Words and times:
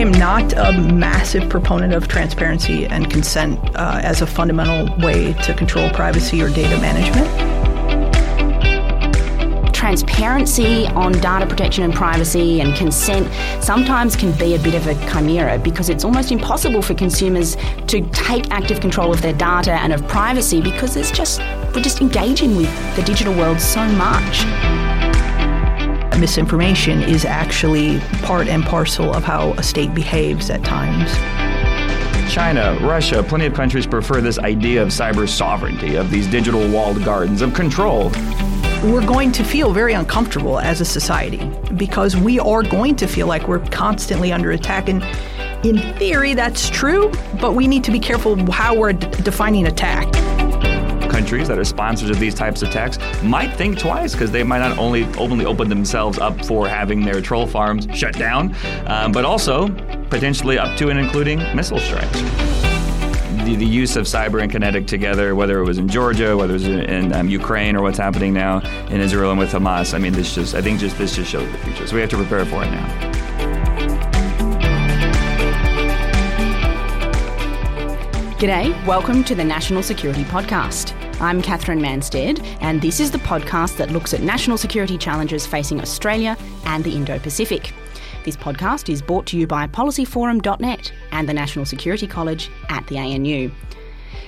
am 0.00 0.12
not 0.12 0.52
a 0.56 0.72
massive 0.80 1.48
proponent 1.50 1.92
of 1.92 2.08
transparency 2.08 2.86
and 2.86 3.10
consent 3.10 3.58
uh, 3.76 4.00
as 4.02 4.22
a 4.22 4.26
fundamental 4.26 4.96
way 5.04 5.34
to 5.34 5.52
control 5.52 5.90
privacy 5.90 6.40
or 6.40 6.48
data 6.48 6.80
management. 6.80 7.28
transparency 9.72 10.86
on 10.88 11.10
data 11.10 11.46
protection 11.46 11.82
and 11.82 11.94
privacy 11.94 12.60
and 12.60 12.76
consent 12.76 13.26
sometimes 13.64 14.14
can 14.14 14.30
be 14.38 14.54
a 14.54 14.58
bit 14.58 14.74
of 14.74 14.86
a 14.86 14.94
chimera 15.10 15.58
because 15.58 15.88
it's 15.88 16.04
almost 16.04 16.30
impossible 16.30 16.82
for 16.82 16.92
consumers 16.94 17.56
to 17.86 18.06
take 18.10 18.48
active 18.50 18.78
control 18.78 19.10
of 19.10 19.22
their 19.22 19.32
data 19.32 19.72
and 19.72 19.92
of 19.92 20.06
privacy 20.06 20.60
because 20.60 20.96
it's 20.96 21.10
just 21.10 21.40
we're 21.74 21.80
just 21.80 22.02
engaging 22.02 22.56
with 22.56 22.70
the 22.94 23.02
digital 23.02 23.34
world 23.34 23.58
so 23.58 23.82
much. 23.92 24.99
Misinformation 26.20 27.00
is 27.02 27.24
actually 27.24 27.98
part 28.20 28.46
and 28.46 28.62
parcel 28.62 29.14
of 29.14 29.24
how 29.24 29.52
a 29.52 29.62
state 29.62 29.94
behaves 29.94 30.50
at 30.50 30.62
times. 30.62 31.10
China, 32.30 32.78
Russia, 32.82 33.22
plenty 33.22 33.46
of 33.46 33.54
countries 33.54 33.86
prefer 33.86 34.20
this 34.20 34.38
idea 34.38 34.82
of 34.82 34.88
cyber 34.88 35.26
sovereignty, 35.26 35.96
of 35.96 36.10
these 36.10 36.26
digital 36.26 36.70
walled 36.70 37.02
gardens, 37.04 37.40
of 37.40 37.54
control. 37.54 38.10
We're 38.84 39.06
going 39.06 39.32
to 39.32 39.42
feel 39.42 39.72
very 39.72 39.94
uncomfortable 39.94 40.58
as 40.58 40.82
a 40.82 40.84
society 40.84 41.50
because 41.76 42.18
we 42.18 42.38
are 42.38 42.62
going 42.62 42.96
to 42.96 43.06
feel 43.06 43.26
like 43.26 43.48
we're 43.48 43.64
constantly 43.68 44.30
under 44.30 44.50
attack. 44.50 44.90
And 44.90 45.02
in 45.64 45.78
theory, 45.96 46.34
that's 46.34 46.68
true, 46.68 47.10
but 47.40 47.54
we 47.54 47.66
need 47.66 47.82
to 47.84 47.90
be 47.90 47.98
careful 47.98 48.36
how 48.52 48.74
we're 48.74 48.92
d- 48.92 49.08
defining 49.22 49.66
attack. 49.66 50.19
Countries 51.10 51.48
that 51.48 51.58
are 51.58 51.64
sponsors 51.64 52.08
of 52.08 52.20
these 52.20 52.34
types 52.34 52.62
of 52.62 52.68
attacks 52.68 52.98
might 53.22 53.52
think 53.56 53.78
twice 53.78 54.12
because 54.12 54.30
they 54.30 54.44
might 54.44 54.60
not 54.60 54.78
only 54.78 55.04
openly 55.18 55.44
open 55.44 55.68
themselves 55.68 56.18
up 56.18 56.44
for 56.44 56.68
having 56.68 57.04
their 57.04 57.20
troll 57.20 57.48
farms 57.48 57.88
shut 57.92 58.14
down, 58.14 58.54
um, 58.86 59.10
but 59.10 59.24
also 59.24 59.68
potentially 60.08 60.56
up 60.56 60.76
to 60.78 60.88
and 60.88 60.98
including 60.98 61.38
missile 61.54 61.80
strikes. 61.80 62.20
The, 63.44 63.56
the, 63.56 63.66
use 63.66 63.96
of 63.96 64.04
cyber 64.04 64.40
and 64.40 64.52
kinetic 64.52 64.86
together, 64.86 65.34
whether 65.34 65.58
it 65.58 65.64
was 65.64 65.78
in 65.78 65.88
Georgia, 65.88 66.36
whether 66.36 66.52
it 66.52 66.60
was 66.60 66.68
in, 66.68 67.12
um, 67.12 67.28
Ukraine, 67.28 67.74
or 67.74 67.82
what's 67.82 67.98
happening 67.98 68.32
now 68.32 68.60
in 68.88 69.00
Israel 69.00 69.30
and 69.30 69.38
with 69.38 69.50
Hamas. 69.50 69.94
I 69.94 69.98
mean, 69.98 70.12
this 70.12 70.34
just 70.34 70.54
I 70.54 70.62
think 70.62 70.78
just 70.78 70.96
this 70.96 71.16
just 71.16 71.30
shows 71.30 71.50
the 71.50 71.58
future. 71.58 71.86
So 71.86 71.96
we 71.96 72.00
have 72.02 72.10
to 72.10 72.16
prepare 72.16 72.44
for 72.44 72.62
it 72.62 72.70
now. 72.70 73.09
G'day, 78.40 78.86
welcome 78.86 79.22
to 79.24 79.34
the 79.34 79.44
National 79.44 79.82
Security 79.82 80.24
Podcast. 80.24 80.94
I'm 81.20 81.42
Katherine 81.42 81.78
Mansted, 81.78 82.42
and 82.62 82.80
this 82.80 82.98
is 82.98 83.10
the 83.10 83.18
podcast 83.18 83.76
that 83.76 83.90
looks 83.90 84.14
at 84.14 84.22
national 84.22 84.56
security 84.56 84.96
challenges 84.96 85.46
facing 85.46 85.78
Australia 85.78 86.38
and 86.64 86.82
the 86.82 86.96
Indo 86.96 87.18
Pacific. 87.18 87.74
This 88.24 88.38
podcast 88.38 88.90
is 88.90 89.02
brought 89.02 89.26
to 89.26 89.36
you 89.36 89.46
by 89.46 89.66
policyforum.net 89.66 90.90
and 91.12 91.28
the 91.28 91.34
National 91.34 91.66
Security 91.66 92.06
College 92.06 92.50
at 92.70 92.86
the 92.86 92.96
ANU. 92.96 93.50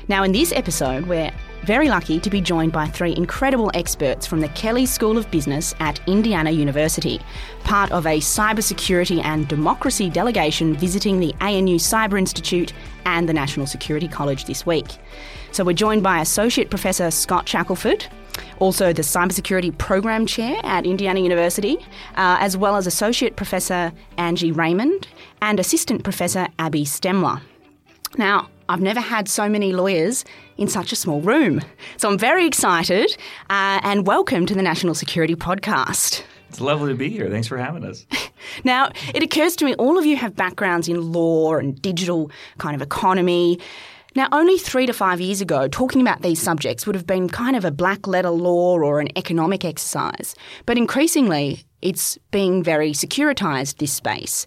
Now, 0.08 0.24
in 0.24 0.32
this 0.32 0.52
episode, 0.52 1.06
we're 1.06 1.32
very 1.64 1.88
lucky 1.88 2.18
to 2.18 2.28
be 2.28 2.40
joined 2.40 2.72
by 2.72 2.86
three 2.86 3.14
incredible 3.16 3.70
experts 3.74 4.26
from 4.26 4.40
the 4.40 4.48
Kelley 4.48 4.84
School 4.84 5.16
of 5.16 5.30
Business 5.30 5.74
at 5.78 6.00
Indiana 6.08 6.50
University, 6.50 7.20
part 7.62 7.92
of 7.92 8.04
a 8.04 8.18
cybersecurity 8.18 9.22
and 9.22 9.46
democracy 9.46 10.10
delegation 10.10 10.74
visiting 10.74 11.20
the 11.20 11.32
ANU 11.40 11.76
Cyber 11.76 12.18
Institute 12.18 12.72
and 13.04 13.28
the 13.28 13.32
National 13.32 13.66
Security 13.66 14.08
College 14.08 14.46
this 14.46 14.66
week. 14.66 14.86
So 15.52 15.62
we're 15.62 15.72
joined 15.74 16.02
by 16.02 16.20
Associate 16.20 16.68
Professor 16.68 17.10
Scott 17.12 17.48
Shackelford, 17.48 18.06
also 18.58 18.92
the 18.92 19.02
Cybersecurity 19.02 19.76
Program 19.78 20.26
Chair 20.26 20.56
at 20.64 20.84
Indiana 20.84 21.20
University, 21.20 21.76
uh, 22.16 22.38
as 22.40 22.56
well 22.56 22.74
as 22.74 22.88
Associate 22.88 23.36
Professor 23.36 23.92
Angie 24.16 24.50
Raymond 24.50 25.06
and 25.40 25.60
Assistant 25.60 26.02
Professor 26.02 26.48
Abbey 26.58 26.84
Stemler. 26.84 27.40
Now, 28.18 28.50
I've 28.68 28.80
never 28.80 29.00
had 29.00 29.28
so 29.28 29.48
many 29.48 29.72
lawyers 29.72 30.24
in 30.58 30.68
such 30.68 30.92
a 30.92 30.96
small 30.96 31.20
room. 31.22 31.62
So 31.96 32.10
I'm 32.10 32.18
very 32.18 32.46
excited 32.46 33.16
uh, 33.48 33.80
and 33.82 34.06
welcome 34.06 34.44
to 34.46 34.54
the 34.54 34.62
National 34.62 34.94
Security 34.94 35.34
Podcast. 35.34 36.22
It's 36.50 36.60
lovely 36.60 36.92
to 36.92 36.94
be 36.94 37.08
here. 37.08 37.30
Thanks 37.30 37.48
for 37.48 37.56
having 37.56 37.84
us. 37.84 38.06
now, 38.64 38.90
it 39.14 39.22
occurs 39.22 39.56
to 39.56 39.64
me 39.64 39.74
all 39.76 39.98
of 39.98 40.04
you 40.04 40.16
have 40.16 40.36
backgrounds 40.36 40.88
in 40.88 41.12
law 41.12 41.54
and 41.54 41.80
digital 41.80 42.30
kind 42.58 42.74
of 42.76 42.82
economy. 42.82 43.58
Now, 44.14 44.28
only 44.30 44.58
three 44.58 44.84
to 44.84 44.92
five 44.92 45.18
years 45.18 45.40
ago, 45.40 45.66
talking 45.66 46.02
about 46.02 46.20
these 46.20 46.40
subjects 46.40 46.86
would 46.86 46.94
have 46.94 47.06
been 47.06 47.30
kind 47.30 47.56
of 47.56 47.64
a 47.64 47.70
black 47.70 48.06
letter 48.06 48.30
law 48.30 48.74
or 48.74 49.00
an 49.00 49.08
economic 49.16 49.64
exercise. 49.64 50.34
But 50.66 50.76
increasingly, 50.76 51.64
it's 51.80 52.18
being 52.30 52.62
very 52.62 52.92
securitized, 52.92 53.78
this 53.78 53.92
space. 53.92 54.44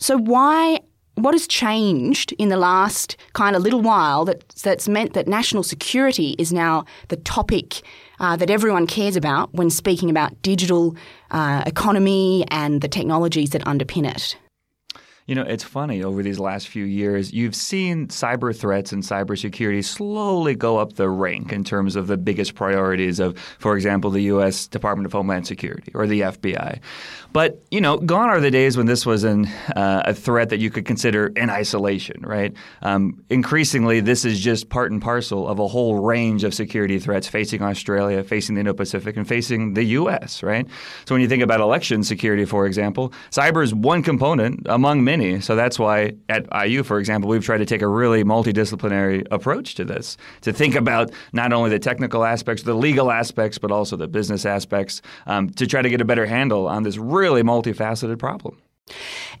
So, 0.00 0.18
why 0.18 0.80
what 1.16 1.34
has 1.34 1.46
changed 1.46 2.32
in 2.38 2.50
the 2.50 2.56
last 2.56 3.16
kind 3.32 3.56
of 3.56 3.62
little 3.62 3.80
while 3.80 4.24
that, 4.26 4.48
that's 4.62 4.86
meant 4.86 5.14
that 5.14 5.26
national 5.26 5.62
security 5.62 6.36
is 6.38 6.52
now 6.52 6.84
the 7.08 7.16
topic 7.16 7.82
uh, 8.20 8.36
that 8.36 8.50
everyone 8.50 8.86
cares 8.86 9.16
about 9.16 9.52
when 9.54 9.70
speaking 9.70 10.10
about 10.10 10.40
digital 10.42 10.94
uh, 11.30 11.62
economy 11.66 12.44
and 12.48 12.80
the 12.82 12.88
technologies 12.88 13.50
that 13.50 13.64
underpin 13.64 14.08
it? 14.08 14.36
You 15.26 15.34
know, 15.34 15.42
it's 15.42 15.64
funny 15.64 16.04
over 16.04 16.22
these 16.22 16.38
last 16.38 16.68
few 16.68 16.84
years, 16.84 17.32
you've 17.32 17.56
seen 17.56 18.06
cyber 18.06 18.56
threats 18.56 18.92
and 18.92 19.02
cybersecurity 19.02 19.84
slowly 19.84 20.54
go 20.54 20.78
up 20.78 20.92
the 20.92 21.08
rank 21.08 21.52
in 21.52 21.64
terms 21.64 21.96
of 21.96 22.06
the 22.06 22.16
biggest 22.16 22.54
priorities 22.54 23.18
of, 23.18 23.36
for 23.58 23.76
example, 23.76 24.10
the 24.10 24.22
U.S. 24.22 24.68
Department 24.68 25.04
of 25.04 25.12
Homeland 25.12 25.44
Security 25.48 25.90
or 25.94 26.06
the 26.06 26.20
FBI. 26.20 26.78
But, 27.32 27.60
you 27.72 27.80
know, 27.80 27.96
gone 27.96 28.28
are 28.28 28.40
the 28.40 28.52
days 28.52 28.76
when 28.76 28.86
this 28.86 29.04
was 29.04 29.24
an, 29.24 29.46
uh, 29.74 30.02
a 30.04 30.14
threat 30.14 30.50
that 30.50 30.60
you 30.60 30.70
could 30.70 30.86
consider 30.86 31.26
in 31.26 31.50
isolation, 31.50 32.22
right? 32.22 32.54
Um, 32.82 33.24
increasingly, 33.28 33.98
this 33.98 34.24
is 34.24 34.38
just 34.38 34.68
part 34.68 34.92
and 34.92 35.02
parcel 35.02 35.48
of 35.48 35.58
a 35.58 35.66
whole 35.66 35.96
range 36.04 36.44
of 36.44 36.54
security 36.54 37.00
threats 37.00 37.26
facing 37.26 37.62
Australia, 37.62 38.22
facing 38.22 38.54
the 38.54 38.60
Indo 38.60 38.74
Pacific, 38.74 39.16
and 39.16 39.26
facing 39.26 39.74
the 39.74 39.82
U.S., 39.82 40.44
right? 40.44 40.68
So 41.04 41.16
when 41.16 41.20
you 41.20 41.28
think 41.28 41.42
about 41.42 41.60
election 41.60 42.04
security, 42.04 42.44
for 42.44 42.64
example, 42.64 43.12
cyber 43.32 43.64
is 43.64 43.74
one 43.74 44.04
component 44.04 44.62
among 44.66 45.02
many 45.02 45.15
many. 45.16 45.40
So 45.40 45.56
that's 45.56 45.78
why 45.78 46.14
at 46.28 46.46
IU, 46.66 46.82
for 46.82 46.98
example, 46.98 47.30
we've 47.30 47.44
tried 47.44 47.58
to 47.58 47.66
take 47.66 47.82
a 47.82 47.88
really 47.88 48.24
multidisciplinary 48.24 49.26
approach 49.30 49.74
to 49.76 49.84
this 49.84 50.16
to 50.42 50.52
think 50.52 50.74
about 50.74 51.10
not 51.32 51.52
only 51.52 51.70
the 51.70 51.78
technical 51.78 52.24
aspects, 52.24 52.62
the 52.62 52.74
legal 52.74 53.10
aspects, 53.10 53.58
but 53.58 53.70
also 53.70 53.96
the 53.96 54.08
business 54.08 54.44
aspects 54.44 55.02
um, 55.26 55.50
to 55.50 55.66
try 55.66 55.82
to 55.82 55.88
get 55.88 56.00
a 56.00 56.04
better 56.04 56.26
handle 56.26 56.68
on 56.68 56.82
this 56.82 56.96
really 56.96 57.42
multifaceted 57.42 58.18
problem. 58.18 58.60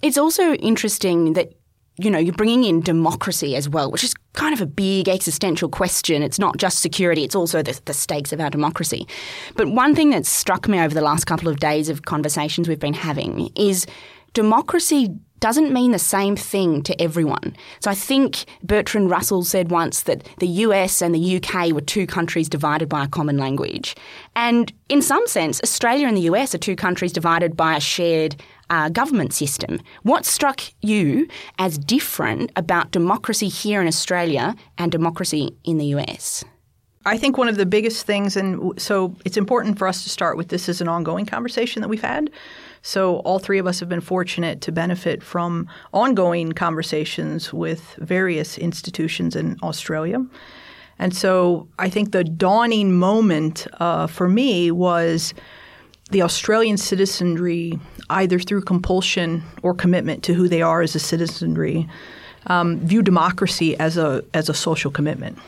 It's 0.02 0.18
also 0.18 0.54
interesting 0.54 1.34
that 1.34 1.52
you 1.98 2.10
know, 2.10 2.18
you're 2.18 2.34
bringing 2.34 2.64
in 2.64 2.82
democracy 2.82 3.56
as 3.56 3.70
well, 3.70 3.90
which 3.90 4.04
is 4.04 4.14
kind 4.34 4.52
of 4.52 4.60
a 4.60 4.66
big 4.66 5.08
existential 5.08 5.68
question. 5.68 6.22
It's 6.22 6.38
not 6.38 6.58
just 6.58 6.80
security, 6.80 7.24
it's 7.24 7.34
also 7.34 7.62
the, 7.62 7.80
the, 7.86 7.94
stakes 7.94 8.34
of 8.34 8.40
our 8.40 8.50
democracy. 8.50 9.08
But 9.54 9.68
one 9.68 9.94
thing 9.94 10.10
that's 10.10 10.28
struck 10.28 10.68
me 10.68 10.78
over 10.78 10.94
the 10.94 11.00
last 11.00 11.24
couple 11.24 11.48
of 11.48 11.58
days 11.58 11.88
of 11.88 12.02
conversations 12.02 12.68
we've 12.68 12.78
been 12.78 12.92
having 12.92 13.50
is 13.56 13.86
democracy 14.36 15.08
doesn't 15.40 15.72
mean 15.72 15.92
the 15.92 15.98
same 15.98 16.36
thing 16.36 16.82
to 16.82 17.00
everyone. 17.00 17.56
So 17.80 17.90
I 17.90 17.94
think 17.94 18.44
Bertrand 18.62 19.10
Russell 19.10 19.44
said 19.44 19.70
once 19.70 20.02
that 20.02 20.28
the 20.40 20.46
US 20.64 21.00
and 21.00 21.14
the 21.14 21.36
UK 21.36 21.72
were 21.72 21.80
two 21.80 22.06
countries 22.06 22.46
divided 22.50 22.86
by 22.86 23.04
a 23.04 23.08
common 23.08 23.38
language. 23.38 23.96
And 24.34 24.70
in 24.90 25.00
some 25.00 25.26
sense, 25.26 25.62
Australia 25.62 26.06
and 26.06 26.16
the 26.18 26.28
US 26.32 26.54
are 26.54 26.58
two 26.58 26.76
countries 26.76 27.14
divided 27.14 27.56
by 27.56 27.76
a 27.76 27.80
shared 27.80 28.36
uh, 28.68 28.90
government 28.90 29.32
system. 29.32 29.80
What 30.02 30.26
struck 30.26 30.60
you 30.82 31.28
as 31.58 31.78
different 31.78 32.52
about 32.56 32.90
democracy 32.90 33.48
here 33.48 33.80
in 33.80 33.88
Australia 33.88 34.54
and 34.76 34.92
democracy 34.92 35.56
in 35.64 35.78
the 35.78 35.86
US? 35.96 36.44
I 37.06 37.16
think 37.16 37.38
one 37.38 37.48
of 37.48 37.56
the 37.56 37.66
biggest 37.66 38.04
things, 38.04 38.36
and 38.36 38.78
so 38.78 39.14
it's 39.24 39.36
important 39.38 39.78
for 39.78 39.86
us 39.88 40.02
to 40.02 40.10
start 40.10 40.36
with 40.36 40.48
this 40.48 40.68
is 40.68 40.80
an 40.82 40.88
ongoing 40.88 41.24
conversation 41.24 41.80
that 41.80 41.88
we've 41.88 42.02
had. 42.02 42.30
So 42.82 43.16
all 43.18 43.38
three 43.38 43.58
of 43.58 43.66
us 43.66 43.80
have 43.80 43.88
been 43.88 44.00
fortunate 44.00 44.60
to 44.62 44.72
benefit 44.72 45.22
from 45.22 45.68
ongoing 45.92 46.52
conversations 46.52 47.52
with 47.52 47.96
various 47.98 48.58
institutions 48.58 49.36
in 49.36 49.56
Australia. 49.62 50.24
And 50.98 51.14
so 51.14 51.68
I 51.78 51.90
think 51.90 52.12
the 52.12 52.24
dawning 52.24 52.94
moment 52.94 53.66
uh, 53.80 54.06
for 54.06 54.28
me 54.28 54.70
was 54.70 55.34
the 56.10 56.22
Australian 56.22 56.76
citizenry, 56.76 57.78
either 58.10 58.38
through 58.38 58.62
compulsion 58.62 59.42
or 59.62 59.74
commitment 59.74 60.22
to 60.24 60.34
who 60.34 60.48
they 60.48 60.62
are 60.62 60.80
as 60.80 60.94
a 60.94 61.00
citizenry, 61.00 61.88
um, 62.46 62.78
view 62.78 63.02
democracy 63.02 63.76
as 63.78 63.96
a 63.96 64.24
as 64.32 64.48
a 64.48 64.54
social 64.54 64.90
commitment. 64.90 65.38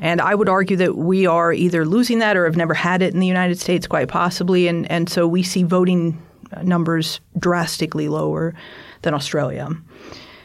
And 0.00 0.20
I 0.20 0.34
would 0.34 0.48
argue 0.48 0.76
that 0.76 0.96
we 0.96 1.26
are 1.26 1.52
either 1.52 1.84
losing 1.84 2.20
that 2.20 2.36
or 2.36 2.44
have 2.44 2.56
never 2.56 2.74
had 2.74 3.02
it 3.02 3.14
in 3.14 3.20
the 3.20 3.26
United 3.26 3.58
States, 3.58 3.86
quite 3.86 4.08
possibly. 4.08 4.68
And, 4.68 4.88
and 4.90 5.08
so 5.08 5.26
we 5.26 5.42
see 5.42 5.64
voting 5.64 6.20
numbers 6.62 7.20
drastically 7.38 8.08
lower 8.08 8.54
than 9.02 9.14
Australia. 9.14 9.68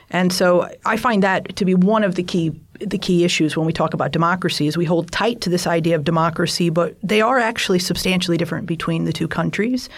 And 0.10 0.32
so 0.32 0.70
I 0.86 0.96
find 0.98 1.24
that 1.24 1.56
to 1.56 1.66
be 1.66 1.74
one 1.74 2.04
of 2.04 2.16
the 2.16 2.24
key 2.24 2.60
the 2.80 2.98
key 2.98 3.24
issues 3.24 3.56
when 3.56 3.66
we 3.66 3.72
talk 3.72 3.94
about 3.94 4.12
democracy 4.12 4.68
is 4.68 4.76
we 4.76 4.86
hold 4.86 5.12
tight 5.12 5.40
to 5.42 5.50
this 5.50 5.68
idea 5.68 5.96
of 5.96 6.04
democracy, 6.04 6.70
but 6.70 6.96
they 7.02 7.22
are 7.22 7.40
actually 7.40 7.80
substantially 7.80 8.36
different 8.36 8.66
between 8.66 9.06
the 9.06 9.14
two 9.14 9.28
countries. 9.28 9.90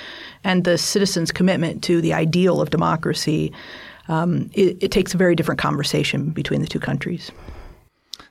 And 0.43 0.65
the 0.65 0.77
citizens' 0.77 1.31
commitment 1.31 1.83
to 1.85 2.01
the 2.01 2.13
ideal 2.13 2.61
of 2.61 2.69
democracy, 2.69 3.51
um, 4.07 4.49
it, 4.53 4.77
it 4.83 4.91
takes 4.91 5.13
a 5.13 5.17
very 5.17 5.35
different 5.35 5.59
conversation 5.59 6.29
between 6.29 6.61
the 6.61 6.67
two 6.67 6.79
countries. 6.79 7.31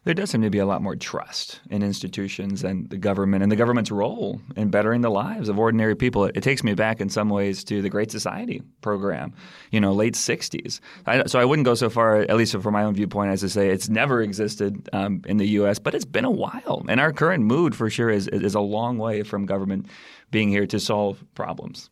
There 0.05 0.12
does 0.12 0.31
seem 0.31 0.43
to 0.43 0.51
be 0.51 0.59
a 0.59 0.67
lot 0.67 0.83
more 0.83 0.97
trust 0.97 1.61
in 1.71 1.83
institutions 1.83 2.62
and 2.62 2.89
the 2.91 2.99
government 2.99 3.43
and 3.43 3.51
the 3.51 3.56
government's 3.56 3.91
role 3.91 4.41
in 4.55 4.69
bettering 4.69 5.01
the 5.01 5.11
lives 5.11 5.49
of 5.49 5.59
ordinary 5.59 5.97
people. 5.97 6.27
It, 6.27 6.37
it 6.37 6.43
takes 6.43 6.62
me 6.62 6.75
back 6.75 7.01
in 7.01 7.09
some 7.09 7.31
ways 7.31 7.65
to 7.65 7.81
the 7.81 7.89
Great 7.89 8.11
Society 8.11 8.62
program, 8.83 9.33
you 9.71 9.81
know, 9.81 9.93
late 9.93 10.15
60s. 10.15 10.81
I, 11.06 11.25
so 11.25 11.39
I 11.39 11.47
wouldn't 11.47 11.65
go 11.65 11.75
so 11.75 11.89
far, 11.89 12.19
at 12.19 12.37
least 12.37 12.55
from 12.61 12.73
my 12.75 12.85
own 12.85 12.95
viewpoint, 12.95 13.33
as 13.33 13.41
to 13.41 13.49
say 13.49 13.71
it's 13.71 13.89
never 13.89 14.21
existed 14.21 14.91
um, 14.93 15.23
in 15.27 15.39
the 15.39 15.49
U.S., 15.49 15.79
but 15.79 15.95
it's 15.95 16.05
been 16.05 16.27
a 16.27 16.31
while. 16.31 16.85
And 16.89 17.01
our 17.01 17.12
current 17.12 17.45
mood, 17.45 17.75
for 17.75 17.89
sure, 17.89 18.11
is, 18.11 18.29
is 18.29 18.55
a 18.55 18.61
long 18.61 18.99
way 18.99 19.23
from 19.23 19.47
government 19.47 19.87
being 20.31 20.51
here 20.51 20.67
to 20.67 20.79
solve 20.79 21.25
problems. 21.35 21.89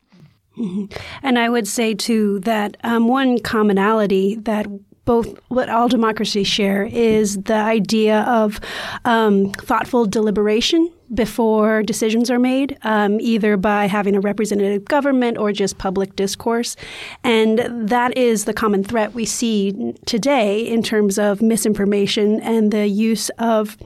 Mm-hmm. 0.59 0.99
And 1.23 1.38
I 1.38 1.49
would 1.49 1.67
say, 1.67 1.94
too, 1.94 2.41
that 2.41 2.76
um, 2.85 3.09
one 3.09 3.38
commonality 3.38 4.35
that 4.37 4.67
both 5.04 5.38
what 5.49 5.69
all 5.69 5.88
democracies 5.88 6.46
share 6.46 6.84
is 6.84 7.37
the 7.43 7.54
idea 7.54 8.20
of 8.22 8.60
um, 9.04 9.50
thoughtful 9.52 10.06
deliberation 10.06 10.90
before 11.12 11.82
decisions 11.82 12.31
are 12.31 12.38
made, 12.38 12.78
um, 12.82 13.20
either 13.20 13.56
by 13.56 13.87
having 13.87 14.16
a 14.16 14.20
representative 14.20 14.84
government 14.87 15.37
or 15.37 15.52
just 15.52 15.76
public 15.78 16.16
discourse. 16.16 16.76
And 17.22 17.58
that 17.88 18.16
is 18.16 18.44
the 18.44 18.54
common 18.54 18.82
threat 18.82 19.12
we 19.12 19.26
see 19.26 19.94
today 20.06 20.66
in 20.66 20.82
terms 20.82 21.19
of 21.19 21.43
misinformation 21.43 22.40
and 22.40 22.72
the 22.72 22.87
use 22.87 23.28
of 23.38 23.76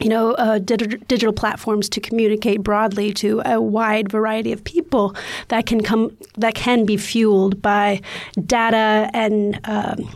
you 0.00 0.08
know, 0.08 0.32
uh, 0.32 0.58
digital 0.58 1.32
platforms 1.32 1.88
to 1.90 2.00
communicate 2.00 2.62
broadly 2.62 3.12
to 3.14 3.42
a 3.44 3.60
wide 3.60 4.10
variety 4.10 4.50
of 4.52 4.64
people 4.64 5.14
that 5.48 5.66
can 5.66 5.82
come 5.82 6.16
that 6.38 6.54
can 6.54 6.86
be 6.86 6.96
fueled 6.96 7.60
by 7.60 8.00
data 8.46 9.10
and 9.12 9.60
um, 9.64 10.08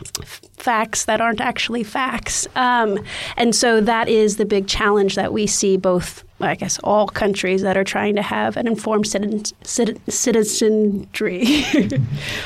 facts 0.57 1.05
that 1.05 1.21
aren't 1.21 1.41
actually 1.41 1.83
facts. 1.83 2.47
Um, 2.55 2.99
and 3.37 3.53
so 3.53 3.79
that 3.81 4.09
is 4.09 4.37
the 4.37 4.45
big 4.45 4.67
challenge 4.67 5.15
that 5.15 5.31
we 5.31 5.45
see 5.45 5.77
both 5.77 6.23
I 6.41 6.55
guess 6.55 6.79
all 6.83 7.07
countries 7.07 7.61
that 7.61 7.77
are 7.77 7.85
trying 7.85 8.15
to 8.15 8.21
have 8.21 8.57
an 8.57 8.67
informed 8.67 9.07
citizen, 9.07 9.55
citizenry. 9.63 11.43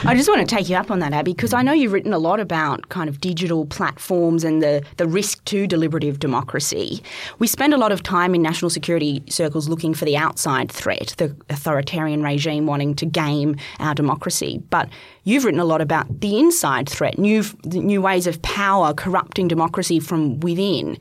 I 0.04 0.16
just 0.16 0.30
want 0.30 0.42
to 0.42 0.46
take 0.46 0.70
you 0.70 0.76
up 0.76 0.92
on 0.92 1.00
that, 1.00 1.12
Abbey, 1.12 1.34
because 1.34 1.54
I 1.54 1.64
know 1.64 1.74
you've 1.74 1.92
written 1.92 2.14
a 2.14 2.20
lot 2.20 2.40
about 2.40 2.90
kind 2.90 3.10
of 3.10 3.20
digital 3.20 3.66
platforms 3.66 4.44
and 4.44 4.62
the, 4.62 4.84
the 4.98 5.08
risk 5.08 5.44
to 5.46 5.66
deliberative 5.66 6.20
democracy. 6.20 7.02
We 7.40 7.48
spend 7.48 7.74
a 7.74 7.78
lot 7.78 7.92
of 7.92 8.04
time 8.04 8.36
in 8.36 8.44
national 8.44 8.70
security 8.70 9.24
circles 9.28 9.68
looking 9.68 9.96
for 9.96 10.06
the 10.06 10.18
outside 10.18 10.72
threat, 10.72 11.16
the 11.18 11.36
authoritarian 11.50 12.22
regime 12.22 12.68
wanting 12.68 12.94
to 12.96 13.08
game 13.08 13.56
our 13.80 13.96
democracy. 13.96 14.62
But 14.70 14.88
you've 15.24 15.46
written 15.46 15.60
a 15.60 15.66
lot 15.66 15.82
about 15.82 16.22
the 16.22 16.38
inside 16.38 16.88
threat, 16.88 17.18
new, 17.18 17.44
new 17.66 18.04
ways 18.04 18.28
of 18.28 18.40
power 18.44 18.94
corrupting 18.94 19.48
democracy 19.48 20.00
from 20.00 20.40
within. 20.42 20.98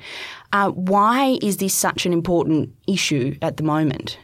Uh, 0.53 0.71
why 0.71 1.39
is 1.43 1.59
this 1.59 1.75
such 1.75 2.07
an 2.07 2.13
important 2.13 2.75
issue 2.87 3.37
at 3.43 3.57
the 3.57 3.63
moment? 3.63 4.19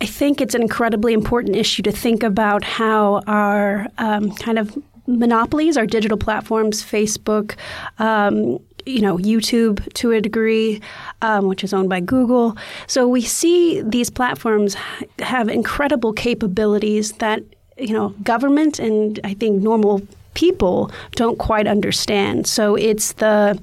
I 0.00 0.06
think 0.06 0.40
it's 0.40 0.54
an 0.54 0.62
incredibly 0.62 1.12
important 1.12 1.56
issue 1.56 1.82
to 1.82 1.92
think 1.92 2.22
about 2.22 2.64
how 2.64 3.22
our 3.26 3.86
um, 3.98 4.32
kind 4.36 4.58
of 4.58 4.76
monopolies, 5.06 5.76
our 5.76 5.86
digital 5.86 6.18
platforms, 6.18 6.82
Facebook, 6.82 7.54
um, 7.98 8.58
you 8.86 9.00
know, 9.00 9.16
YouTube 9.18 9.92
to 9.94 10.12
a 10.12 10.20
degree, 10.20 10.80
um, 11.22 11.46
which 11.46 11.64
is 11.64 11.72
owned 11.72 11.88
by 11.88 12.00
Google. 12.00 12.56
So 12.86 13.08
we 13.08 13.22
see 13.22 13.80
these 13.82 14.10
platforms 14.10 14.76
have 15.20 15.48
incredible 15.48 16.12
capabilities 16.12 17.12
that, 17.12 17.42
you 17.78 17.92
know, 17.92 18.10
government 18.22 18.78
and 18.78 19.20
I 19.24 19.34
think 19.34 19.62
normal 19.62 20.02
people 20.34 20.90
don't 21.12 21.38
quite 21.38 21.66
understand. 21.66 22.46
So 22.46 22.74
it's 22.74 23.12
the 23.12 23.58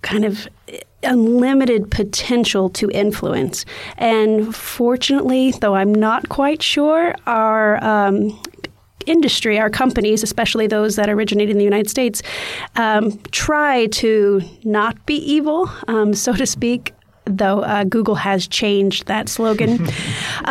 kind 0.00 0.24
of 0.24 0.48
unlimited 1.02 1.90
potential 1.90 2.68
to 2.70 2.90
influence. 2.90 3.64
And 3.98 4.54
fortunately, 4.54 5.52
though 5.52 5.74
I'm 5.74 5.94
not 5.94 6.28
quite 6.28 6.62
sure, 6.62 7.14
our 7.26 7.82
um, 7.84 8.40
industry, 9.06 9.58
our 9.58 9.70
companies, 9.70 10.22
especially 10.22 10.66
those 10.66 10.96
that 10.96 11.08
originate 11.08 11.50
in 11.50 11.58
the 11.58 11.64
United 11.64 11.90
States, 11.90 12.22
um, 12.76 13.18
try 13.30 13.86
to 13.86 14.40
not 14.64 15.04
be 15.06 15.16
evil, 15.16 15.70
um, 15.88 16.14
so 16.14 16.32
to 16.32 16.46
speak, 16.46 16.94
though 17.24 17.60
uh, 17.60 17.84
Google 17.84 18.16
has 18.16 18.46
changed 18.46 19.06
that 19.06 19.28
slogan. 19.28 19.86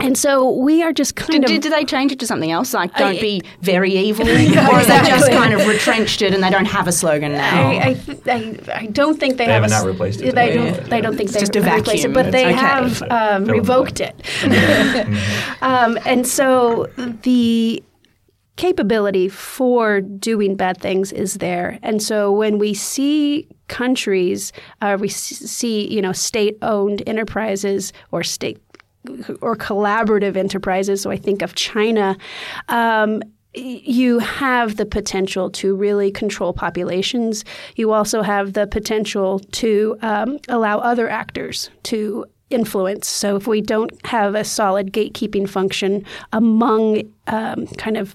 And 0.00 0.18
so 0.18 0.50
we 0.50 0.82
are 0.82 0.92
just 0.92 1.16
kind 1.16 1.42
did, 1.42 1.56
of. 1.56 1.62
Did 1.62 1.72
they 1.72 1.84
change 1.84 2.12
it 2.12 2.18
to 2.20 2.26
something 2.26 2.50
else, 2.50 2.74
like 2.74 2.94
"Don't 2.96 3.16
I, 3.16 3.20
be 3.20 3.42
very 3.60 3.92
evil," 3.92 4.26
or 4.28 4.32
is 4.32 4.86
that 4.86 5.06
just 5.06 5.30
kind 5.30 5.54
of 5.54 5.66
retrenched 5.66 6.22
it 6.22 6.34
and 6.34 6.42
they 6.42 6.50
don't 6.50 6.64
have 6.64 6.88
a 6.88 6.92
slogan 6.92 7.32
now? 7.32 7.70
I, 7.70 7.96
I, 8.26 8.58
I 8.74 8.86
don't 8.86 9.18
think 9.18 9.36
they, 9.36 9.46
they 9.46 9.52
have. 9.52 9.62
have 9.62 9.70
not 9.70 9.86
replaced 9.86 10.20
it. 10.20 10.34
They 10.34 10.54
don't. 10.54 10.90
They 10.90 11.00
don't 11.00 11.16
think 11.16 11.30
it's 11.30 11.48
they 11.50 11.60
have 11.60 11.78
replaced 11.78 12.04
it, 12.04 12.12
but 12.12 12.32
they 12.32 12.46
okay. 12.46 12.54
have 12.54 13.02
um, 13.10 13.44
revoked 13.44 14.00
it. 14.00 14.14
um, 15.62 15.98
and 16.04 16.26
so 16.26 16.86
the 17.22 17.82
capability 18.56 19.28
for 19.28 20.00
doing 20.00 20.56
bad 20.56 20.80
things 20.80 21.12
is 21.12 21.34
there. 21.34 21.78
And 21.82 22.02
so 22.02 22.32
when 22.32 22.58
we 22.58 22.72
see 22.74 23.48
countries, 23.68 24.52
uh, 24.80 24.96
we 25.00 25.08
see 25.08 25.92
you 25.92 26.02
know 26.02 26.12
state-owned 26.12 27.02
enterprises 27.06 27.92
or 28.12 28.22
state 28.22 28.63
or 29.40 29.56
collaborative 29.56 30.36
enterprises. 30.36 31.02
So 31.02 31.10
I 31.10 31.16
think 31.16 31.42
of 31.42 31.54
China. 31.54 32.16
Um, 32.68 33.22
you 33.56 34.18
have 34.18 34.76
the 34.76 34.86
potential 34.86 35.48
to 35.48 35.76
really 35.76 36.10
control 36.10 36.52
populations. 36.52 37.44
You 37.76 37.92
also 37.92 38.22
have 38.22 38.54
the 38.54 38.66
potential 38.66 39.38
to 39.38 39.96
um, 40.02 40.38
allow 40.48 40.78
other 40.78 41.08
actors 41.08 41.70
to 41.84 42.26
influence. 42.50 43.06
So 43.06 43.36
if 43.36 43.46
we 43.46 43.60
don't 43.60 43.92
have 44.06 44.34
a 44.34 44.44
solid 44.44 44.92
gatekeeping 44.92 45.48
function 45.48 46.04
among 46.32 47.02
um, 47.26 47.66
kind 47.78 47.96
of 47.96 48.14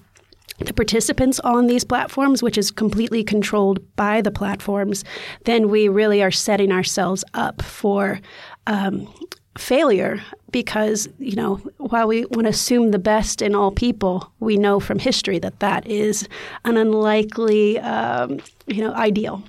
the 0.58 0.74
participants 0.74 1.40
on 1.40 1.66
these 1.66 1.84
platforms, 1.84 2.42
which 2.42 2.58
is 2.58 2.70
completely 2.70 3.24
controlled 3.24 3.80
by 3.96 4.20
the 4.20 4.30
platforms, 4.30 5.04
then 5.44 5.70
we 5.70 5.88
really 5.88 6.22
are 6.22 6.30
setting 6.30 6.70
ourselves 6.70 7.24
up 7.32 7.62
for 7.62 8.20
um, 8.66 9.08
failure 9.58 10.20
because 10.52 11.08
you 11.18 11.34
know 11.34 11.56
while 11.78 12.06
we 12.06 12.24
want 12.26 12.44
to 12.44 12.48
assume 12.48 12.90
the 12.92 12.98
best 12.98 13.42
in 13.42 13.54
all 13.54 13.70
people 13.70 14.32
we 14.38 14.56
know 14.56 14.78
from 14.78 14.98
history 14.98 15.38
that 15.38 15.58
that 15.60 15.86
is 15.86 16.28
an 16.64 16.76
unlikely 16.76 17.78
um, 17.80 18.38
you 18.66 18.82
know 18.82 18.92
ideal 18.94 19.42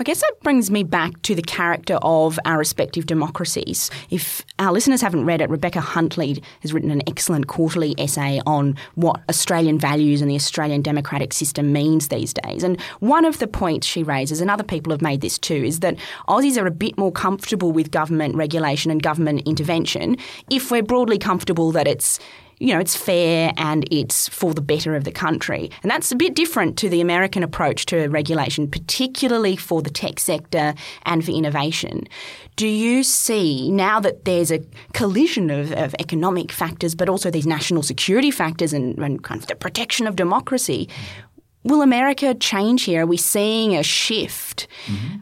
I 0.00 0.02
guess 0.02 0.22
that 0.22 0.40
brings 0.42 0.70
me 0.70 0.82
back 0.82 1.20
to 1.22 1.34
the 1.34 1.42
character 1.42 1.98
of 2.00 2.38
our 2.46 2.56
respective 2.56 3.04
democracies. 3.04 3.90
If 4.08 4.46
our 4.58 4.72
listeners 4.72 5.02
haven't 5.02 5.26
read 5.26 5.42
it, 5.42 5.50
Rebecca 5.50 5.82
Huntley 5.82 6.42
has 6.60 6.72
written 6.72 6.90
an 6.90 7.02
excellent 7.06 7.48
quarterly 7.48 7.94
essay 7.98 8.40
on 8.46 8.78
what 8.94 9.20
Australian 9.28 9.78
values 9.78 10.22
and 10.22 10.30
the 10.30 10.36
Australian 10.36 10.80
democratic 10.80 11.34
system 11.34 11.74
means 11.74 12.08
these 12.08 12.32
days. 12.32 12.62
And 12.62 12.80
one 13.00 13.26
of 13.26 13.40
the 13.40 13.46
points 13.46 13.86
she 13.86 14.02
raises, 14.02 14.40
and 14.40 14.50
other 14.50 14.64
people 14.64 14.90
have 14.90 15.02
made 15.02 15.20
this 15.20 15.38
too, 15.38 15.62
is 15.62 15.80
that 15.80 15.98
Aussies 16.28 16.56
are 16.56 16.66
a 16.66 16.70
bit 16.70 16.96
more 16.96 17.12
comfortable 17.12 17.70
with 17.70 17.90
government 17.90 18.36
regulation 18.36 18.90
and 18.90 19.02
government 19.02 19.42
intervention 19.46 20.16
if 20.48 20.70
we're 20.70 20.82
broadly 20.82 21.18
comfortable 21.18 21.72
that 21.72 21.86
it's 21.86 22.18
you 22.60 22.74
know, 22.74 22.78
it's 22.78 22.94
fair 22.94 23.52
and 23.56 23.88
it's 23.90 24.28
for 24.28 24.52
the 24.52 24.60
better 24.60 24.94
of 24.94 25.04
the 25.04 25.10
country. 25.10 25.70
And 25.82 25.90
that's 25.90 26.12
a 26.12 26.16
bit 26.16 26.34
different 26.34 26.76
to 26.78 26.90
the 26.90 27.00
American 27.00 27.42
approach 27.42 27.86
to 27.86 28.06
regulation, 28.08 28.70
particularly 28.70 29.56
for 29.56 29.80
the 29.80 29.88
tech 29.88 30.20
sector 30.20 30.74
and 31.04 31.24
for 31.24 31.30
innovation. 31.30 32.06
Do 32.56 32.68
you 32.68 33.02
see 33.02 33.72
now 33.72 33.98
that 34.00 34.26
there's 34.26 34.52
a 34.52 34.62
collision 34.92 35.50
of, 35.50 35.72
of 35.72 35.94
economic 35.98 36.52
factors, 36.52 36.94
but 36.94 37.08
also 37.08 37.30
these 37.30 37.46
national 37.46 37.82
security 37.82 38.30
factors 38.30 38.74
and, 38.74 38.98
and 38.98 39.24
kind 39.24 39.40
of 39.40 39.46
the 39.46 39.56
protection 39.56 40.06
of 40.06 40.14
democracy? 40.14 40.86
Will 41.64 41.80
America 41.80 42.34
change 42.34 42.82
here? 42.82 43.02
Are 43.02 43.06
we 43.06 43.16
seeing 43.16 43.74
a 43.74 43.82
shift? 43.82 44.68
Mm-hmm. 44.84 45.16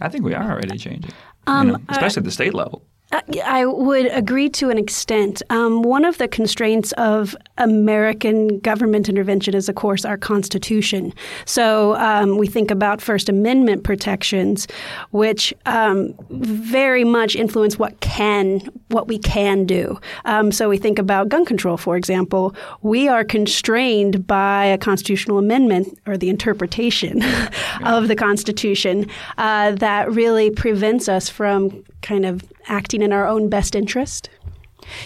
I 0.00 0.08
think 0.08 0.24
we 0.24 0.34
are 0.34 0.50
already 0.50 0.76
changing, 0.78 1.12
um, 1.46 1.66
you 1.68 1.72
know, 1.74 1.78
especially 1.90 2.18
uh, 2.18 2.22
at 2.22 2.24
the 2.24 2.32
state 2.32 2.54
level. 2.54 2.84
I 3.12 3.66
would 3.66 4.06
agree 4.06 4.48
to 4.50 4.70
an 4.70 4.78
extent. 4.78 5.42
Um, 5.50 5.82
one 5.82 6.04
of 6.04 6.18
the 6.18 6.28
constraints 6.28 6.92
of 6.92 7.36
American 7.58 8.60
government 8.60 9.08
intervention 9.08 9.54
is, 9.54 9.68
of 9.68 9.74
course, 9.74 10.04
our 10.04 10.16
Constitution. 10.16 11.12
So 11.44 11.96
um, 11.96 12.38
we 12.38 12.46
think 12.46 12.70
about 12.70 13.00
First 13.00 13.28
Amendment 13.28 13.82
protections, 13.82 14.68
which 15.10 15.52
um, 15.66 16.14
very 16.30 17.02
much 17.02 17.34
influence 17.34 17.78
what 17.78 17.98
can 18.00 18.60
what 18.88 19.08
we 19.08 19.18
can 19.18 19.66
do. 19.66 19.98
Um, 20.24 20.52
so 20.52 20.68
we 20.68 20.78
think 20.78 20.98
about 20.98 21.28
gun 21.28 21.44
control, 21.44 21.76
for 21.76 21.96
example. 21.96 22.54
We 22.82 23.08
are 23.08 23.24
constrained 23.24 24.26
by 24.26 24.66
a 24.66 24.78
constitutional 24.78 25.38
amendment 25.38 25.98
or 26.06 26.16
the 26.16 26.28
interpretation 26.28 27.22
of 27.84 28.06
the 28.06 28.16
Constitution 28.16 29.06
uh, 29.38 29.72
that 29.72 30.10
really 30.12 30.50
prevents 30.50 31.08
us 31.08 31.28
from 31.28 31.84
kind 32.02 32.24
of 32.24 32.44
acting 32.66 33.02
in 33.02 33.12
our 33.12 33.26
own 33.26 33.48
best 33.48 33.74
interest. 33.74 34.28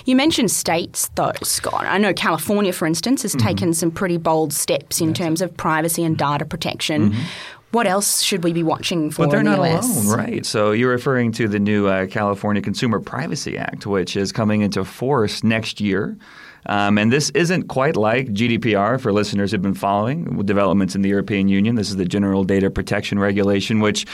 You 0.05 0.17
mentioned 0.17 0.51
states, 0.51 1.11
though, 1.15 1.33
Scott. 1.43 1.85
I 1.87 1.99
know 1.99 2.13
California, 2.15 2.73
for 2.73 2.87
instance, 2.87 3.23
has 3.23 3.35
mm-hmm. 3.35 3.47
taken 3.47 3.75
some 3.75 3.91
pretty 3.91 4.17
bold 4.17 4.53
steps 4.53 5.01
in 5.01 5.09
yes. 5.09 5.19
terms 5.19 5.43
of 5.43 5.57
privacy 5.57 6.05
and 6.05 6.17
data 6.17 6.45
protection. 6.45 7.11
Mm-hmm. 7.11 7.23
What 7.73 7.89
else 7.89 8.23
should 8.23 8.45
we 8.45 8.53
be 8.53 8.63
watching 8.63 9.11
for? 9.11 9.25
But 9.25 9.33
they're 9.33 9.43
not 9.43 9.59
US? 9.59 10.07
alone, 10.07 10.17
right? 10.17 10.47
So 10.47 10.71
you're 10.71 10.93
referring 10.93 11.33
to 11.33 11.49
the 11.49 11.59
new 11.59 11.89
uh, 11.89 12.07
California 12.07 12.63
Consumer 12.63 13.01
Privacy 13.01 13.59
Act, 13.59 13.85
which 13.85 14.17
is 14.17 14.31
coming 14.31 14.63
into 14.63 14.85
force 14.85 15.43
next 15.43 15.81
year. 15.81 16.17
Um, 16.67 16.99
and 16.99 17.13
this 17.13 17.31
isn't 17.31 17.69
quite 17.69 17.97
like 17.97 18.29
GDPR 18.29 19.01
for 19.01 19.13
listeners 19.13 19.51
who've 19.51 19.63
been 19.63 19.75
following 19.75 20.45
developments 20.45 20.95
in 20.95 21.03
the 21.03 21.09
European 21.09 21.49
Union. 21.49 21.75
This 21.75 21.91
is 21.91 21.97
the 21.97 22.05
General 22.05 22.45
Data 22.45 22.71
Protection 22.71 23.19
Regulation, 23.19 23.81
which, 23.81 24.07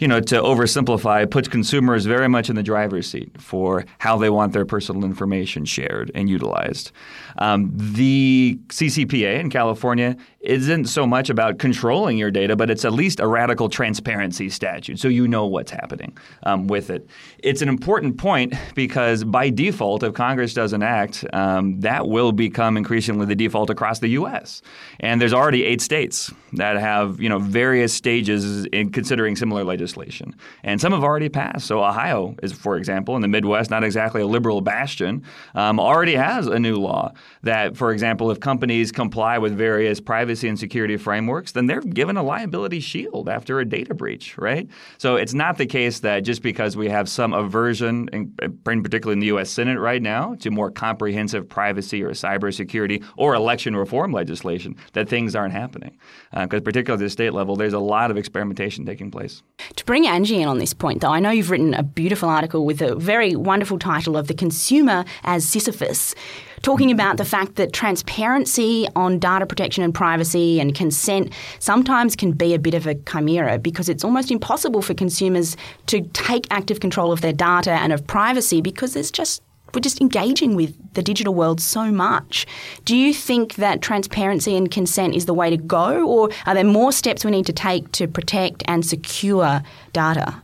you 0.00 0.08
know, 0.08 0.20
to 0.20 0.40
oversimplify, 0.40 1.30
puts 1.30 1.48
consumers 1.48 2.06
very 2.06 2.28
much 2.28 2.48
in 2.48 2.56
the 2.56 2.62
driver's 2.62 3.08
seat 3.08 3.40
for 3.40 3.84
how 3.98 4.16
they 4.16 4.30
want 4.30 4.52
their 4.52 4.66
personal 4.66 5.04
information 5.04 5.64
shared 5.64 6.10
and 6.14 6.28
utilized. 6.28 6.92
Um, 7.38 7.70
the 7.74 8.58
CCPA 8.68 9.40
in 9.40 9.50
California 9.50 10.16
isn't 10.40 10.86
so 10.86 11.06
much 11.06 11.30
about 11.30 11.58
controlling 11.58 12.16
your 12.16 12.30
data, 12.30 12.56
but 12.56 12.70
it's 12.70 12.84
at 12.84 12.92
least 12.92 13.20
a 13.20 13.26
radical 13.26 13.68
transparency 13.68 14.48
statute, 14.48 14.98
so 14.98 15.08
you 15.08 15.26
know 15.26 15.46
what's 15.46 15.70
happening 15.70 16.16
um, 16.44 16.68
with 16.68 16.90
it. 16.90 17.08
It's 17.40 17.60
an 17.60 17.68
important 17.68 18.18
point 18.18 18.54
because 18.74 19.24
by 19.24 19.50
default, 19.50 20.02
if 20.02 20.14
Congress 20.14 20.54
doesn't 20.54 20.82
act, 20.82 21.24
um, 21.32 21.80
that 21.80 21.97
that 21.98 22.06
will 22.06 22.30
become 22.30 22.76
increasingly 22.76 23.26
the 23.26 23.34
default 23.34 23.70
across 23.70 23.98
the 23.98 24.08
U.S. 24.10 24.62
And 25.00 25.20
there's 25.20 25.32
already 25.32 25.64
eight 25.64 25.80
states 25.80 26.32
that 26.52 26.76
have 26.76 27.20
you 27.20 27.28
know 27.28 27.40
various 27.40 27.92
stages 27.92 28.66
in 28.66 28.92
considering 28.92 29.34
similar 29.34 29.64
legislation, 29.64 30.36
and 30.62 30.80
some 30.80 30.92
have 30.92 31.02
already 31.02 31.28
passed. 31.28 31.66
So 31.66 31.82
Ohio 31.82 32.36
is, 32.40 32.52
for 32.52 32.76
example, 32.76 33.16
in 33.16 33.22
the 33.22 33.26
Midwest, 33.26 33.68
not 33.68 33.82
exactly 33.82 34.22
a 34.22 34.28
liberal 34.28 34.60
bastion, 34.60 35.24
um, 35.56 35.80
already 35.80 36.14
has 36.14 36.46
a 36.46 36.60
new 36.60 36.76
law 36.76 37.12
that, 37.42 37.76
for 37.76 37.90
example, 37.90 38.30
if 38.30 38.38
companies 38.38 38.92
comply 38.92 39.38
with 39.38 39.58
various 39.58 39.98
privacy 39.98 40.48
and 40.48 40.56
security 40.56 40.96
frameworks, 40.96 41.50
then 41.50 41.66
they're 41.66 41.80
given 41.80 42.16
a 42.16 42.22
liability 42.22 42.78
shield 42.78 43.28
after 43.28 43.58
a 43.58 43.64
data 43.64 43.92
breach, 43.92 44.38
right? 44.38 44.68
So 44.98 45.16
it's 45.16 45.34
not 45.34 45.58
the 45.58 45.66
case 45.66 45.98
that 46.00 46.20
just 46.20 46.42
because 46.42 46.76
we 46.76 46.88
have 46.90 47.08
some 47.08 47.32
aversion, 47.32 48.08
in, 48.12 48.32
particularly 48.64 49.14
in 49.14 49.18
the 49.18 49.26
U.S. 49.26 49.50
Senate 49.50 49.80
right 49.80 50.00
now, 50.00 50.36
to 50.36 50.50
more 50.52 50.70
comprehensive 50.70 51.48
privacy 51.48 51.87
or 51.94 52.10
cybersecurity 52.10 53.04
or 53.16 53.34
election 53.34 53.74
reform 53.76 54.12
legislation, 54.12 54.76
that 54.92 55.08
things 55.08 55.34
aren't 55.34 55.52
happening 55.52 55.96
because 56.32 56.60
uh, 56.60 56.64
particularly 56.64 57.02
at 57.02 57.06
the 57.06 57.10
state 57.10 57.32
level, 57.32 57.56
there's 57.56 57.72
a 57.72 57.78
lot 57.78 58.10
of 58.10 58.16
experimentation 58.16 58.84
taking 58.84 59.10
place. 59.10 59.42
To 59.76 59.84
bring 59.84 60.06
Angie 60.06 60.40
in 60.40 60.48
on 60.48 60.58
this 60.58 60.74
point, 60.74 61.00
though, 61.00 61.10
I 61.10 61.20
know 61.20 61.30
you've 61.30 61.50
written 61.50 61.74
a 61.74 61.82
beautiful 61.82 62.28
article 62.28 62.64
with 62.64 62.80
a 62.82 62.94
very 62.94 63.34
wonderful 63.34 63.78
title 63.78 64.16
of 64.16 64.28
"The 64.28 64.34
Consumer 64.34 65.04
as 65.24 65.46
Sisyphus." 65.48 66.14
Talking 66.62 66.90
about 66.90 67.18
the 67.18 67.24
fact 67.24 67.54
that 67.56 67.72
transparency 67.72 68.88
on 68.96 69.18
data 69.18 69.46
protection 69.46 69.84
and 69.84 69.94
privacy 69.94 70.60
and 70.60 70.74
consent 70.74 71.32
sometimes 71.60 72.16
can 72.16 72.32
be 72.32 72.52
a 72.52 72.58
bit 72.58 72.74
of 72.74 72.86
a 72.86 72.96
chimera 72.96 73.58
because 73.58 73.88
it's 73.88 74.02
almost 74.02 74.30
impossible 74.30 74.82
for 74.82 74.94
consumers 74.94 75.56
to 75.86 76.02
take 76.12 76.46
active 76.50 76.80
control 76.80 77.12
of 77.12 77.20
their 77.20 77.32
data 77.32 77.72
and 77.72 77.92
of 77.92 78.06
privacy 78.06 78.60
because 78.60 78.94
there's 78.94 79.10
just 79.10 79.42
we're 79.74 79.80
just 79.80 80.00
engaging 80.00 80.54
with 80.54 80.74
the 80.94 81.02
digital 81.02 81.34
world 81.34 81.60
so 81.60 81.90
much. 81.90 82.46
Do 82.84 82.96
you 82.96 83.12
think 83.12 83.56
that 83.56 83.82
transparency 83.82 84.56
and 84.56 84.70
consent 84.70 85.14
is 85.14 85.26
the 85.26 85.34
way 85.34 85.50
to 85.50 85.56
go, 85.56 86.06
or 86.06 86.30
are 86.46 86.54
there 86.54 86.64
more 86.64 86.92
steps 86.92 87.24
we 87.24 87.30
need 87.30 87.46
to 87.46 87.52
take 87.52 87.92
to 87.92 88.08
protect 88.08 88.62
and 88.66 88.84
secure 88.84 89.62
data? 89.92 90.42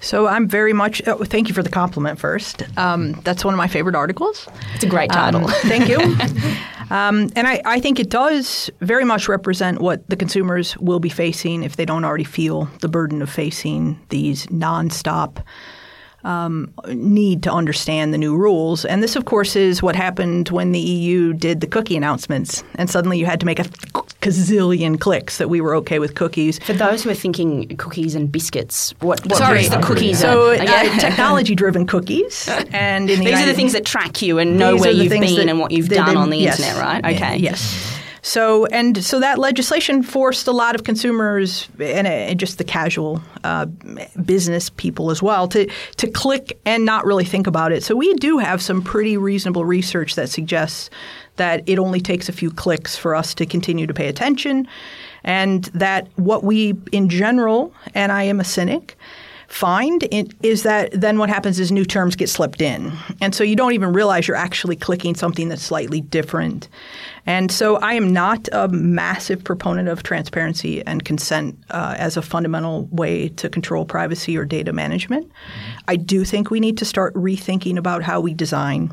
So 0.00 0.28
I'm 0.28 0.48
very 0.48 0.72
much. 0.72 1.02
Oh, 1.06 1.24
thank 1.24 1.48
you 1.48 1.54
for 1.54 1.62
the 1.62 1.70
compliment. 1.70 2.18
First, 2.18 2.62
um, 2.78 3.12
that's 3.24 3.44
one 3.44 3.52
of 3.52 3.58
my 3.58 3.66
favorite 3.66 3.96
articles. 3.96 4.48
It's 4.74 4.84
a 4.84 4.88
great 4.88 5.10
title. 5.10 5.44
Um, 5.44 5.50
thank 5.62 5.88
you. 5.88 5.98
um, 6.94 7.30
and 7.34 7.48
I, 7.48 7.60
I, 7.64 7.80
think 7.80 7.98
it 7.98 8.08
does 8.08 8.70
very 8.80 9.04
much 9.04 9.28
represent 9.28 9.80
what 9.80 10.08
the 10.08 10.16
consumers 10.16 10.76
will 10.78 11.00
be 11.00 11.08
facing 11.08 11.64
if 11.64 11.76
they 11.76 11.84
don't 11.84 12.04
already 12.04 12.24
feel 12.24 12.66
the 12.80 12.88
burden 12.88 13.22
of 13.22 13.28
facing 13.28 13.98
these 14.10 14.46
nonstop 14.46 15.42
um, 16.28 16.70
need 16.88 17.42
to 17.42 17.50
understand 17.50 18.12
the 18.12 18.18
new 18.18 18.36
rules. 18.36 18.84
And 18.84 19.02
this, 19.02 19.16
of 19.16 19.24
course, 19.24 19.56
is 19.56 19.82
what 19.82 19.96
happened 19.96 20.50
when 20.50 20.72
the 20.72 20.78
EU 20.78 21.32
did 21.32 21.62
the 21.62 21.66
cookie 21.66 21.96
announcements. 21.96 22.62
And 22.74 22.90
suddenly 22.90 23.18
you 23.18 23.24
had 23.24 23.40
to 23.40 23.46
make 23.46 23.58
a 23.58 23.64
gazillion 24.20 25.00
clicks 25.00 25.38
that 25.38 25.48
we 25.48 25.62
were 25.62 25.74
okay 25.76 25.98
with 25.98 26.14
cookies. 26.14 26.58
For 26.58 26.74
those 26.74 27.02
who 27.02 27.08
are 27.08 27.14
thinking 27.14 27.74
cookies 27.78 28.14
and 28.14 28.30
biscuits, 28.30 28.94
what, 29.00 29.24
what 29.26 29.38
Sorry, 29.38 29.66
the 29.68 29.80
cookies 29.80 30.18
so, 30.18 30.50
are? 30.50 30.54
Uh, 30.54 30.98
technology-driven 30.98 31.86
cookies. 31.86 32.48
And 32.70 33.08
in 33.08 33.20
the 33.20 33.26
these 33.26 33.40
are 33.40 33.46
the 33.46 33.54
things 33.54 33.72
that 33.72 33.86
track 33.86 34.20
you 34.20 34.38
and 34.38 34.58
know 34.58 34.76
where 34.76 34.90
you've 34.90 35.10
been 35.10 35.22
that, 35.22 35.48
and 35.48 35.58
what 35.58 35.70
you've 35.70 35.88
done 35.88 36.16
on 36.16 36.28
the 36.30 36.36
yes, 36.36 36.60
internet, 36.60 36.82
right? 36.82 37.16
Okay. 37.16 37.36
Yes. 37.38 37.97
So 38.22 38.66
and 38.66 39.02
so 39.04 39.20
that 39.20 39.38
legislation 39.38 40.02
forced 40.02 40.46
a 40.46 40.52
lot 40.52 40.74
of 40.74 40.84
consumers 40.84 41.68
and, 41.78 42.06
and 42.06 42.40
just 42.40 42.58
the 42.58 42.64
casual 42.64 43.22
uh, 43.44 43.66
business 44.24 44.70
people 44.70 45.10
as 45.10 45.22
well 45.22 45.48
to 45.48 45.66
to 45.96 46.10
click 46.10 46.58
and 46.64 46.84
not 46.84 47.04
really 47.04 47.24
think 47.24 47.46
about 47.46 47.72
it. 47.72 47.82
So 47.82 47.94
we 47.94 48.14
do 48.14 48.38
have 48.38 48.60
some 48.60 48.82
pretty 48.82 49.16
reasonable 49.16 49.64
research 49.64 50.14
that 50.14 50.28
suggests 50.28 50.90
that 51.36 51.62
it 51.66 51.78
only 51.78 52.00
takes 52.00 52.28
a 52.28 52.32
few 52.32 52.50
clicks 52.50 52.96
for 52.96 53.14
us 53.14 53.34
to 53.34 53.46
continue 53.46 53.86
to 53.86 53.94
pay 53.94 54.08
attention, 54.08 54.66
and 55.22 55.64
that 55.66 56.08
what 56.16 56.42
we 56.42 56.74
in 56.92 57.08
general, 57.08 57.72
and 57.94 58.10
I 58.10 58.24
am 58.24 58.40
a 58.40 58.44
cynic 58.44 58.96
find 59.48 60.06
is 60.42 60.62
that 60.62 60.90
then 60.92 61.18
what 61.18 61.30
happens 61.30 61.58
is 61.58 61.72
new 61.72 61.84
terms 61.84 62.14
get 62.14 62.28
slipped 62.28 62.60
in. 62.60 62.92
And 63.20 63.34
so 63.34 63.42
you 63.42 63.56
don't 63.56 63.72
even 63.72 63.94
realize 63.94 64.28
you're 64.28 64.36
actually 64.36 64.76
clicking 64.76 65.14
something 65.14 65.48
that's 65.48 65.62
slightly 65.62 66.02
different. 66.02 66.68
And 67.24 67.50
so 67.50 67.76
I 67.76 67.94
am 67.94 68.12
not 68.12 68.48
a 68.52 68.68
massive 68.68 69.42
proponent 69.42 69.88
of 69.88 70.02
transparency 70.02 70.86
and 70.86 71.04
consent 71.04 71.58
uh, 71.70 71.94
as 71.98 72.18
a 72.18 72.22
fundamental 72.22 72.88
way 72.92 73.30
to 73.30 73.48
control 73.48 73.86
privacy 73.86 74.36
or 74.36 74.44
data 74.44 74.72
management. 74.74 75.30
I 75.88 75.96
do 75.96 76.24
think 76.24 76.50
we 76.50 76.60
need 76.60 76.76
to 76.78 76.84
start 76.84 77.14
rethinking 77.14 77.78
about 77.78 78.02
how 78.02 78.20
we 78.20 78.34
design. 78.34 78.92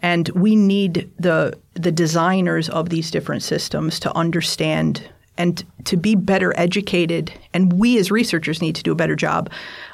And 0.00 0.28
we 0.30 0.54
need 0.56 1.10
the 1.18 1.56
the 1.74 1.92
designers 1.92 2.68
of 2.68 2.88
these 2.88 3.10
different 3.10 3.42
systems 3.42 4.00
to 4.00 4.16
understand 4.16 5.08
and 5.38 5.64
to 5.84 5.96
be 5.96 6.14
better 6.14 6.52
educated. 6.58 7.32
And 7.54 7.72
we 7.72 7.98
as 7.98 8.10
researchers 8.10 8.60
need 8.60 8.74
to 8.74 8.82
do 8.82 8.92
a 8.92 8.96
better 8.96 9.16
job 9.16 9.50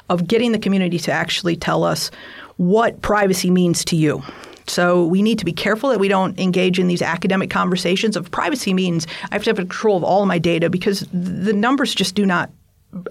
of 0.09 0.27
getting 0.27 0.51
the 0.51 0.59
community 0.59 0.99
to 0.99 1.11
actually 1.11 1.55
tell 1.55 1.83
us 1.83 2.11
what 2.57 3.01
privacy 3.01 3.49
means 3.49 3.85
to 3.85 3.95
you. 3.95 4.23
So 4.67 5.05
we 5.05 5.21
need 5.21 5.37
to 5.39 5.45
be 5.45 5.53
careful 5.53 5.89
that 5.91 5.99
we 5.99 6.07
don't 6.07 6.37
engage 6.39 6.79
in 6.79 6.87
these 6.87 7.01
academic 7.01 7.51
conversations 7.51 8.17
of 8.17 8.31
privacy 8.31 8.73
means 8.73 9.05
I 9.31 9.35
have 9.35 9.43
to 9.43 9.51
have 9.51 9.57
control 9.57 9.95
of 9.95 10.03
all 10.03 10.23
of 10.23 10.27
my 10.27 10.39
data 10.39 10.69
because 10.69 11.01
the 11.13 11.53
numbers 11.53 11.93
just 11.93 12.15
do 12.15 12.25
not 12.25 12.49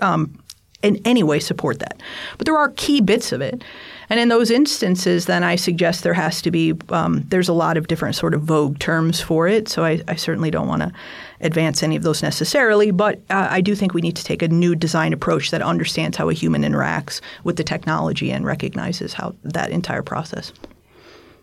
um, 0.03 0.37
in 0.83 1.01
any 1.05 1.23
way 1.23 1.39
support 1.39 1.79
that. 1.79 2.01
But 2.39 2.47
there 2.47 2.57
are 2.57 2.71
key 2.71 3.01
bits 3.01 3.33
of 3.33 3.41
it. 3.41 3.63
And 4.11 4.21
in 4.21 4.29
those 4.29 4.51
instances, 4.51 5.27
then 5.27 5.43
I 5.43 5.57
suggest 5.57 6.03
there 6.03 6.13
has 6.13 6.43
to 6.43 6.51
be, 6.51 6.75
um, 6.91 7.25
there's 7.29 7.49
a 7.49 7.55
lot 7.55 7.77
of 7.77 7.87
different 7.87 8.17
sort 8.17 8.35
of 8.35 8.43
vogue 8.43 8.79
terms 8.79 9.21
for 9.21 9.49
it. 9.49 9.69
So 9.69 9.85
I, 9.85 10.03
I 10.09 10.17
certainly 10.17 10.51
don't 10.51 10.69
want 10.69 10.83
to 10.83 10.93
advance 11.41 11.83
any 11.83 11.97
of 11.97 12.03
those 12.03 12.23
necessarily, 12.23 12.91
but 12.91 13.17
uh, 13.31 13.49
I 13.51 13.61
do 13.61 13.75
think 13.75 13.95
we 13.95 14.01
need 14.01 14.17
to 14.17 14.25
take 14.25 14.43
a 14.43 14.49
new 14.49 14.75
design 14.75 15.13
approach 15.13 15.51
that 15.51 15.63
understands 15.63 16.17
how 16.17 16.29
a 16.29 16.33
human 16.33 16.63
interacts 16.63 17.21
with 17.45 17.57
the 17.57 17.65
technology 17.65 18.31
and 18.31 18.45
recognizes 18.45 19.13
how 19.13 19.35
that 19.43 19.71
entire 19.71 20.03
process. 20.03 20.53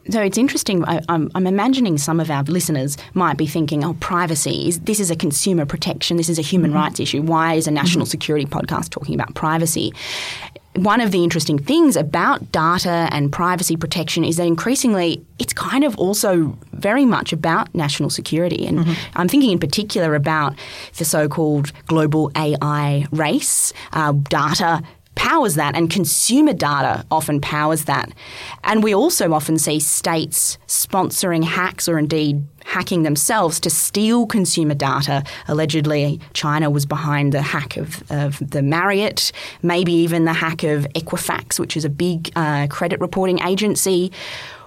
so 0.10 0.22
it's 0.22 0.38
interesting. 0.38 0.84
I, 0.86 0.98
am 0.98 1.04
I'm, 1.10 1.32
I'm 1.36 1.48
imagining 1.48 1.98
some 1.98 2.20
of 2.20 2.30
our 2.30 2.44
listeners 2.44 2.98
might 3.14 3.38
be 3.38 3.48
thinking, 3.48 3.84
"Oh, 3.84 3.94
privacy 3.96 4.68
is 4.68 4.80
this 4.82 5.00
is 5.00 5.12
a 5.12 5.16
consumer 5.16 5.66
protection. 5.66 6.18
This 6.18 6.30
is 6.30 6.40
a 6.40 6.44
human 6.44 6.72
mm-hmm. 6.72 6.80
rights 6.80 7.00
issue. 7.00 7.22
Why 7.22 7.54
is 7.56 7.68
a 7.68 7.72
national 7.72 8.06
mm-hmm. 8.06 8.12
security 8.12 8.46
podcast 8.46 8.90
talking 8.90 9.16
about 9.16 9.36
privacy?" 9.36 9.94
One 10.76 11.02
of 11.02 11.12
the 11.12 11.24
interesting 11.24 11.60
things 11.60 11.96
about 11.96 12.52
data 12.52 13.10
and 13.12 13.32
privacy 13.32 13.76
protection 13.76 14.24
is 14.24 14.38
that 14.38 14.46
increasingly 14.46 15.24
it's 15.38 15.54
kind 15.54 15.84
of 15.84 15.98
also 15.98 16.58
very 16.72 17.06
much 17.06 17.34
about 17.34 17.74
national 17.76 18.10
security. 18.10 18.66
And 18.66 18.80
mm-hmm. 18.80 18.94
I'm 19.16 19.28
thinking 19.28 19.52
in 19.52 19.60
particular 19.60 20.16
about 20.16 20.56
the 20.98 21.06
so 21.06 21.28
called 21.28 21.72
global 21.88 22.32
AI 22.36 23.06
race. 23.12 23.74
Uh, 23.92 24.14
data 24.14 24.82
powers 25.16 25.56
that, 25.56 25.76
and 25.76 25.90
consumer 25.90 26.54
data 26.54 27.06
often 27.12 27.42
powers 27.42 27.86
that. 27.86 28.12
And 28.64 28.84
we 28.84 28.94
also 28.94 29.34
often 29.34 29.58
see 29.58 29.80
states 29.80 30.58
sponsoring 30.68 31.44
hacks 31.44 31.88
or 31.88 31.98
indeed 31.98 32.46
hacking 32.64 33.04
themselves 33.04 33.60
to 33.60 33.70
steal 33.70 34.26
consumer 34.26 34.74
data. 34.74 35.24
Allegedly, 35.48 36.20
China 36.34 36.70
was 36.70 36.86
behind 36.86 37.34
the 37.34 37.42
hack 37.42 37.78
of, 37.78 38.04
of 38.12 38.40
the 38.40 38.62
Marriott, 38.62 39.32
maybe 39.62 39.94
even 39.94 40.26
the 40.26 40.34
hack 40.34 40.64
of 40.64 40.88
Equifax, 40.96 41.60
which 41.60 41.76
is 41.76 41.86
a 41.86 41.90
big 41.90 42.32
uh, 42.36 42.68
credit 42.70 43.00
reporting 43.00 43.42
agency. 43.42 44.12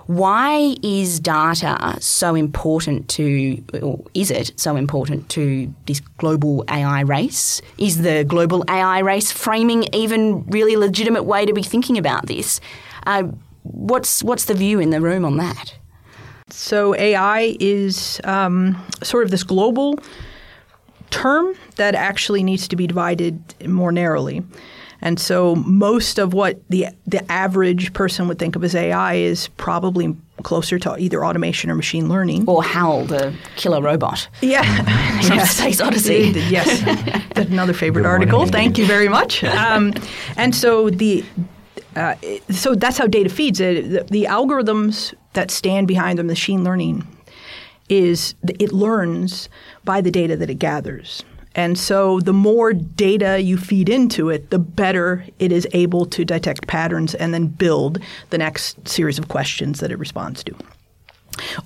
Why 0.06 0.76
is 0.82 1.18
data 1.18 1.96
so 2.00 2.34
important 2.34 3.08
to, 3.10 3.64
or 3.82 4.04
is 4.12 4.30
it 4.30 4.52
so 4.56 4.76
important 4.76 5.30
to 5.30 5.72
this 5.86 6.00
global 6.18 6.64
AI 6.68 7.00
race? 7.00 7.62
Is 7.78 8.02
the 8.02 8.24
global 8.24 8.64
AI 8.68 8.98
race 8.98 9.32
framing 9.32 9.84
even 9.94 10.44
really 10.46 10.76
legitimate 10.76 11.22
way 11.22 11.46
to 11.46 11.54
be 11.54 11.62
thinking 11.62 11.96
about 11.96 12.26
this? 12.26 12.60
Uh, 13.06 13.24
what's 13.62 14.22
what's 14.22 14.44
the 14.44 14.54
view 14.54 14.78
in 14.78 14.90
the 14.90 15.00
room 15.00 15.24
on 15.24 15.38
that? 15.38 15.74
So 16.50 16.94
AI 16.94 17.56
is 17.58 18.20
um, 18.24 18.76
sort 19.02 19.24
of 19.24 19.30
this 19.30 19.42
global 19.42 19.98
term 21.10 21.54
that 21.76 21.94
actually 21.94 22.42
needs 22.42 22.68
to 22.68 22.76
be 22.76 22.86
divided 22.86 23.42
more 23.66 23.90
narrowly. 23.92 24.42
And 25.04 25.20
so 25.20 25.54
most 25.54 26.18
of 26.18 26.32
what 26.32 26.58
the 26.70 26.88
the 27.06 27.30
average 27.30 27.92
person 27.92 28.26
would 28.26 28.38
think 28.38 28.56
of 28.56 28.64
as 28.64 28.74
AI 28.74 29.14
is 29.14 29.48
probably 29.48 30.16
closer 30.42 30.78
to 30.78 30.96
either 30.98 31.24
automation 31.24 31.70
or 31.70 31.74
machine 31.74 32.08
learning. 32.08 32.48
Or 32.48 32.64
HAL, 32.64 33.04
the 33.04 33.34
killer 33.56 33.82
robot. 33.82 34.26
Yeah. 34.40 34.62
yes. 35.22 35.56
Space 35.56 35.80
Odyssey. 35.80 36.32
yes. 36.48 36.82
Another 37.36 37.74
favorite 37.74 38.06
article. 38.06 38.46
Thank 38.46 38.78
you 38.78 38.86
very 38.86 39.08
much. 39.08 39.44
Um, 39.44 39.92
and 40.36 40.54
so 40.54 40.88
the 40.88 41.22
uh, 41.94 42.14
so 42.50 42.74
that's 42.74 42.98
how 42.98 43.06
data 43.06 43.28
feeds 43.28 43.60
it. 43.60 43.90
The, 43.90 44.04
the 44.04 44.24
algorithms 44.24 45.14
that 45.34 45.50
stand 45.50 45.86
behind 45.86 46.18
the 46.18 46.24
machine 46.24 46.64
learning 46.64 47.06
is 47.90 48.34
it 48.42 48.72
learns 48.72 49.50
by 49.84 50.00
the 50.00 50.10
data 50.10 50.34
that 50.38 50.48
it 50.48 50.58
gathers. 50.58 51.22
And 51.54 51.78
so 51.78 52.20
the 52.20 52.32
more 52.32 52.72
data 52.72 53.40
you 53.40 53.56
feed 53.56 53.88
into 53.88 54.28
it, 54.28 54.50
the 54.50 54.58
better 54.58 55.24
it 55.38 55.52
is 55.52 55.68
able 55.72 56.06
to 56.06 56.24
detect 56.24 56.66
patterns 56.66 57.14
and 57.14 57.32
then 57.32 57.46
build 57.46 57.98
the 58.30 58.38
next 58.38 58.88
series 58.88 59.18
of 59.18 59.28
questions 59.28 59.80
that 59.80 59.92
it 59.92 59.98
responds 59.98 60.42
to. 60.44 60.54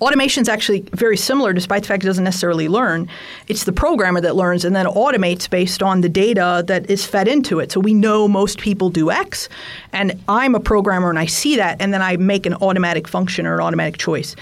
Automation 0.01 0.41
is 0.41 0.49
actually 0.49 0.81
very 0.93 1.17
similar, 1.17 1.53
despite 1.53 1.83
the 1.83 1.87
fact 1.87 2.03
it 2.03 2.07
doesn't 2.07 2.23
necessarily 2.23 2.67
learn. 2.67 3.07
It's 3.47 3.65
the 3.65 3.71
programmer 3.71 4.21
that 4.21 4.35
learns 4.35 4.65
and 4.65 4.75
then 4.75 4.85
automates 4.85 5.49
based 5.49 5.83
on 5.83 6.01
the 6.01 6.09
data 6.09 6.63
that 6.67 6.89
is 6.89 7.05
fed 7.05 7.27
into 7.27 7.59
it. 7.59 7.71
So 7.71 7.79
we 7.79 7.93
know 7.93 8.27
most 8.27 8.59
people 8.59 8.89
do 8.89 9.11
X, 9.11 9.49
and 9.93 10.19
I'm 10.27 10.55
a 10.55 10.59
programmer 10.59 11.09
and 11.09 11.19
I 11.19 11.25
see 11.25 11.55
that, 11.57 11.77
and 11.79 11.93
then 11.93 12.01
I 12.01 12.17
make 12.17 12.45
an 12.45 12.55
automatic 12.55 13.07
function 13.07 13.45
or 13.45 13.55
an 13.55 13.61
automatic 13.61 13.97
choice. 13.97 14.35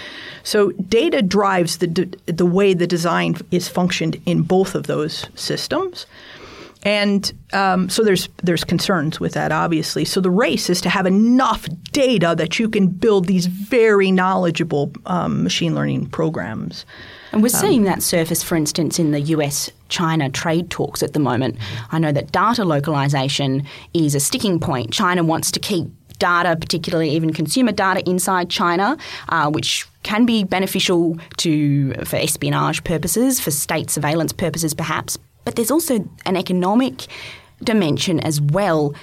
So 0.43 0.71
data 0.71 1.21
drives 1.21 1.77
the 1.77 1.87
the 2.25 2.45
way 2.45 2.73
the 2.73 2.87
design 2.87 3.35
is 3.51 3.67
functioned 3.67 4.21
in 4.25 4.43
both 4.43 4.75
of 4.75 4.87
those 4.87 5.27
systems. 5.35 6.05
And 6.83 7.31
um, 7.53 7.89
so 7.89 8.03
there's 8.03 8.29
there's 8.43 8.63
concerns 8.63 9.19
with 9.19 9.33
that, 9.33 9.51
obviously. 9.51 10.05
So 10.05 10.21
the 10.21 10.31
race 10.31 10.69
is 10.69 10.81
to 10.81 10.89
have 10.89 11.05
enough 11.05 11.67
data 11.91 12.35
that 12.37 12.59
you 12.59 12.69
can 12.69 12.87
build 12.87 13.25
these 13.25 13.47
very 13.47 14.11
knowledgeable 14.11 14.91
um, 15.05 15.43
machine 15.43 15.75
learning 15.75 16.07
programs. 16.07 16.85
And 17.31 17.43
we're 17.43 17.49
seeing 17.49 17.83
that 17.83 18.01
surface, 18.01 18.41
for 18.41 18.55
instance, 18.55 18.99
in 18.99 19.11
the 19.11 19.19
US 19.19 19.69
China 19.89 20.29
trade 20.29 20.69
talks 20.69 21.03
at 21.03 21.13
the 21.13 21.19
moment. 21.19 21.57
I 21.91 21.99
know 21.99 22.11
that 22.11 22.31
data 22.31 22.63
localization 22.63 23.65
is 23.93 24.15
a 24.15 24.19
sticking 24.19 24.59
point. 24.59 24.91
China 24.91 25.23
wants 25.23 25.51
to 25.51 25.59
keep 25.59 25.87
data, 26.19 26.55
particularly 26.59 27.09
even 27.11 27.33
consumer 27.33 27.71
data, 27.71 28.07
inside 28.09 28.49
China, 28.49 28.97
uh, 29.29 29.49
which 29.49 29.85
can 30.03 30.25
be 30.25 30.43
beneficial 30.43 31.17
to 31.37 31.93
for 32.05 32.15
espionage 32.15 32.83
purposes, 32.83 33.39
for 33.39 33.51
state 33.51 33.89
surveillance 33.89 34.33
purposes, 34.33 34.73
perhaps. 34.73 35.17
But 35.47 35.55
there's 35.55 35.71
also 35.71 36.05
an 36.25 36.35
economic 36.35 37.07
dimension 37.63 38.19
as 38.19 38.41
well, 38.41 38.93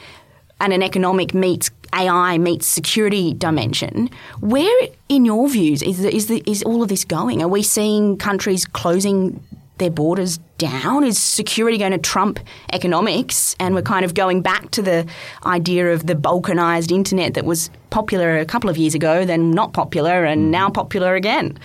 and 0.61 0.74
an 0.74 0.83
economic 0.83 1.33
meets 1.33 1.70
AI 1.94 2.37
meets 2.37 2.66
security 2.66 3.33
dimension. 3.33 4.11
Where, 4.40 4.88
in 5.09 5.24
your 5.24 5.48
views, 5.48 5.80
is 5.80 6.02
the, 6.02 6.14
is 6.14 6.26
the, 6.26 6.42
is 6.46 6.62
all 6.62 6.83
of 6.83 6.90
this 6.90 7.02
going? 7.02 7.42
Are 7.42 7.48
we 7.48 7.62
seeing 7.62 8.18
countries 8.18 8.66
closing 8.66 9.42
their 9.78 9.90
borders 9.90 10.38
down? 10.59 11.02
Is 11.02 11.18
security 11.18 11.78
going 11.78 11.92
to 11.92 11.98
trump 11.98 12.38
economics? 12.74 13.57
And 13.59 13.74
we're 13.74 13.80
kind 13.80 14.04
of 14.04 14.12
going 14.12 14.42
back 14.42 14.70
to 14.72 14.83
the 14.83 15.07
idea 15.46 15.94
of 15.94 16.07
the 16.07 16.14
balkanized 16.14 16.92
internet 16.92 17.33
that 17.33 17.46
was 17.46 17.70
popular 17.88 18.37
a 18.37 18.44
couple 18.44 18.68
of 18.68 18.76
years 18.76 18.94
ago, 18.94 19.24
then 19.24 19.50
not 19.50 19.72
popular, 19.72 20.26
and 20.26 20.42
hmm. 20.42 20.50
now 20.50 20.68
popular 20.68 21.14
again. 21.14 21.59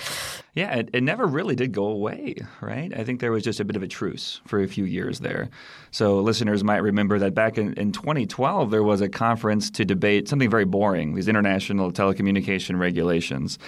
Yeah, 0.55 0.73
it, 0.75 0.89
it, 0.93 1.03
never 1.03 1.27
really 1.27 1.55
did 1.55 1.71
go 1.71 1.85
away, 1.85 2.35
right? 2.59 2.91
I 2.97 3.03
think 3.03 3.19
there 3.19 3.31
was 3.31 3.43
just 3.43 3.59
a 3.59 3.65
bit 3.65 3.75
of 3.75 3.83
a 3.83 3.87
truce 3.87 4.41
for 4.45 4.61
a 4.61 4.67
few 4.67 4.83
years 4.83 5.19
there. 5.19 5.49
So 5.91 6.19
listeners 6.19 6.63
might 6.63 6.77
remember 6.77 7.19
that 7.19 7.35
back 7.35 7.57
in, 7.57 7.73
in 7.73 7.91
2012, 7.91 8.71
there 8.71 8.83
was 8.83 9.01
a 9.01 9.09
conference 9.09 9.69
to 9.71 9.85
debate 9.85 10.27
something 10.27 10.49
very 10.49 10.65
boring, 10.65 11.13
these 11.13 11.27
international 11.27 11.91
telecommunication 11.91 12.79
regulations. 12.79 13.59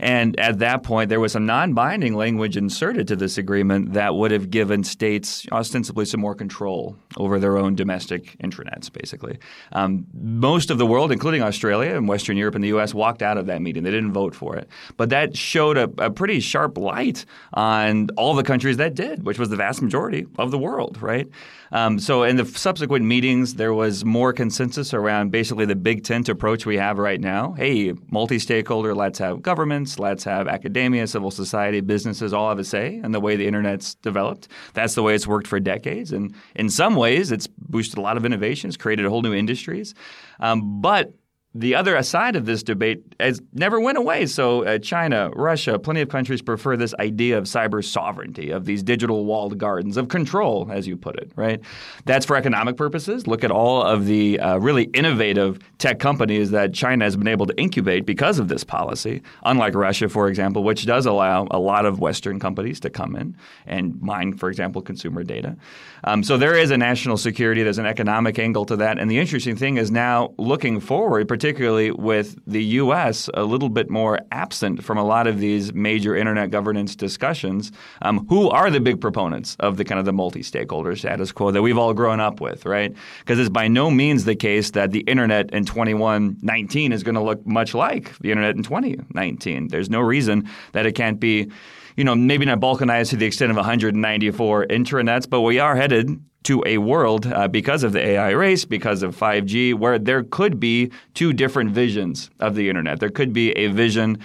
And 0.00 0.38
at 0.38 0.58
that 0.58 0.82
point, 0.82 1.08
there 1.08 1.20
was 1.20 1.32
some 1.32 1.46
non-binding 1.46 2.14
language 2.14 2.56
inserted 2.56 3.08
to 3.08 3.16
this 3.16 3.38
agreement 3.38 3.92
that 3.92 4.14
would 4.16 4.30
have 4.32 4.50
given 4.50 4.82
states 4.82 5.46
ostensibly 5.52 6.04
some 6.04 6.20
more 6.20 6.34
control 6.34 6.96
over 7.16 7.38
their 7.38 7.56
own 7.56 7.76
domestic 7.76 8.36
intranets, 8.38 8.92
basically. 8.92 9.38
Um, 9.72 10.06
most 10.12 10.70
of 10.70 10.78
the 10.78 10.86
world, 10.86 11.12
including 11.12 11.42
Australia 11.42 11.94
and 11.94 12.08
Western 12.08 12.36
Europe 12.36 12.56
and 12.56 12.64
the 12.64 12.68
U.S., 12.68 12.92
walked 12.92 13.22
out 13.22 13.38
of 13.38 13.46
that 13.46 13.62
meeting. 13.62 13.84
They 13.84 13.90
didn't 13.90 14.12
vote 14.12 14.34
for 14.34 14.56
it. 14.56 14.68
But 14.96 15.10
that 15.10 15.36
showed 15.36 15.76
a, 15.76 15.90
a 15.98 16.10
pretty 16.24 16.40
sharp 16.40 16.78
light 16.78 17.26
on 17.52 18.08
all 18.16 18.34
the 18.34 18.42
countries 18.42 18.78
that 18.78 18.94
did, 18.94 19.24
which 19.24 19.38
was 19.38 19.50
the 19.50 19.56
vast 19.56 19.82
majority 19.82 20.26
of 20.38 20.50
the 20.50 20.56
world, 20.56 20.96
right? 21.02 21.28
Um, 21.70 21.98
so 21.98 22.22
in 22.22 22.36
the 22.36 22.46
subsequent 22.46 23.04
meetings, 23.04 23.56
there 23.56 23.74
was 23.74 24.06
more 24.06 24.32
consensus 24.32 24.94
around 24.94 25.32
basically 25.32 25.66
the 25.66 25.76
big 25.76 26.02
tent 26.02 26.30
approach 26.30 26.64
we 26.64 26.78
have 26.78 26.96
right 26.98 27.20
now. 27.20 27.52
Hey, 27.52 27.92
multi-stakeholder, 28.10 28.94
let's 28.94 29.18
have 29.18 29.42
governments, 29.42 29.98
let's 29.98 30.24
have 30.24 30.48
academia, 30.48 31.06
civil 31.06 31.30
society, 31.30 31.82
businesses 31.82 32.32
all 32.32 32.48
have 32.48 32.58
a 32.58 32.64
say 32.64 33.02
in 33.04 33.12
the 33.12 33.20
way 33.20 33.36
the 33.36 33.46
internet's 33.46 33.94
developed. 33.96 34.48
That's 34.72 34.94
the 34.94 35.02
way 35.02 35.14
it's 35.14 35.26
worked 35.26 35.46
for 35.46 35.60
decades. 35.60 36.10
And 36.10 36.34
in 36.54 36.70
some 36.70 36.96
ways, 36.96 37.32
it's 37.32 37.46
boosted 37.46 37.98
a 37.98 38.00
lot 38.00 38.16
of 38.16 38.24
innovations, 38.24 38.78
created 38.78 39.04
a 39.04 39.10
whole 39.10 39.20
new 39.20 39.34
industries. 39.34 39.92
Um, 40.40 40.80
but 40.80 41.12
the 41.54 41.76
other 41.76 42.02
side 42.02 42.34
of 42.34 42.46
this 42.46 42.64
debate 42.64 43.04
has 43.20 43.40
never 43.52 43.78
went 43.78 43.96
away. 43.96 44.26
So 44.26 44.64
uh, 44.64 44.78
China, 44.78 45.30
Russia, 45.36 45.78
plenty 45.78 46.00
of 46.00 46.08
countries 46.08 46.42
prefer 46.42 46.76
this 46.76 46.92
idea 46.98 47.38
of 47.38 47.44
cyber 47.44 47.84
sovereignty, 47.84 48.50
of 48.50 48.64
these 48.64 48.82
digital 48.82 49.24
walled 49.24 49.56
gardens, 49.56 49.96
of 49.96 50.08
control, 50.08 50.68
as 50.72 50.88
you 50.88 50.96
put 50.96 51.16
it, 51.16 51.30
right? 51.36 51.60
That's 52.06 52.26
for 52.26 52.36
economic 52.36 52.76
purposes. 52.76 53.28
Look 53.28 53.44
at 53.44 53.52
all 53.52 53.82
of 53.82 54.06
the 54.06 54.40
uh, 54.40 54.58
really 54.58 54.84
innovative 54.94 55.60
tech 55.78 56.00
companies 56.00 56.50
that 56.50 56.74
China 56.74 57.04
has 57.04 57.16
been 57.16 57.28
able 57.28 57.46
to 57.46 57.56
incubate 57.56 58.04
because 58.04 58.40
of 58.40 58.48
this 58.48 58.64
policy, 58.64 59.22
unlike 59.44 59.76
Russia, 59.76 60.08
for 60.08 60.26
example, 60.26 60.64
which 60.64 60.86
does 60.86 61.06
allow 61.06 61.46
a 61.52 61.58
lot 61.58 61.86
of 61.86 62.00
Western 62.00 62.40
companies 62.40 62.80
to 62.80 62.90
come 62.90 63.14
in 63.14 63.36
and 63.64 64.00
mine, 64.02 64.36
for 64.36 64.48
example, 64.48 64.82
consumer 64.82 65.22
data. 65.22 65.56
Um, 66.02 66.24
so 66.24 66.36
there 66.36 66.58
is 66.58 66.72
a 66.72 66.76
national 66.76 67.16
security, 67.16 67.62
there's 67.62 67.78
an 67.78 67.86
economic 67.86 68.40
angle 68.40 68.66
to 68.66 68.76
that. 68.76 68.98
And 68.98 69.08
the 69.08 69.18
interesting 69.18 69.56
thing 69.56 69.76
is 69.76 69.92
now 69.92 70.34
looking 70.36 70.80
forward, 70.80 71.28
particularly 71.28 71.43
particularly 71.44 71.90
with 71.90 72.38
the 72.46 72.64
U.S. 72.80 73.28
a 73.34 73.44
little 73.44 73.68
bit 73.68 73.90
more 73.90 74.18
absent 74.32 74.82
from 74.82 74.96
a 74.96 75.04
lot 75.04 75.26
of 75.26 75.40
these 75.40 75.74
major 75.74 76.16
internet 76.16 76.50
governance 76.50 76.96
discussions. 76.96 77.70
Um, 78.00 78.26
who 78.30 78.48
are 78.48 78.70
the 78.70 78.80
big 78.80 78.98
proponents 78.98 79.54
of 79.60 79.76
the 79.76 79.84
kind 79.84 79.98
of 79.98 80.06
the 80.06 80.12
multi-stakeholder 80.14 80.96
status 80.96 81.32
quo 81.32 81.50
that 81.50 81.60
we've 81.60 81.76
all 81.76 81.92
grown 81.92 82.18
up 82.18 82.40
with, 82.40 82.64
right? 82.64 82.96
Because 83.18 83.38
it's 83.38 83.50
by 83.50 83.68
no 83.68 83.90
means 83.90 84.24
the 84.24 84.34
case 84.34 84.70
that 84.70 84.92
the 84.92 85.00
internet 85.00 85.50
in 85.50 85.66
2119 85.66 86.92
is 86.92 87.02
going 87.02 87.14
to 87.14 87.20
look 87.20 87.46
much 87.46 87.74
like 87.74 88.16
the 88.20 88.30
internet 88.30 88.56
in 88.56 88.62
2019. 88.62 89.68
There's 89.68 89.90
no 89.90 90.00
reason 90.00 90.48
that 90.72 90.86
it 90.86 90.92
can't 90.92 91.20
be 91.20 91.50
you 91.96 92.04
know, 92.04 92.14
maybe 92.14 92.44
not 92.44 92.58
balkanized 92.58 93.10
to 93.10 93.16
the 93.16 93.26
extent 93.26 93.50
of 93.50 93.56
194 93.56 94.66
intranets, 94.66 95.28
but 95.28 95.42
we 95.42 95.58
are 95.58 95.76
headed 95.76 96.18
to 96.44 96.62
a 96.66 96.78
world 96.78 97.26
uh, 97.26 97.48
because 97.48 97.82
of 97.82 97.92
the 97.92 98.00
AI 98.00 98.30
race, 98.30 98.64
because 98.64 99.02
of 99.02 99.16
5G, 99.16 99.74
where 99.74 99.98
there 99.98 100.22
could 100.22 100.60
be 100.60 100.90
two 101.14 101.32
different 101.32 101.70
visions 101.70 102.30
of 102.40 102.54
the 102.54 102.68
internet. 102.68 103.00
There 103.00 103.10
could 103.10 103.32
be 103.32 103.52
a 103.52 103.68
vision 103.68 104.18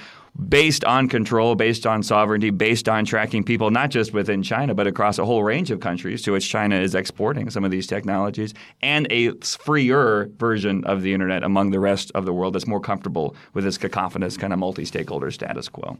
based 0.47 0.86
on 0.86 1.10
control, 1.10 1.55
based 1.55 1.86
on 1.86 2.03
sovereignty, 2.03 2.49
based 2.49 2.88
on 2.88 3.03
tracking 3.03 3.43
people, 3.43 3.71
not 3.71 3.89
just 3.89 4.13
within 4.13 4.43
China, 4.43 4.73
but 4.73 4.88
across 4.88 5.17
a 5.17 5.25
whole 5.25 5.43
range 5.43 5.71
of 5.71 5.79
countries 5.79 6.21
to 6.21 6.32
which 6.32 6.47
China 6.47 6.79
is 6.79 6.95
exporting 6.95 7.49
some 7.49 7.65
of 7.65 7.71
these 7.71 7.88
technologies, 7.88 8.53
and 8.82 9.08
a 9.10 9.32
freer 9.41 10.29
version 10.38 10.84
of 10.86 11.01
the 11.01 11.13
internet 11.13 11.43
among 11.43 11.71
the 11.71 11.79
rest 11.79 12.12
of 12.15 12.25
the 12.25 12.34
world 12.34 12.53
that's 12.53 12.67
more 12.67 12.79
comfortable 12.79 13.36
with 13.53 13.63
this 13.63 13.77
cacophonous 13.77 14.38
kind 14.38 14.53
of 14.53 14.60
multi 14.60 14.86
stakeholder 14.86 15.32
status 15.32 15.67
quo. 15.67 15.97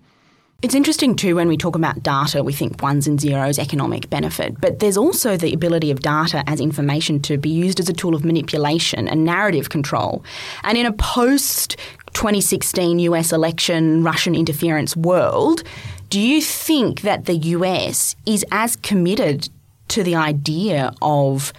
It's 0.62 0.76
interesting 0.76 1.16
too 1.16 1.38
when 1.38 1.48
we 1.48 1.56
talk 1.56 1.78
about 1.78 2.04
data, 2.04 2.44
we 2.44 2.52
think 2.52 2.82
ones 2.84 3.08
and 3.08 3.18
zeros 3.18 3.58
economic 3.58 4.10
benefit, 4.10 4.60
but 4.60 4.80
there's 4.80 4.98
also 4.98 5.38
the 5.38 5.54
ability 5.54 5.90
of 5.90 6.02
data 6.02 6.44
as 6.48 6.60
information 6.60 7.22
to 7.22 7.38
be 7.38 7.48
used 7.48 7.80
as 7.80 7.88
a 7.88 7.94
tool 7.94 8.14
of 8.14 8.26
manipulation 8.26 9.08
and 9.08 9.24
narrative 9.24 9.70
control. 9.70 10.22
And 10.64 10.78
in 10.78 10.86
a 10.86 10.92
post 10.92 11.78
2016 12.12 13.00
US 13.00 13.32
election 13.32 14.04
Russian 14.04 14.36
interference 14.36 14.98
world, 14.98 15.64
do 16.10 16.20
you 16.20 16.42
think 16.42 17.02
that 17.02 17.24
the 17.24 17.36
US 17.36 18.18
is 18.26 18.44
as 18.52 18.76
committed 18.76 19.48
to 19.88 20.04
the 20.04 20.16
idea 20.16 20.92
of 21.02 21.54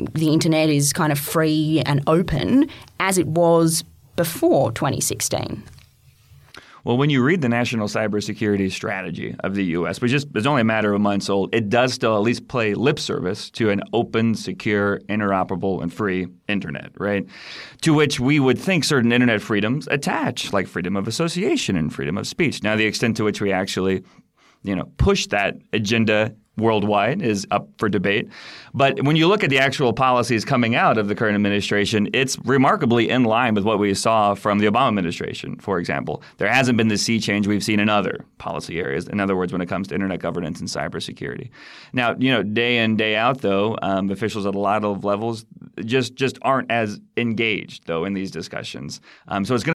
uh, 0.00 0.06
the 0.14 0.32
internet 0.32 0.70
is 0.70 0.94
kind 0.94 1.12
of 1.12 1.18
free 1.18 1.82
and 1.84 2.02
open 2.06 2.70
as 2.98 3.18
it 3.18 3.26
was 3.26 3.84
before 4.16 4.72
2016? 4.72 5.62
Well, 6.84 6.98
when 6.98 7.08
you 7.08 7.22
read 7.22 7.40
the 7.40 7.48
National 7.48 7.88
Cybersecurity 7.88 8.70
Strategy 8.70 9.34
of 9.40 9.54
the 9.54 9.64
U.S., 9.64 10.02
which 10.02 10.12
is, 10.12 10.26
is 10.34 10.46
only 10.46 10.60
a 10.60 10.64
matter 10.64 10.92
of 10.92 11.00
months 11.00 11.30
old, 11.30 11.54
it 11.54 11.70
does 11.70 11.94
still 11.94 12.14
at 12.14 12.22
least 12.22 12.46
play 12.46 12.74
lip 12.74 12.98
service 12.98 13.50
to 13.52 13.70
an 13.70 13.82
open, 13.94 14.34
secure, 14.34 15.00
interoperable, 15.08 15.82
and 15.82 15.92
free 15.92 16.26
internet, 16.46 16.90
right? 16.98 17.26
To 17.82 17.94
which 17.94 18.20
we 18.20 18.38
would 18.38 18.58
think 18.58 18.84
certain 18.84 19.12
internet 19.12 19.40
freedoms 19.40 19.88
attach, 19.90 20.52
like 20.52 20.66
freedom 20.66 20.94
of 20.94 21.08
association 21.08 21.74
and 21.76 21.92
freedom 21.92 22.18
of 22.18 22.26
speech. 22.26 22.62
Now, 22.62 22.76
the 22.76 22.84
extent 22.84 23.16
to 23.16 23.24
which 23.24 23.40
we 23.40 23.50
actually 23.50 24.04
you 24.64 24.74
know, 24.74 24.90
push 24.96 25.26
that 25.28 25.56
agenda 25.72 26.34
worldwide 26.56 27.22
is 27.22 27.46
up 27.50 27.68
for 27.78 27.88
debate. 27.88 28.28
But 28.72 29.02
when 29.02 29.16
you 29.16 29.26
look 29.26 29.42
at 29.42 29.50
the 29.50 29.58
actual 29.58 29.92
policies 29.92 30.44
coming 30.44 30.74
out 30.74 30.98
of 30.98 31.08
the 31.08 31.14
current 31.14 31.34
administration, 31.34 32.08
it's 32.12 32.38
remarkably 32.44 33.08
in 33.08 33.24
line 33.24 33.54
with 33.54 33.64
what 33.64 33.78
we 33.78 33.94
saw 33.94 34.34
from 34.34 34.58
the 34.58 34.66
Obama 34.66 34.88
administration, 34.88 35.56
for 35.56 35.78
example. 35.78 36.22
There 36.38 36.50
hasn't 36.50 36.76
been 36.76 36.88
the 36.88 36.98
sea 36.98 37.20
change 37.20 37.46
we've 37.46 37.64
seen 37.64 37.80
in 37.80 37.88
other 37.88 38.24
policy 38.38 38.80
areas. 38.80 39.08
In 39.08 39.20
other 39.20 39.36
words, 39.36 39.52
when 39.52 39.62
it 39.62 39.68
comes 39.68 39.88
to 39.88 39.94
internet 39.94 40.20
governance 40.20 40.60
and 40.60 40.68
cybersecurity. 40.68 41.50
Now, 41.92 42.14
you 42.18 42.30
know, 42.30 42.42
day 42.42 42.78
in 42.78 42.96
day 42.96 43.16
out, 43.16 43.40
though, 43.40 43.76
um, 43.82 44.10
officials 44.10 44.46
at 44.46 44.54
a 44.54 44.58
lot 44.58 44.84
of 44.84 45.04
levels 45.04 45.44
just 45.84 46.14
just 46.14 46.38
aren't 46.42 46.70
as 46.70 47.00
engaged, 47.16 47.86
though, 47.86 48.04
in 48.04 48.14
these 48.14 48.30
discussions. 48.30 49.00
Um, 49.28 49.44
so 49.44 49.54
it's 49.54 49.64
going 49.64 49.74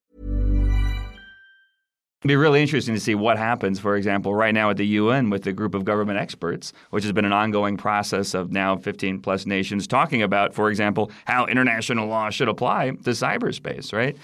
It'd 2.21 2.29
be 2.29 2.35
really 2.35 2.61
interesting 2.61 2.93
to 2.93 3.01
see 3.01 3.15
what 3.15 3.39
happens, 3.39 3.79
for 3.79 3.95
example, 3.95 4.35
right 4.35 4.53
now 4.53 4.69
at 4.69 4.77
the 4.77 4.85
UN 4.85 5.31
with 5.31 5.41
the 5.41 5.51
group 5.51 5.73
of 5.73 5.85
government 5.85 6.19
experts, 6.19 6.71
which 6.91 7.03
has 7.03 7.11
been 7.13 7.25
an 7.25 7.33
ongoing 7.33 7.77
process 7.77 8.35
of 8.35 8.51
now 8.51 8.75
15 8.75 9.21
plus 9.21 9.47
nations 9.47 9.87
talking 9.87 10.21
about, 10.21 10.53
for 10.53 10.69
example, 10.69 11.09
how 11.25 11.47
international 11.47 12.07
law 12.07 12.29
should 12.29 12.47
apply 12.47 12.91
to 12.91 13.09
cyberspace, 13.09 13.91
right? 13.91 14.15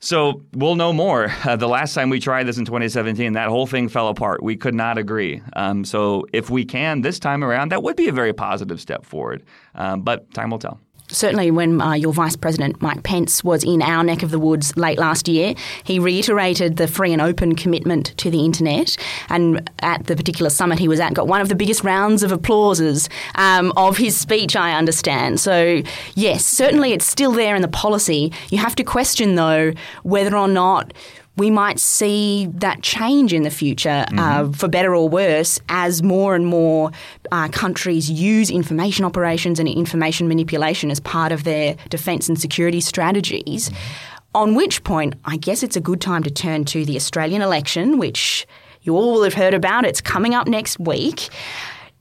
So 0.00 0.42
we'll 0.54 0.74
know 0.74 0.92
more. 0.92 1.32
Uh, 1.44 1.54
the 1.56 1.68
last 1.68 1.94
time 1.94 2.10
we 2.10 2.18
tried 2.18 2.48
this 2.48 2.58
in 2.58 2.64
2017, 2.64 3.34
that 3.34 3.48
whole 3.48 3.68
thing 3.68 3.88
fell 3.88 4.08
apart. 4.08 4.42
We 4.42 4.56
could 4.56 4.74
not 4.74 4.98
agree. 4.98 5.40
Um, 5.54 5.84
so 5.84 6.26
if 6.32 6.50
we 6.50 6.64
can 6.64 7.02
this 7.02 7.20
time 7.20 7.44
around, 7.44 7.70
that 7.70 7.84
would 7.84 7.94
be 7.94 8.08
a 8.08 8.12
very 8.12 8.32
positive 8.32 8.80
step 8.80 9.04
forward. 9.04 9.44
Um, 9.76 10.02
but 10.02 10.34
time 10.34 10.50
will 10.50 10.58
tell 10.58 10.80
certainly 11.10 11.50
when 11.50 11.80
uh, 11.80 11.92
your 11.92 12.12
Vice 12.12 12.36
President 12.36 12.80
Mike 12.80 13.02
Pence 13.02 13.44
was 13.44 13.64
in 13.64 13.82
our 13.82 14.02
neck 14.02 14.22
of 14.22 14.30
the 14.30 14.38
woods 14.38 14.76
late 14.76 14.98
last 14.98 15.28
year, 15.28 15.54
he 15.84 15.98
reiterated 15.98 16.76
the 16.76 16.86
free 16.86 17.12
and 17.12 17.20
open 17.20 17.54
commitment 17.56 18.16
to 18.18 18.30
the 18.30 18.44
internet. 18.44 18.96
And 19.28 19.70
at 19.80 20.06
the 20.06 20.16
particular 20.16 20.50
summit 20.50 20.78
he 20.78 20.88
was 20.88 21.00
at, 21.00 21.14
got 21.14 21.26
one 21.26 21.40
of 21.40 21.48
the 21.48 21.54
biggest 21.54 21.84
rounds 21.84 22.22
of 22.22 22.32
applauses 22.32 23.08
um, 23.34 23.72
of 23.76 23.96
his 23.96 24.16
speech, 24.16 24.56
I 24.56 24.72
understand. 24.72 25.40
So, 25.40 25.82
yes, 26.14 26.44
certainly 26.44 26.92
it's 26.92 27.06
still 27.06 27.32
there 27.32 27.54
in 27.54 27.62
the 27.62 27.68
policy. 27.68 28.32
You 28.50 28.58
have 28.58 28.74
to 28.76 28.84
question, 28.84 29.34
though, 29.34 29.72
whether 30.02 30.36
or 30.36 30.48
not 30.48 30.92
we 31.36 31.50
might 31.50 31.78
see 31.78 32.48
that 32.54 32.82
change 32.82 33.32
in 33.32 33.42
the 33.42 33.50
future, 33.50 33.88
uh, 33.88 34.06
mm-hmm. 34.06 34.18
uh, 34.18 34.52
for 34.52 34.68
better 34.68 34.94
or 34.94 35.08
worse, 35.08 35.60
as 35.68 36.02
more 36.02 36.34
and 36.34 36.46
more 36.46 36.90
uh, 37.32 37.48
countries 37.48 38.10
use 38.10 38.50
information 38.50 39.04
operations 39.04 39.58
and 39.58 39.68
information 39.68 40.28
manipulation 40.28 40.90
as 40.90 41.00
part 41.00 41.32
of 41.32 41.44
their 41.44 41.76
defence 41.88 42.28
and 42.28 42.38
security 42.38 42.80
strategies. 42.80 43.68
Mm-hmm. 43.68 44.16
On 44.32 44.54
which 44.54 44.84
point, 44.84 45.14
I 45.24 45.36
guess 45.36 45.62
it's 45.62 45.76
a 45.76 45.80
good 45.80 46.00
time 46.00 46.22
to 46.22 46.30
turn 46.30 46.64
to 46.66 46.84
the 46.84 46.94
Australian 46.94 47.42
election, 47.42 47.98
which 47.98 48.46
you 48.82 48.96
all 48.96 49.14
will 49.14 49.24
have 49.24 49.34
heard 49.34 49.54
about. 49.54 49.84
It's 49.84 50.00
coming 50.00 50.34
up 50.34 50.46
next 50.46 50.78
week 50.78 51.30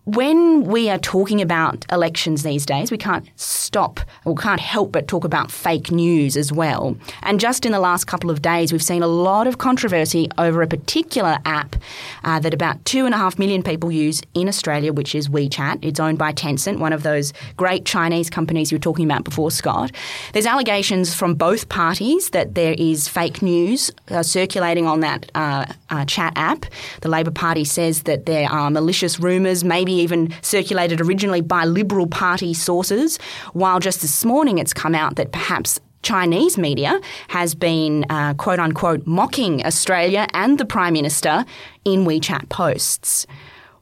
when 0.05 0.63
we 0.63 0.89
are 0.89 0.97
talking 0.97 1.41
about 1.41 1.85
elections 1.91 2.43
these 2.43 2.65
days, 2.65 2.89
we 2.89 2.97
can't 2.97 3.29
stop 3.35 3.99
or 4.25 4.35
can't 4.35 4.61
help 4.61 4.91
but 4.91 5.07
talk 5.07 5.23
about 5.23 5.51
fake 5.51 5.91
news 5.91 6.35
as 6.35 6.51
well. 6.51 6.97
And 7.21 7.39
just 7.39 7.65
in 7.65 7.71
the 7.71 7.79
last 7.79 8.05
couple 8.05 8.31
of 8.31 8.41
days, 8.41 8.71
we've 8.71 8.83
seen 8.83 9.03
a 9.03 9.07
lot 9.07 9.45
of 9.45 9.57
controversy 9.57 10.27
over 10.37 10.61
a 10.61 10.67
particular 10.67 11.37
app 11.45 11.75
uh, 12.23 12.39
that 12.39 12.53
about 12.53 12.83
two 12.85 13.05
and 13.05 13.13
a 13.13 13.17
half 13.17 13.37
million 13.37 13.61
people 13.61 13.91
use 13.91 14.21
in 14.33 14.47
Australia, 14.47 14.93
which 14.93 15.13
is 15.13 15.29
WeChat. 15.29 15.79
It's 15.83 15.99
owned 15.99 16.17
by 16.17 16.33
Tencent, 16.33 16.79
one 16.79 16.93
of 16.93 17.03
those 17.03 17.33
great 17.57 17.85
Chinese 17.85 18.29
companies 18.29 18.71
you 18.71 18.77
were 18.77 18.81
talking 18.81 19.05
about 19.05 19.25
before, 19.25 19.51
Scott. 19.51 19.91
There's 20.33 20.47
allegations 20.47 21.13
from 21.13 21.35
both 21.35 21.69
parties 21.69 22.31
that 22.31 22.55
there 22.55 22.73
is 22.77 23.07
fake 23.07 23.41
news 23.41 23.91
uh, 24.09 24.23
circulating 24.23 24.87
on 24.87 25.01
that 25.01 25.29
uh, 25.35 25.65
uh 25.89 26.05
chat 26.05 26.33
app. 26.35 26.65
The 27.01 27.09
Labor 27.09 27.31
Party 27.31 27.63
says 27.65 28.03
that 28.03 28.25
there 28.25 28.49
are 28.49 28.71
malicious 28.71 29.19
rumours, 29.19 29.63
maybe 29.63 29.98
even 29.99 30.33
circulated 30.41 31.01
originally 31.01 31.41
by 31.41 31.65
Liberal 31.65 32.07
Party 32.07 32.53
sources, 32.53 33.17
while 33.53 33.79
just 33.79 34.01
this 34.01 34.25
morning 34.25 34.57
it's 34.57 34.73
come 34.73 34.95
out 34.95 35.15
that 35.17 35.31
perhaps 35.31 35.79
Chinese 36.01 36.57
media 36.57 36.99
has 37.27 37.53
been 37.55 38.05
uh, 38.09 38.33
quote 38.35 38.59
unquote 38.59 39.05
mocking 39.05 39.65
Australia 39.65 40.27
and 40.33 40.57
the 40.57 40.65
Prime 40.65 40.93
Minister 40.93 41.45
in 41.85 42.05
WeChat 42.05 42.49
posts. 42.49 43.27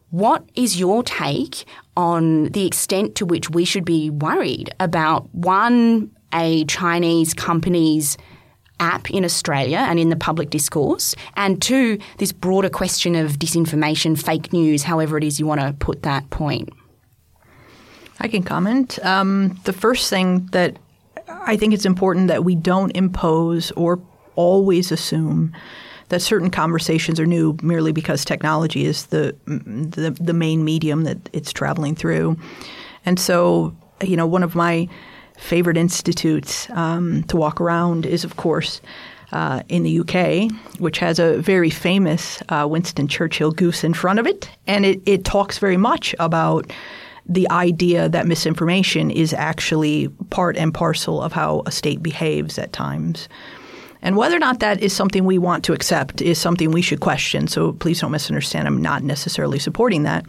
What 0.09 0.43
is 0.55 0.79
your 0.79 1.03
take 1.03 1.65
on 1.95 2.45
the 2.45 2.65
extent 2.65 3.15
to 3.15 3.25
which 3.25 3.49
we 3.49 3.65
should 3.65 3.85
be 3.85 4.09
worried 4.09 4.69
about 4.79 5.33
one, 5.33 6.11
a 6.33 6.63
Chinese 6.65 7.33
company's 7.33 8.17
app 8.79 9.09
in 9.11 9.25
Australia 9.25 9.77
and 9.77 9.99
in 9.99 10.09
the 10.09 10.15
public 10.15 10.49
discourse, 10.49 11.15
and 11.35 11.61
two, 11.61 11.99
this 12.17 12.31
broader 12.31 12.69
question 12.69 13.15
of 13.15 13.33
disinformation, 13.33 14.21
fake 14.21 14.53
news, 14.53 14.83
however 14.83 15.17
it 15.17 15.23
is 15.23 15.39
you 15.39 15.47
want 15.47 15.61
to 15.61 15.73
put 15.79 16.03
that 16.03 16.29
point? 16.29 16.69
I 18.19 18.27
can 18.27 18.43
comment. 18.43 19.03
Um, 19.05 19.59
the 19.65 19.73
first 19.73 20.09
thing 20.09 20.47
that 20.51 20.77
I 21.29 21.57
think 21.57 21.73
it's 21.73 21.85
important 21.85 22.27
that 22.29 22.43
we 22.43 22.55
don't 22.55 22.91
impose 22.95 23.71
or 23.71 23.99
always 24.35 24.91
assume 24.91 25.53
that 26.09 26.21
certain 26.21 26.49
conversations 26.49 27.19
are 27.19 27.25
new 27.25 27.57
merely 27.61 27.91
because 27.91 28.23
technology 28.23 28.85
is 28.85 29.07
the, 29.07 29.35
the 29.45 30.11
the, 30.19 30.33
main 30.33 30.63
medium 30.63 31.03
that 31.03 31.29
it's 31.33 31.51
traveling 31.51 31.95
through. 31.95 32.37
And 33.05 33.19
so, 33.19 33.75
you 34.01 34.15
know, 34.15 34.25
one 34.25 34.43
of 34.43 34.55
my 34.55 34.87
favorite 35.37 35.77
institutes 35.77 36.69
um, 36.71 37.23
to 37.23 37.37
walk 37.37 37.61
around 37.61 38.05
is, 38.05 38.23
of 38.23 38.35
course, 38.37 38.81
uh, 39.31 39.61
in 39.69 39.83
the 39.83 39.99
UK, 39.99 40.51
which 40.79 40.99
has 40.99 41.19
a 41.19 41.37
very 41.37 41.69
famous 41.69 42.41
uh, 42.49 42.65
Winston 42.69 43.07
Churchill 43.07 43.51
goose 43.51 43.83
in 43.83 43.93
front 43.93 44.19
of 44.19 44.27
it. 44.27 44.49
And 44.67 44.85
it, 44.85 45.01
it 45.05 45.25
talks 45.25 45.57
very 45.57 45.77
much 45.77 46.15
about 46.19 46.71
the 47.27 47.49
idea 47.49 48.07
that 48.07 48.25
misinformation 48.25 49.11
is 49.11 49.33
actually 49.33 50.07
part 50.29 50.55
and 50.55 50.73
parcel 50.73 51.21
of 51.21 51.33
how 51.33 51.61
a 51.65 51.71
state 51.71 52.01
behaves 52.01 52.57
at 52.57 52.71
times. 52.71 53.27
And 54.01 54.15
whether 54.15 54.35
or 54.35 54.39
not 54.39 54.59
that 54.59 54.81
is 54.81 54.93
something 54.93 55.25
we 55.25 55.37
want 55.37 55.65
to 55.65 55.73
accept 55.73 56.21
is 56.21 56.37
something 56.37 56.71
we 56.71 56.81
should 56.81 57.01
question. 57.01 57.47
So 57.47 57.73
please 57.73 57.99
don't 57.99 58.11
misunderstand. 58.11 58.67
I'm 58.67 58.81
not 58.81 59.03
necessarily 59.03 59.59
supporting 59.59 60.03
that. 60.03 60.25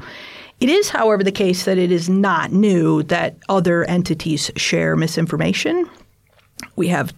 It 0.60 0.68
is, 0.68 0.88
however, 0.88 1.22
the 1.22 1.32
case 1.32 1.64
that 1.64 1.78
it 1.78 1.92
is 1.92 2.08
not 2.08 2.52
new 2.52 3.02
that 3.04 3.36
other 3.48 3.84
entities 3.84 4.50
share 4.56 4.96
misinformation. 4.96 5.88
We 6.74 6.88
have 6.88 7.12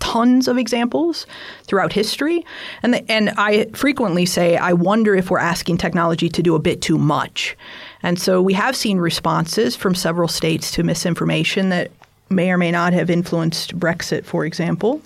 tons 0.00 0.48
of 0.48 0.58
examples 0.58 1.26
throughout 1.64 1.92
history. 1.92 2.44
And, 2.82 2.94
the, 2.94 3.10
and 3.10 3.30
I 3.36 3.66
frequently 3.74 4.26
say, 4.26 4.56
I 4.56 4.72
wonder 4.72 5.14
if 5.14 5.30
we're 5.30 5.38
asking 5.38 5.78
technology 5.78 6.28
to 6.30 6.42
do 6.42 6.54
a 6.54 6.58
bit 6.58 6.82
too 6.82 6.98
much. 6.98 7.56
And 8.02 8.18
so 8.18 8.42
we 8.42 8.54
have 8.54 8.74
seen 8.74 8.98
responses 8.98 9.76
from 9.76 9.94
several 9.94 10.26
states 10.26 10.72
to 10.72 10.82
misinformation 10.82 11.68
that 11.68 11.92
may 12.30 12.50
or 12.50 12.56
may 12.56 12.70
not 12.70 12.92
have 12.92 13.10
influenced 13.10 13.78
Brexit, 13.78 14.24
for 14.24 14.44
example, 14.44 15.02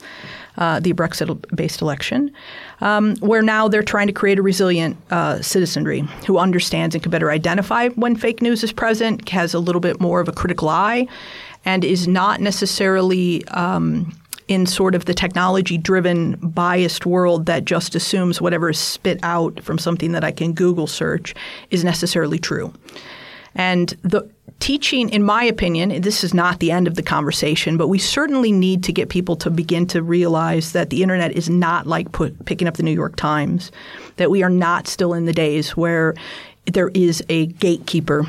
uh, 0.57 0.79
the 0.79 0.93
Brexit 0.93 1.45
based 1.55 1.83
election, 1.83 2.31
um, 2.85 3.17
where 3.17 3.43
now 3.43 3.67
they're 3.67 3.83
trying 3.83 4.07
to 4.07 4.13
create 4.13 4.39
a 4.39 4.43
resilient 4.43 4.97
uh, 5.11 5.41
citizenry 5.41 6.01
who 6.27 6.39
understands 6.39 6.95
and 6.95 7.03
can 7.03 7.11
better 7.11 7.31
identify 7.31 7.89
when 7.89 8.15
fake 8.15 8.43
news 8.43 8.63
is 8.63 8.73
present, 8.73 9.29
has 9.31 9.55
a 9.55 9.59
little 9.59 9.81
bit 9.81 10.01
more 10.01 10.21
of 10.21 10.29
a 10.29 10.33
critical 10.33 10.69
eye, 10.69 11.09
and 11.65 11.85
is 11.85 12.07
not 12.07 12.41
necessarily. 12.41 13.45
Um, 13.49 14.15
in 14.47 14.67
sort 14.67 14.95
of 14.95 15.07
the 15.07 15.15
technology 15.15 15.79
driven 15.79 16.35
biased 16.35 17.07
world 17.07 17.47
that 17.47 17.65
just 17.65 17.95
assumes 17.95 18.43
whatever 18.43 18.69
is 18.69 18.79
spit 18.79 19.19
out 19.23 19.59
from 19.63 19.79
something 19.79 20.13
that 20.13 20.23
I 20.23 20.33
can 20.33 20.53
Google 20.53 20.87
search 20.87 21.35
is 21.71 21.83
necessarily 21.83 22.39
true. 22.39 22.71
And 23.55 23.91
the 24.03 24.29
teaching, 24.61 25.11
in 25.11 25.23
my 25.23 25.45
opinion, 25.45 26.01
this 26.01 26.25
is 26.25 26.33
not 26.33 26.61
the 26.61 26.71
end 26.71 26.87
of 26.87 26.95
the 26.95 27.03
conversation, 27.03 27.77
but 27.77 27.89
we 27.89 27.99
certainly 27.99 28.53
need 28.53 28.83
to 28.85 28.93
get 28.93 29.09
people 29.09 29.37
to 29.37 29.51
begin 29.51 29.87
to 29.89 30.03
realize 30.03 30.73
that 30.73 30.91
the 30.91 31.03
internet 31.03 31.33
is 31.33 31.51
not 31.51 31.87
like 31.87 32.13
put, 32.13 32.45
picking 32.47 32.67
up 32.67 32.77
the 32.77 32.83
New 32.83 32.93
York 32.93 33.17
Times, 33.17 33.71
that 34.17 34.31
we 34.31 34.43
are 34.43 34.51
not 34.51 34.89
still 34.89 35.13
in 35.13 35.27
the 35.27 35.33
days 35.33 35.77
where 35.77 36.15
there 36.67 36.89
is 36.95 37.23
a 37.29 37.47
gatekeeper 37.47 38.25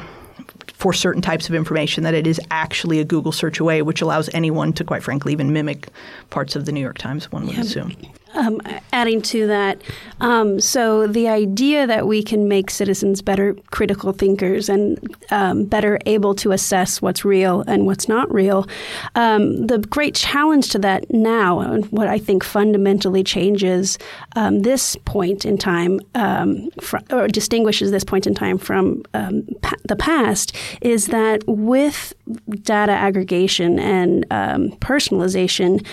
for 0.74 0.92
certain 0.92 1.22
types 1.22 1.48
of 1.48 1.56
information 1.56 2.04
that 2.04 2.14
it 2.14 2.28
is 2.28 2.40
actually 2.52 3.00
a 3.00 3.06
Google 3.06 3.32
search 3.32 3.60
away, 3.60 3.82
which 3.82 4.02
allows 4.02 4.30
anyone 4.34 4.74
to, 4.74 4.84
quite 4.84 5.04
frankly, 5.04 5.32
even 5.32 5.54
mimic 5.54 5.88
parts 6.32 6.56
of 6.56 6.66
the 6.66 6.72
New 6.72 6.82
York 6.82 6.98
Times, 6.98 7.32
one 7.32 7.46
would 7.46 7.56
yeah. 7.56 7.62
assume 7.62 7.96
um, 8.36 8.62
adding 8.94 9.22
to 9.24 9.48
that, 9.48 9.82
um, 10.20 10.60
so 10.60 11.08
the 11.08 11.28
idea 11.28 11.88
that 11.88 12.08
we 12.08 12.24
can 12.24 12.48
make 12.48 12.70
citizens 12.70 13.22
better 13.22 13.56
critical 13.72 14.12
thinkers 14.12 14.70
and 14.70 15.16
um, 15.32 15.66
better 15.66 16.00
able 16.06 16.36
to 16.36 16.52
assess 16.52 17.02
what's 17.02 17.26
real 17.26 17.62
and 17.68 17.86
what's 17.86 18.08
not 18.08 18.32
real, 18.34 18.68
um, 19.16 19.68
the 19.68 19.80
great 19.80 20.16
challenge 20.16 20.70
to 20.70 20.80
that 20.80 21.10
now, 21.12 21.60
and 21.60 21.86
what 21.88 22.08
I 22.08 22.18
think 22.18 22.44
fundamentally 22.44 23.24
changes 23.24 23.98
um, 24.36 24.62
this 24.62 24.96
point 25.06 25.46
in 25.46 25.58
time, 25.58 26.00
um, 26.14 26.70
fr- 26.82 26.98
or 27.12 27.28
distinguishes 27.28 27.92
this 27.92 28.04
point 28.04 28.28
in 28.28 28.34
time 28.34 28.58
from 28.58 29.04
pa- 29.62 29.76
the 29.84 29.96
past, 29.96 30.56
is 30.82 31.08
that 31.08 31.44
with 31.48 32.14
data 32.62 32.92
aggregation 32.92 33.80
and 33.80 34.30
personalization, 34.80 35.86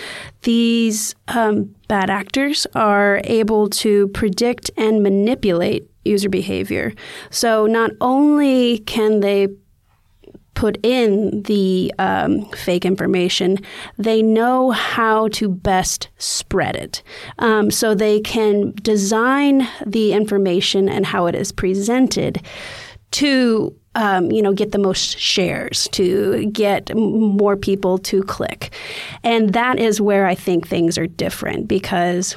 these 0.43 1.15
um, 1.29 1.75
bad 1.89 2.11
actors 2.11 2.67
are 2.75 3.21
able 3.25 3.69
to 3.69 4.09
predict 4.09 4.71
and 4.77 5.03
manipulate 5.03 5.89
user 6.05 6.29
behavior. 6.29 6.93
So 7.31 7.67
not 7.67 7.91
only 8.01 8.79
can 8.79 9.21
they 9.21 9.49
put 10.55 10.79
in 10.85 11.43
the 11.45 11.93
um, 11.99 12.45
fake 12.51 12.85
information, 12.85 13.59
they 13.99 14.23
know 14.23 14.71
how 14.71 15.29
to 15.29 15.49
best 15.49 16.09
spread 16.19 16.77
it. 16.77 17.03
Um, 17.39 17.71
so 17.71 17.95
they 17.95 18.21
can 18.21 18.73
design 18.83 19.67
the 19.87 20.13
information 20.13 20.89
and 20.89 21.07
how 21.07 21.27
it 21.27 21.35
is 21.35 21.53
presented 21.53 22.43
to 23.13 23.75
um, 23.95 24.31
you 24.31 24.43
know, 24.43 24.53
get 24.53 24.73
the 24.73 24.79
most 24.79 25.19
shares, 25.19 25.89
to 25.93 26.47
get 26.47 26.95
more 26.95 27.57
people 27.57 27.99
to 27.99 28.23
click. 28.23 28.73
And 29.23 29.53
that 29.53 29.79
is 29.79 30.01
where 30.01 30.27
I 30.27 30.35
think 30.35 30.67
things 30.67 30.97
are 30.97 31.07
different 31.07 31.69
because 31.69 32.37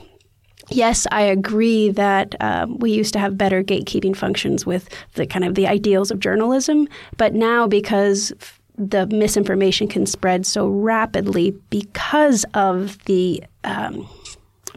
yes, 0.69 1.05
I 1.11 1.21
agree 1.21 1.91
that 1.91 2.35
um, 2.41 2.79
we 2.79 2.91
used 2.91 3.13
to 3.13 3.19
have 3.19 3.37
better 3.37 3.63
gatekeeping 3.63 4.15
functions 4.15 4.65
with 4.65 4.89
the 5.13 5.25
kind 5.25 5.45
of 5.45 5.55
the 5.55 5.67
ideals 5.67 6.11
of 6.11 6.19
journalism, 6.19 6.87
but 7.17 7.33
now 7.33 7.67
because 7.67 8.33
the 8.77 9.07
misinformation 9.07 9.87
can 9.87 10.05
spread 10.05 10.45
so 10.45 10.67
rapidly 10.67 11.51
because 11.69 12.45
of 12.53 13.03
the 13.05 13.43
um, 13.63 14.07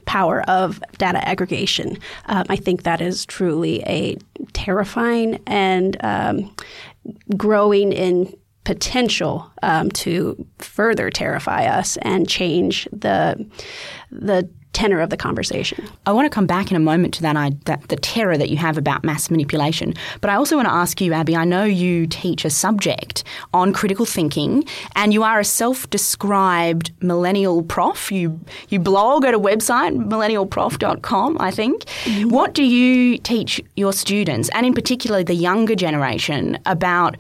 power 0.09 0.41
of 0.49 0.83
data 0.97 1.27
aggregation. 1.29 1.99
Um, 2.27 2.47
I 2.49 2.57
think 2.57 2.85
that 2.85 3.03
is 3.03 3.27
truly 3.27 3.83
a 3.83 4.17
terrifying 4.55 5.39
and 5.47 5.97
um, 6.03 6.57
growing 7.37 7.93
in 7.93 8.35
potential 8.65 9.51
um, 9.63 9.91
to 9.91 10.47
further 10.59 11.11
terrify 11.11 11.67
us 11.67 11.99
and 11.99 12.27
change 12.27 12.89
the 12.91 13.47
the 14.11 14.49
tenor 14.79 15.01
of 15.01 15.11
the 15.11 15.17
conversation. 15.17 15.85
I 16.07 16.13
want 16.13 16.27
to 16.27 16.31
come 16.31 16.47
back 16.47 16.71
in 16.71 16.77
a 16.77 16.81
moment 16.81 17.13
to 17.15 17.23
that, 17.23 17.37
I, 17.37 17.51
that 17.65 17.89
the 17.89 17.97
terror 17.97 18.39
that 18.39 18.49
you 18.49 18.57
have 18.59 18.79
about 18.79 19.03
mass 19.03 19.29
manipulation. 19.29 19.93
But 20.21 20.31
I 20.31 20.37
also 20.37 20.55
want 20.55 20.69
to 20.69 20.73
ask 20.73 21.01
you, 21.01 21.13
Abbey. 21.13 21.35
I 21.35 21.45
know 21.45 21.65
you 21.65 22.07
teach 22.07 22.45
a 22.45 22.51
subject 22.51 23.25
on 23.53 23.73
critical 23.73 24.07
thinking, 24.07 24.65
and 24.95 25.13
you 25.13 25.25
are 25.25 25.41
a 25.41 25.45
self-described 25.45 26.93
millennial 27.03 27.65
prof. 27.65 28.13
You 28.13 28.39
you 28.69 28.79
blog 28.79 29.25
at 29.25 29.35
a 29.35 29.41
website, 29.41 29.97
millennialprof.com, 29.97 31.39
I 31.41 31.51
think. 31.51 31.85
Mm-hmm. 31.85 32.29
What 32.29 32.55
do 32.55 32.63
you 32.63 33.19
teach 33.19 33.61
your 33.75 33.93
students, 33.93 34.49
and 34.51 34.65
in 34.65 34.75
particular 34.75 35.25
the 35.25 35.35
younger 35.35 35.75
generation, 35.75 36.57
about? 36.67 37.17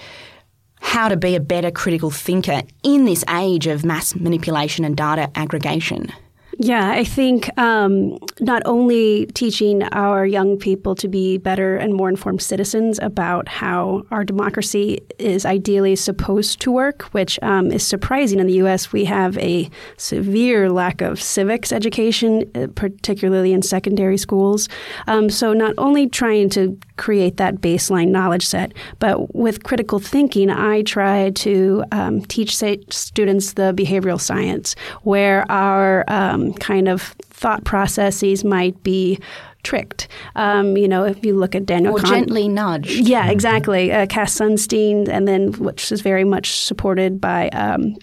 How 0.80 1.08
to 1.08 1.16
be 1.16 1.34
a 1.34 1.40
better 1.40 1.72
critical 1.72 2.08
thinker 2.08 2.62
in 2.84 3.04
this 3.04 3.24
age 3.28 3.66
of 3.66 3.84
mass 3.84 4.14
manipulation 4.14 4.84
and 4.84 4.96
data 4.96 5.28
aggregation? 5.34 6.12
Yeah, 6.60 6.90
I 6.90 7.04
think 7.04 7.56
um, 7.56 8.18
not 8.40 8.62
only 8.64 9.26
teaching 9.26 9.84
our 9.92 10.26
young 10.26 10.58
people 10.58 10.96
to 10.96 11.06
be 11.06 11.38
better 11.38 11.76
and 11.76 11.94
more 11.94 12.08
informed 12.08 12.42
citizens 12.42 12.98
about 12.98 13.46
how 13.46 14.02
our 14.10 14.24
democracy 14.24 14.98
is 15.20 15.46
ideally 15.46 15.94
supposed 15.94 16.60
to 16.62 16.72
work, 16.72 17.02
which 17.12 17.38
um, 17.42 17.70
is 17.70 17.86
surprising 17.86 18.40
in 18.40 18.48
the 18.48 18.54
U.S. 18.54 18.92
We 18.92 19.04
have 19.04 19.38
a 19.38 19.70
severe 19.98 20.68
lack 20.68 21.00
of 21.00 21.22
civics 21.22 21.70
education, 21.70 22.50
uh, 22.56 22.66
particularly 22.74 23.52
in 23.52 23.62
secondary 23.62 24.18
schools. 24.18 24.68
Um, 25.06 25.30
so 25.30 25.52
not 25.52 25.74
only 25.78 26.08
trying 26.08 26.50
to 26.50 26.76
create 26.96 27.36
that 27.36 27.60
baseline 27.60 28.08
knowledge 28.08 28.44
set, 28.44 28.72
but 28.98 29.32
with 29.32 29.62
critical 29.62 30.00
thinking, 30.00 30.50
I 30.50 30.82
try 30.82 31.30
to 31.30 31.84
um, 31.92 32.22
teach 32.22 32.56
students 32.56 33.52
the 33.52 33.72
behavioral 33.76 34.20
science, 34.20 34.74
where 35.02 35.48
our 35.48 36.04
um, 36.48 36.54
kind 36.54 36.88
of 36.88 37.02
thought 37.30 37.64
processes 37.64 38.44
might 38.44 38.82
be 38.82 39.18
tricked. 39.62 40.08
Um, 40.36 40.76
you 40.76 40.88
know, 40.88 41.04
if 41.04 41.24
you 41.24 41.36
look 41.36 41.54
at 41.54 41.66
Daniel 41.66 41.96
or 41.96 42.00
Kahn- 42.00 42.10
gently 42.10 42.48
nudged. 42.48 42.90
Yeah, 42.90 43.30
exactly. 43.30 43.92
Uh, 43.92 44.06
Cass 44.06 44.38
Sunstein, 44.38 45.08
and 45.08 45.26
then 45.26 45.52
which 45.52 45.90
is 45.92 46.00
very 46.00 46.24
much 46.24 46.60
supported 46.60 47.20
by. 47.20 47.48
Um, 47.50 47.96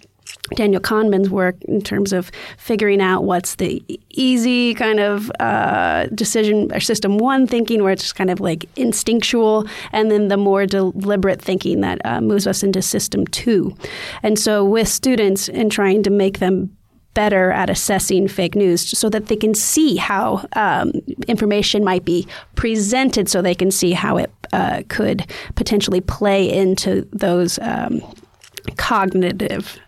Daniel 0.53 0.81
Kahneman's 0.81 1.29
work 1.29 1.55
in 1.63 1.81
terms 1.81 2.13
of 2.13 2.31
figuring 2.57 3.01
out 3.01 3.23
what's 3.23 3.55
the 3.55 3.83
easy 4.11 4.75
kind 4.75 4.99
of 4.99 5.31
uh, 5.39 6.05
decision 6.13 6.71
or 6.71 6.79
system 6.79 7.17
one 7.17 7.47
thinking, 7.47 7.81
where 7.81 7.93
it's 7.93 8.03
just 8.03 8.15
kind 8.15 8.29
of 8.29 8.39
like 8.39 8.65
instinctual, 8.75 9.65
and 9.91 10.11
then 10.11 10.27
the 10.27 10.37
more 10.37 10.67
deliberate 10.67 11.41
thinking 11.41 11.81
that 11.81 11.99
uh, 12.05 12.21
moves 12.21 12.45
us 12.45 12.61
into 12.61 12.81
system 12.81 13.25
two. 13.27 13.75
And 14.21 14.37
so, 14.37 14.63
with 14.63 14.87
students 14.87 15.49
and 15.49 15.71
trying 15.71 16.03
to 16.03 16.11
make 16.11 16.37
them 16.37 16.75
better 17.15 17.51
at 17.51 17.71
assessing 17.71 18.27
fake 18.27 18.55
news 18.55 18.97
so 18.97 19.09
that 19.09 19.25
they 19.25 19.35
can 19.35 19.55
see 19.55 19.95
how 19.95 20.45
um, 20.53 20.91
information 21.27 21.83
might 21.83 22.05
be 22.05 22.27
presented 22.53 23.27
so 23.27 23.41
they 23.41 23.55
can 23.55 23.71
see 23.71 23.93
how 23.93 24.17
it 24.17 24.31
uh, 24.53 24.83
could 24.89 25.25
potentially 25.55 26.01
play 26.01 26.47
into 26.47 27.07
those 27.11 27.57
um, 27.59 28.01
cognitive 28.77 29.79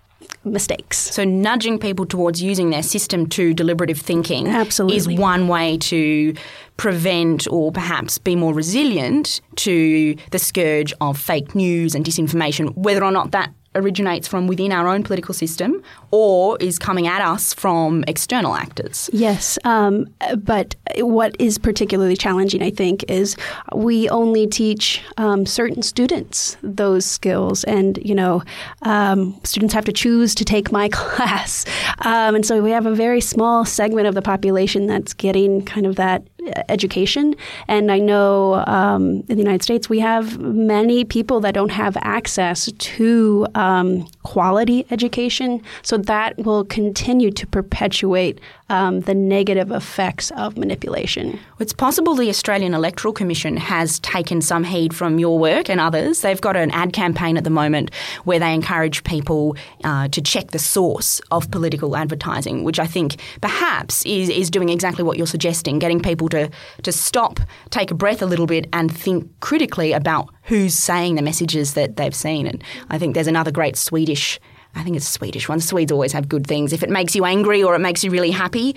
mistakes. 0.44 0.98
So 0.98 1.24
nudging 1.24 1.78
people 1.78 2.06
towards 2.06 2.42
using 2.42 2.70
their 2.70 2.84
system 2.84 3.28
two 3.28 3.54
deliberative 3.54 4.00
thinking 4.00 4.48
Absolutely. 4.48 4.98
is 4.98 5.20
one 5.20 5.48
way 5.48 5.78
to 5.78 6.34
prevent 6.78 7.48
or 7.52 7.72
perhaps 7.72 8.18
be 8.18 8.36
more 8.36 8.54
resilient 8.54 9.42
to 9.58 10.16
the 10.32 10.40
scourge 10.40 10.94
of 11.02 11.18
fake 11.18 11.56
news 11.56 11.96
and 11.96 12.06
disinformation, 12.06 12.76
whether 12.76 13.04
or 13.04 13.12
not 13.12 13.32
that 13.32 13.52
originates 13.78 14.28
from 14.28 14.48
within 14.48 14.72
our 14.72 14.88
own 14.88 15.04
political 15.04 15.34
system 15.34 15.82
or 16.12 16.58
is 16.60 16.80
coming 16.80 17.08
at 17.08 17.22
us 17.22 17.54
from 17.54 18.04
external 18.08 18.56
actors. 18.56 19.10
Yes, 19.14 19.58
um, 19.64 20.08
but 20.38 20.76
what 20.98 21.36
is 21.40 21.58
particularly 21.58 22.16
challenging, 22.16 22.62
I 22.62 22.70
think, 22.70 23.04
is 23.10 23.36
we 23.76 24.10
only 24.10 24.48
teach 24.48 25.02
um, 25.18 25.46
certain 25.46 25.82
students 25.82 26.58
those 26.62 27.06
skills, 27.06 27.64
and 27.66 27.98
you 28.04 28.16
know, 28.16 28.44
um, 28.84 29.40
students 29.44 29.74
have 29.74 29.86
to 29.86 29.94
choose 29.94 30.34
to 30.36 30.46
take 30.46 30.72
my 30.72 30.90
class, 30.92 31.66
um, 32.00 32.36
and 32.36 32.46
so 32.46 32.62
we 32.62 32.72
have 32.72 32.86
a 32.86 32.96
very 32.96 33.22
small 33.22 33.66
segment 33.66 34.08
of 34.08 34.16
the 34.16 34.22
population 34.22 34.88
that's 34.88 35.14
getting 35.14 35.64
kind 35.66 35.86
of 35.86 35.96
that 35.96 36.24
education. 36.70 37.36
And 37.68 37.92
I 37.92 38.00
know 38.00 38.64
um, 38.68 39.24
in 39.30 39.38
the 39.38 39.44
United 39.44 39.64
States, 39.64 39.90
we 39.90 40.00
have 40.00 40.40
many 40.40 41.04
people 41.06 41.40
that 41.42 41.54
don't 41.54 41.72
have 41.72 41.98
access 42.02 42.72
to 42.72 43.48
um, 43.56 44.08
quality 44.24 44.86
education. 44.92 45.62
So 45.82 45.98
that 45.98 46.38
will 46.38 46.66
continue 46.66 47.32
to 47.32 47.48
perpetuate 47.48 48.40
um, 48.70 49.02
the 49.02 49.14
negative 49.14 49.72
effects 49.72 50.32
of 50.32 50.58
manipulation. 50.58 51.40
It's 51.60 51.74
possible 51.74 52.16
the 52.16 52.30
Australian 52.30 52.74
Electoral 52.74 53.14
Commission 53.14 53.58
has 53.58 54.00
taken 54.00 54.42
some 54.42 54.64
heed 54.64 54.94
from 54.94 55.20
your 55.20 55.40
work 55.40 55.70
and 55.70 55.80
others. 55.80 56.22
They've 56.22 56.40
got 56.40 56.56
an 56.56 56.72
ad 56.72 56.94
campaign 56.94 57.38
at 57.38 57.44
the 57.44 57.50
moment 57.50 57.94
where 58.26 58.40
they 58.40 58.54
encourage 58.54 59.04
people 59.04 59.56
uh, 59.84 60.10
to 60.10 60.22
check 60.22 60.52
the 60.52 60.60
source 60.60 61.22
of 61.32 61.50
political 61.52 61.96
advertising, 61.96 62.64
which 62.64 62.80
I 62.80 62.88
think 62.88 63.18
perhaps 63.42 64.06
is, 64.06 64.30
is 64.30 64.50
doing 64.50 64.70
exactly 64.70 65.04
what 65.04 65.18
you're 65.18 65.28
suggesting, 65.28 65.80
getting 65.80 66.02
people 66.02 66.28
to, 66.30 66.50
to 66.84 66.92
stop, 66.92 67.40
take 67.70 67.92
a 67.92 67.96
breath 67.96 68.22
a 68.22 68.26
little 68.26 68.48
bit, 68.48 68.68
and 68.74 68.96
think 68.96 69.28
critically 69.40 69.94
about 69.94 70.30
who's 70.44 70.76
saying 70.76 71.16
the 71.16 71.22
messages 71.22 71.74
that 71.74 71.98
they've 71.98 72.16
seen. 72.16 72.48
And 72.48 72.64
I 72.90 72.98
think 72.98 73.14
there's 73.14 73.28
another 73.28 73.52
great 73.52 73.78
Swedish 73.78 74.40
I 74.78 74.84
think 74.84 74.96
it's 74.96 75.10
a 75.10 75.12
Swedish 75.12 75.50
one. 75.50 75.60
Swedes 75.60 75.92
always 75.92 76.14
have 76.14 76.30
good 76.30 76.46
things. 76.46 76.72
If 76.72 76.84
it 76.84 76.90
makes 76.90 77.16
you 77.16 77.26
angry 77.26 77.64
or 77.64 77.76
it 77.76 77.80
makes 77.80 78.04
you 78.04 78.12
really 78.12 78.32
happy, 78.32 78.76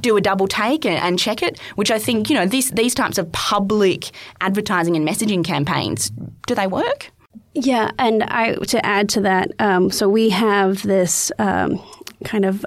do 0.00 0.16
a 0.16 0.20
double 0.20 0.48
take 0.48 0.86
and, 0.86 0.96
and 0.96 1.18
check 1.18 1.42
it. 1.42 1.60
Which 1.76 1.90
I 1.90 1.98
think, 1.98 2.30
you 2.30 2.34
know, 2.34 2.46
these 2.46 2.70
these 2.70 2.94
types 2.94 3.18
of 3.18 3.30
public 3.32 4.10
advertising 4.40 4.96
and 4.96 5.06
messaging 5.06 5.44
campaigns, 5.44 6.10
do 6.46 6.54
they 6.54 6.66
work? 6.66 7.10
Yeah, 7.54 7.90
and 7.98 8.22
I 8.24 8.54
to 8.54 8.84
add 8.84 9.10
to 9.10 9.20
that, 9.22 9.52
um, 9.58 9.90
so 9.90 10.08
we 10.08 10.30
have 10.30 10.82
this 10.82 11.30
um, 11.38 11.82
kind 12.24 12.46
of 12.46 12.64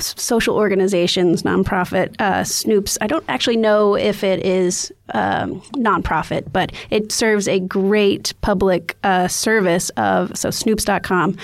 social 0.00 0.56
organizations, 0.56 1.42
nonprofit, 1.42 2.14
uh, 2.18 2.40
Snopes. 2.40 2.98
I 3.00 3.06
don't 3.06 3.24
actually 3.28 3.56
know 3.56 3.94
if 3.94 4.24
it 4.24 4.44
is 4.44 4.92
um, 5.12 5.60
nonprofit, 5.72 6.52
but 6.52 6.72
it 6.90 7.12
serves 7.12 7.46
a 7.46 7.60
great 7.60 8.34
public 8.40 8.96
uh, 9.04 9.28
service 9.28 9.90
of 9.90 10.36
so 10.36 10.48
Snopes.com 10.48 11.36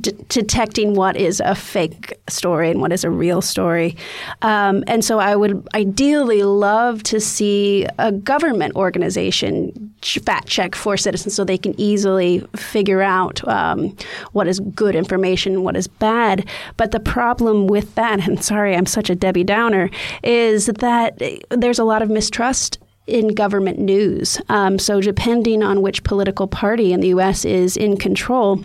detecting 0.00 0.94
what 0.94 1.16
is 1.16 1.40
a 1.40 1.54
fake 1.54 2.18
story 2.28 2.70
and 2.70 2.80
what 2.80 2.92
is 2.92 3.04
a 3.04 3.10
real 3.10 3.42
story. 3.42 3.94
Um, 4.40 4.84
and 4.86 5.04
so 5.04 5.18
I 5.18 5.36
would 5.36 5.66
ideally 5.74 6.42
love 6.42 7.02
to 7.04 7.20
see 7.20 7.86
a 7.98 8.10
government 8.10 8.74
organization 8.74 9.92
fact 10.02 10.48
check 10.48 10.74
for 10.74 10.96
citizens 10.96 11.34
so 11.34 11.44
they 11.44 11.58
can 11.58 11.78
easily 11.78 12.40
figure 12.56 13.02
out 13.02 13.46
um, 13.46 13.94
what 14.32 14.48
is 14.48 14.60
good 14.60 14.96
information, 14.96 15.62
what 15.62 15.76
is 15.76 15.86
bad. 15.86 16.48
But 16.76 16.92
the 16.92 17.00
problem 17.00 17.66
with 17.66 17.94
that, 17.94 18.20
and 18.26 18.42
sorry, 18.42 18.74
I'm 18.74 18.86
such 18.86 19.10
a 19.10 19.14
Debbie 19.14 19.44
Downer, 19.44 19.90
is 20.22 20.66
that 20.66 21.20
there's 21.50 21.78
a 21.78 21.84
lot 21.84 22.02
of 22.02 22.08
mistrust 22.08 22.78
in 23.06 23.28
government 23.28 23.78
news. 23.78 24.40
Um, 24.48 24.78
so, 24.78 25.00
depending 25.00 25.62
on 25.62 25.82
which 25.82 26.04
political 26.04 26.46
party 26.46 26.92
in 26.92 27.00
the 27.00 27.08
U.S. 27.08 27.44
is 27.44 27.76
in 27.76 27.96
control, 27.96 28.64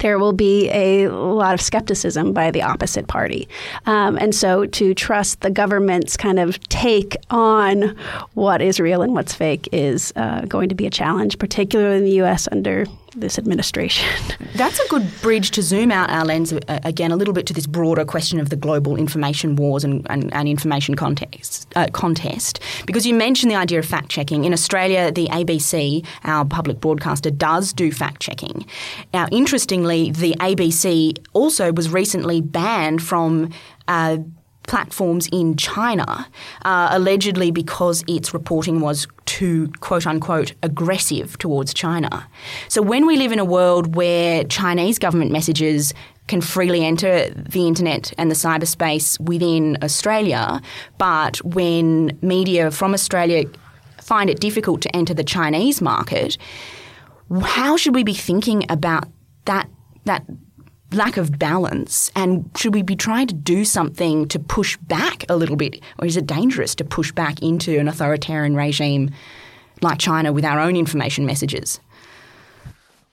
there 0.00 0.18
will 0.18 0.32
be 0.32 0.68
a 0.70 1.08
lot 1.08 1.54
of 1.54 1.60
skepticism 1.60 2.32
by 2.32 2.50
the 2.50 2.62
opposite 2.62 3.06
party. 3.08 3.48
Um, 3.86 4.16
and 4.18 4.34
so 4.34 4.66
to 4.66 4.94
trust 4.94 5.40
the 5.40 5.50
government's 5.50 6.16
kind 6.16 6.38
of 6.38 6.60
take 6.68 7.16
on 7.30 7.96
what 8.34 8.60
is 8.60 8.80
real 8.80 9.02
and 9.02 9.12
what's 9.12 9.34
fake 9.34 9.68
is 9.72 10.12
uh, 10.16 10.42
going 10.42 10.68
to 10.68 10.74
be 10.74 10.86
a 10.86 10.90
challenge, 10.90 11.38
particularly 11.38 11.98
in 11.98 12.04
the 12.04 12.12
U.S. 12.12 12.48
under 12.50 12.86
this 13.16 13.38
administration. 13.38 14.08
That's 14.54 14.78
a 14.78 14.88
good 14.88 15.10
bridge 15.22 15.50
to 15.52 15.62
zoom 15.62 15.90
out 15.90 16.10
our 16.10 16.24
lens 16.24 16.52
uh, 16.52 16.58
again 16.84 17.10
a 17.10 17.16
little 17.16 17.34
bit 17.34 17.46
to 17.46 17.52
this 17.52 17.66
broader 17.66 18.04
question 18.04 18.38
of 18.38 18.50
the 18.50 18.56
global 18.56 18.96
information 18.96 19.56
wars 19.56 19.84
and, 19.84 20.06
and, 20.10 20.32
and 20.32 20.48
information 20.48 20.94
context, 20.94 21.68
uh, 21.76 21.88
contest. 21.92 22.60
Because 22.86 23.06
you 23.06 23.14
mentioned 23.14 23.50
the 23.50 23.56
idea 23.56 23.78
of 23.78 23.86
fact 23.86 24.08
checking. 24.08 24.44
In 24.44 24.52
Australia, 24.52 25.10
the 25.10 25.26
ABC, 25.28 26.04
our 26.24 26.44
public 26.44 26.80
broadcaster, 26.80 27.30
does 27.30 27.72
do 27.72 27.90
fact 27.90 28.20
checking. 28.20 28.66
Now, 29.12 29.26
interestingly, 29.30 30.10
the 30.10 30.34
ABC 30.34 31.18
also 31.32 31.72
was 31.72 31.88
recently 31.90 32.40
banned 32.40 33.02
from. 33.02 33.50
Uh, 33.88 34.18
platforms 34.66 35.28
in 35.32 35.56
China, 35.56 36.26
uh, 36.64 36.88
allegedly 36.90 37.50
because 37.50 38.04
its 38.06 38.34
reporting 38.34 38.80
was 38.80 39.06
too 39.24 39.72
quote 39.80 40.06
unquote 40.06 40.52
aggressive 40.62 41.38
towards 41.38 41.74
China. 41.74 42.26
So 42.68 42.82
when 42.82 43.06
we 43.06 43.16
live 43.16 43.32
in 43.32 43.38
a 43.38 43.44
world 43.44 43.94
where 43.94 44.44
Chinese 44.44 44.98
government 44.98 45.30
messages 45.30 45.92
can 46.28 46.40
freely 46.40 46.84
enter 46.84 47.30
the 47.30 47.66
internet 47.66 48.12
and 48.18 48.30
the 48.30 48.34
cyberspace 48.34 49.18
within 49.20 49.78
Australia, 49.82 50.60
but 50.98 51.42
when 51.44 52.18
media 52.20 52.70
from 52.70 52.94
Australia 52.94 53.44
find 54.00 54.30
it 54.30 54.40
difficult 54.40 54.80
to 54.82 54.96
enter 54.96 55.14
the 55.14 55.24
Chinese 55.24 55.80
market, 55.80 56.36
how 57.42 57.76
should 57.76 57.94
we 57.94 58.04
be 58.04 58.14
thinking 58.14 58.64
about 58.68 59.04
that 59.44 59.68
that 60.04 60.24
lack 60.92 61.16
of 61.16 61.38
balance? 61.38 62.10
And 62.14 62.50
should 62.56 62.74
we 62.74 62.82
be 62.82 62.96
trying 62.96 63.26
to 63.28 63.34
do 63.34 63.64
something 63.64 64.28
to 64.28 64.38
push 64.38 64.76
back 64.78 65.24
a 65.28 65.36
little 65.36 65.56
bit? 65.56 65.80
Or 65.98 66.06
is 66.06 66.16
it 66.16 66.26
dangerous 66.26 66.74
to 66.76 66.84
push 66.84 67.12
back 67.12 67.42
into 67.42 67.78
an 67.78 67.88
authoritarian 67.88 68.56
regime 68.56 69.10
like 69.82 69.98
China 69.98 70.32
with 70.32 70.44
our 70.44 70.60
own 70.60 70.76
information 70.76 71.26
messages? 71.26 71.80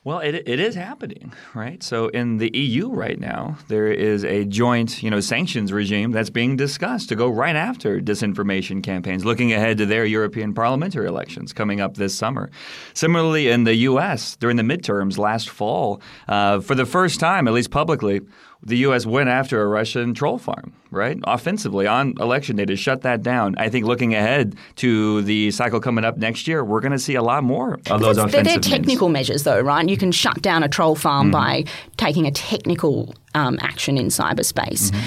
Well, 0.06 0.20
it, 0.20 0.36
it 0.36 0.60
is 0.60 0.76
happening, 0.76 1.32
right? 1.54 1.82
So 1.82 2.10
in 2.10 2.36
the 2.36 2.52
EU 2.54 2.89
right 2.89 3.18
now, 3.18 3.58
there 3.70 3.88
is 3.88 4.26
a 4.26 4.44
joint, 4.44 5.02
you 5.02 5.10
know, 5.10 5.22
sanctions 5.22 5.72
regime 5.72 6.12
that's 6.12 6.30
being 6.30 6.58
discussed 6.58 7.08
to 7.10 7.16
go 7.16 7.30
right 7.30 7.56
after 7.56 8.02
disinformation 8.02 8.84
campaigns, 8.84 9.24
looking 9.24 9.54
ahead 9.54 9.78
to 9.78 9.86
their 9.86 10.04
European 10.04 10.54
parliamentary 10.54 11.08
elections 11.08 11.54
coming 11.54 11.80
up 11.80 11.96
this 11.96 12.13
summer. 12.13 12.52
Similarly, 12.94 13.48
in 13.48 13.63
the 13.63 13.76
U.S. 13.76 14.36
during 14.36 14.58
the 14.58 14.63
midterms 14.63 15.18
last 15.18 15.50
fall, 15.50 16.02
uh, 16.28 16.60
for 16.60 16.76
the 16.76 16.86
first 16.86 17.22
time, 17.22 17.48
at 17.48 17.54
least 17.54 17.72
publicly, 17.72 18.20
the 18.65 18.78
U.S. 18.78 19.06
went 19.06 19.30
after 19.30 19.62
a 19.62 19.67
Russian 19.67 20.13
troll 20.13 20.38
farm, 20.38 20.73
right? 20.89 21.19
Offensively 21.26 21.86
on 21.86 22.13
election 22.19 22.56
day 22.56 22.65
to 22.65 22.76
shut 22.76 23.02
that 23.02 23.21
down. 23.21 23.56
I 23.58 23.69
think 23.69 23.86
looking 23.86 24.13
ahead 24.15 24.56
to 24.78 25.21
the 25.23 25.52
cycle 25.52 25.82
coming 25.82 26.06
up 26.06 26.17
next 26.17 26.47
year, 26.47 26.63
we're 26.63 26.80
going 26.80 26.93
to 26.93 26.99
see 26.99 27.15
a 27.15 27.21
lot 27.21 27.43
more 27.43 27.80
of 27.89 27.99
those 27.99 28.17
offensive 28.17 28.45
They're, 28.45 28.60
technical 28.60 29.10
means. 29.10 29.30
measures, 29.30 29.43
though, 29.43 29.60
right? 29.60 29.88
You 29.88 29.97
can 29.97 30.12
shut 30.12 30.41
down 30.41 30.63
a 30.63 30.69
troll 30.69 30.95
farm 30.95 31.32
mm-hmm. 31.32 31.65
by 31.65 31.71
taking 31.97 32.26
a 32.26 32.32
technical 32.32 33.13
um, 33.36 33.58
action 33.62 33.97
in 33.97 34.08
cyberspace. 34.08 34.91
Mm-hmm. 34.91 34.99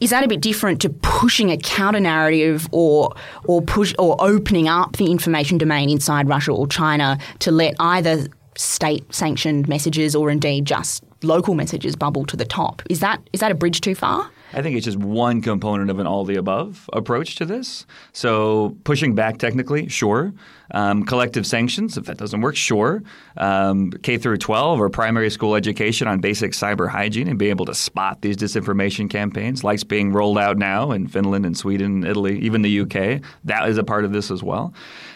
Is 0.00 0.10
that 0.10 0.24
a 0.24 0.28
bit 0.28 0.40
different 0.40 0.80
to 0.82 0.90
pushing 0.90 1.50
a 1.50 1.56
counter 1.56 1.98
narrative 1.98 2.68
or 2.70 3.12
or 3.44 3.60
push 3.62 3.94
or 3.98 4.16
opening 4.20 4.68
up 4.68 4.96
the 4.96 5.10
information 5.10 5.58
domain 5.58 5.90
inside 5.90 6.28
Russia 6.28 6.52
or 6.52 6.68
China 6.68 7.18
to 7.40 7.50
let 7.50 7.74
either 7.80 8.28
state 8.54 9.12
sanctioned 9.12 9.68
messages 9.68 10.14
or 10.14 10.30
indeed 10.30 10.66
just 10.66 11.04
local 11.22 11.54
messages 11.54 11.96
bubble 11.96 12.24
to 12.26 12.36
the 12.36 12.44
top. 12.44 12.82
Is 12.90 13.00
that 13.00 13.20
is 13.32 13.40
that 13.40 13.50
a 13.50 13.54
bridge 13.54 13.80
too 13.80 13.94
far? 13.94 14.30
I 14.52 14.62
think 14.62 14.76
it's 14.76 14.86
just 14.86 14.96
one 14.96 15.42
component 15.42 15.90
of 15.90 15.98
an 15.98 16.06
all 16.06 16.24
the 16.24 16.36
above 16.36 16.88
approach 16.94 17.36
to 17.36 17.44
this. 17.44 17.84
So 18.12 18.76
pushing 18.84 19.14
back 19.14 19.38
technically, 19.38 19.88
sure. 19.88 20.32
Um, 20.70 21.04
collective 21.04 21.46
sanctions, 21.46 21.96
if 21.96 22.06
that 22.06 22.16
doesn't 22.18 22.40
work, 22.40 22.56
sure. 22.56 23.02
Um, 23.36 23.90
K 24.02 24.16
through 24.16 24.38
12 24.38 24.80
or 24.80 24.88
primary 24.88 25.30
school 25.30 25.54
education 25.54 26.08
on 26.08 26.20
basic 26.20 26.52
cyber 26.52 26.88
hygiene 26.88 27.28
and 27.28 27.38
being 27.38 27.50
able 27.50 27.66
to 27.66 27.74
spot 27.74 28.22
these 28.22 28.36
disinformation 28.36 29.10
campaigns, 29.10 29.64
like 29.64 29.86
being 29.88 30.12
rolled 30.12 30.38
out 30.38 30.56
now 30.56 30.92
in 30.92 31.08
Finland 31.08 31.44
and 31.44 31.56
Sweden, 31.56 32.02
and 32.02 32.04
Italy, 32.06 32.38
even 32.38 32.62
the 32.62 32.80
UK. 32.80 33.22
That 33.44 33.68
is 33.68 33.78
a 33.78 33.84
part 33.84 34.04
of 34.04 34.12
this 34.12 34.30
as 34.30 34.42
well. 34.42 34.72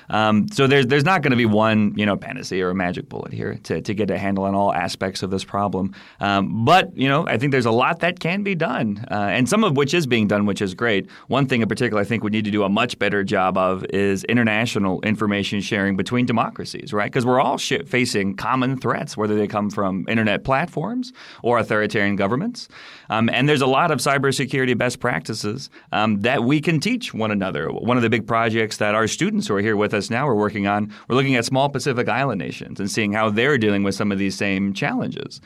Um, 0.08 0.46
so 0.48 0.66
there's 0.66 0.86
there's 0.86 1.04
not 1.04 1.22
going 1.22 1.30
to 1.30 1.36
be 1.36 1.46
one 1.46 1.94
you 1.96 2.04
know 2.04 2.16
panacea 2.16 2.66
or 2.66 2.70
a 2.70 2.74
magic 2.74 3.08
bullet 3.08 3.32
here 3.32 3.58
to, 3.64 3.80
to 3.80 3.94
get 3.94 4.10
a 4.10 4.18
handle 4.18 4.44
on 4.44 4.54
all 4.54 4.72
aspects 4.72 5.22
of 5.22 5.30
this 5.30 5.44
problem. 5.44 5.91
Um, 6.20 6.64
but 6.64 6.96
you 6.96 7.08
know 7.08 7.26
I 7.26 7.38
think 7.38 7.52
there's 7.52 7.66
a 7.66 7.70
lot 7.70 8.00
that 8.00 8.20
can 8.20 8.42
be 8.42 8.54
done, 8.54 9.04
uh, 9.10 9.14
and 9.14 9.48
some 9.48 9.64
of 9.64 9.76
which 9.76 9.94
is 9.94 10.06
being 10.06 10.28
done, 10.28 10.46
which 10.46 10.62
is 10.62 10.74
great. 10.74 11.10
One 11.28 11.46
thing 11.46 11.62
in 11.62 11.68
particular 11.68 12.00
I 12.00 12.04
think 12.04 12.24
we 12.24 12.30
need 12.30 12.44
to 12.44 12.50
do 12.50 12.62
a 12.62 12.68
much 12.68 12.98
better 12.98 13.24
job 13.24 13.56
of 13.56 13.84
is 13.86 14.24
international 14.24 15.00
information 15.02 15.60
sharing 15.60 15.96
between 15.96 16.26
democracies, 16.26 16.92
right? 16.92 17.10
Because 17.10 17.26
we're 17.26 17.40
all 17.40 17.58
sh- 17.58 17.84
facing 17.86 18.34
common 18.36 18.78
threats, 18.78 19.16
whether 19.16 19.34
they 19.34 19.46
come 19.46 19.70
from 19.70 20.04
internet 20.08 20.44
platforms 20.44 21.12
or 21.42 21.58
authoritarian 21.58 22.16
governments. 22.16 22.68
Um, 23.10 23.28
and 23.28 23.48
there's 23.48 23.60
a 23.60 23.66
lot 23.66 23.90
of 23.90 23.98
cybersecurity 23.98 24.76
best 24.76 25.00
practices 25.00 25.70
um, 25.92 26.20
that 26.20 26.44
we 26.44 26.60
can 26.60 26.80
teach 26.80 27.12
one 27.12 27.30
another. 27.30 27.70
One 27.70 27.96
of 27.96 28.02
the 28.02 28.10
big 28.10 28.26
projects 28.26 28.78
that 28.78 28.94
our 28.94 29.06
students 29.06 29.48
who 29.48 29.56
are 29.56 29.60
here 29.60 29.76
with 29.76 29.94
us 29.94 30.10
now 30.10 30.26
are 30.28 30.34
working 30.34 30.66
on, 30.66 30.92
we're 31.08 31.16
looking 31.16 31.34
at 31.34 31.44
small 31.44 31.68
Pacific 31.68 32.08
Island 32.08 32.38
nations 32.38 32.80
and 32.80 32.90
seeing 32.90 33.12
how 33.12 33.30
they're 33.30 33.58
dealing 33.58 33.82
with 33.82 33.94
some 33.94 34.12
of 34.12 34.18
these 34.18 34.36
same 34.36 34.72
challenges. 34.72 35.40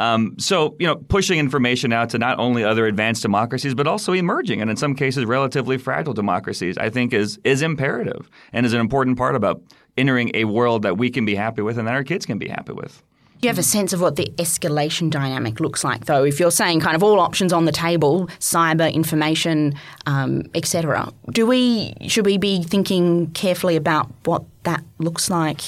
Um, 0.00 0.34
so, 0.38 0.76
you 0.78 0.86
know, 0.86 0.96
pushing 0.96 1.38
information 1.38 1.92
out 1.92 2.08
to 2.10 2.18
not 2.18 2.38
only 2.38 2.64
other 2.64 2.86
advanced 2.86 3.20
democracies, 3.20 3.74
but 3.74 3.86
also 3.86 4.14
emerging 4.14 4.62
and 4.62 4.70
in 4.70 4.76
some 4.78 4.94
cases 4.94 5.26
relatively 5.26 5.76
fragile 5.76 6.14
democracies, 6.14 6.78
I 6.78 6.88
think 6.88 7.12
is 7.12 7.38
is 7.44 7.60
imperative 7.60 8.30
and 8.54 8.64
is 8.64 8.72
an 8.72 8.80
important 8.80 9.18
part 9.18 9.36
about 9.36 9.60
entering 9.98 10.30
a 10.32 10.44
world 10.44 10.82
that 10.84 10.96
we 10.96 11.10
can 11.10 11.26
be 11.26 11.34
happy 11.34 11.60
with 11.60 11.76
and 11.76 11.86
that 11.86 11.92
our 11.92 12.02
kids 12.02 12.24
can 12.24 12.38
be 12.38 12.48
happy 12.48 12.72
with. 12.72 13.02
Do 13.40 13.46
you 13.46 13.50
have 13.50 13.58
a 13.58 13.62
sense 13.62 13.92
of 13.92 14.00
what 14.00 14.16
the 14.16 14.32
escalation 14.36 15.10
dynamic 15.10 15.60
looks 15.60 15.84
like, 15.84 16.06
though? 16.06 16.24
If 16.24 16.40
you're 16.40 16.50
saying 16.50 16.80
kind 16.80 16.96
of 16.96 17.02
all 17.02 17.20
options 17.20 17.52
on 17.52 17.66
the 17.66 17.72
table, 17.72 18.26
cyber, 18.38 18.90
information, 18.90 19.74
um, 20.06 20.44
etc., 20.54 21.12
do 21.30 21.46
we 21.46 21.92
should 22.08 22.24
we 22.24 22.38
be 22.38 22.62
thinking 22.62 23.30
carefully 23.32 23.76
about 23.76 24.10
what 24.24 24.44
that 24.62 24.82
looks 24.98 25.28
like 25.28 25.60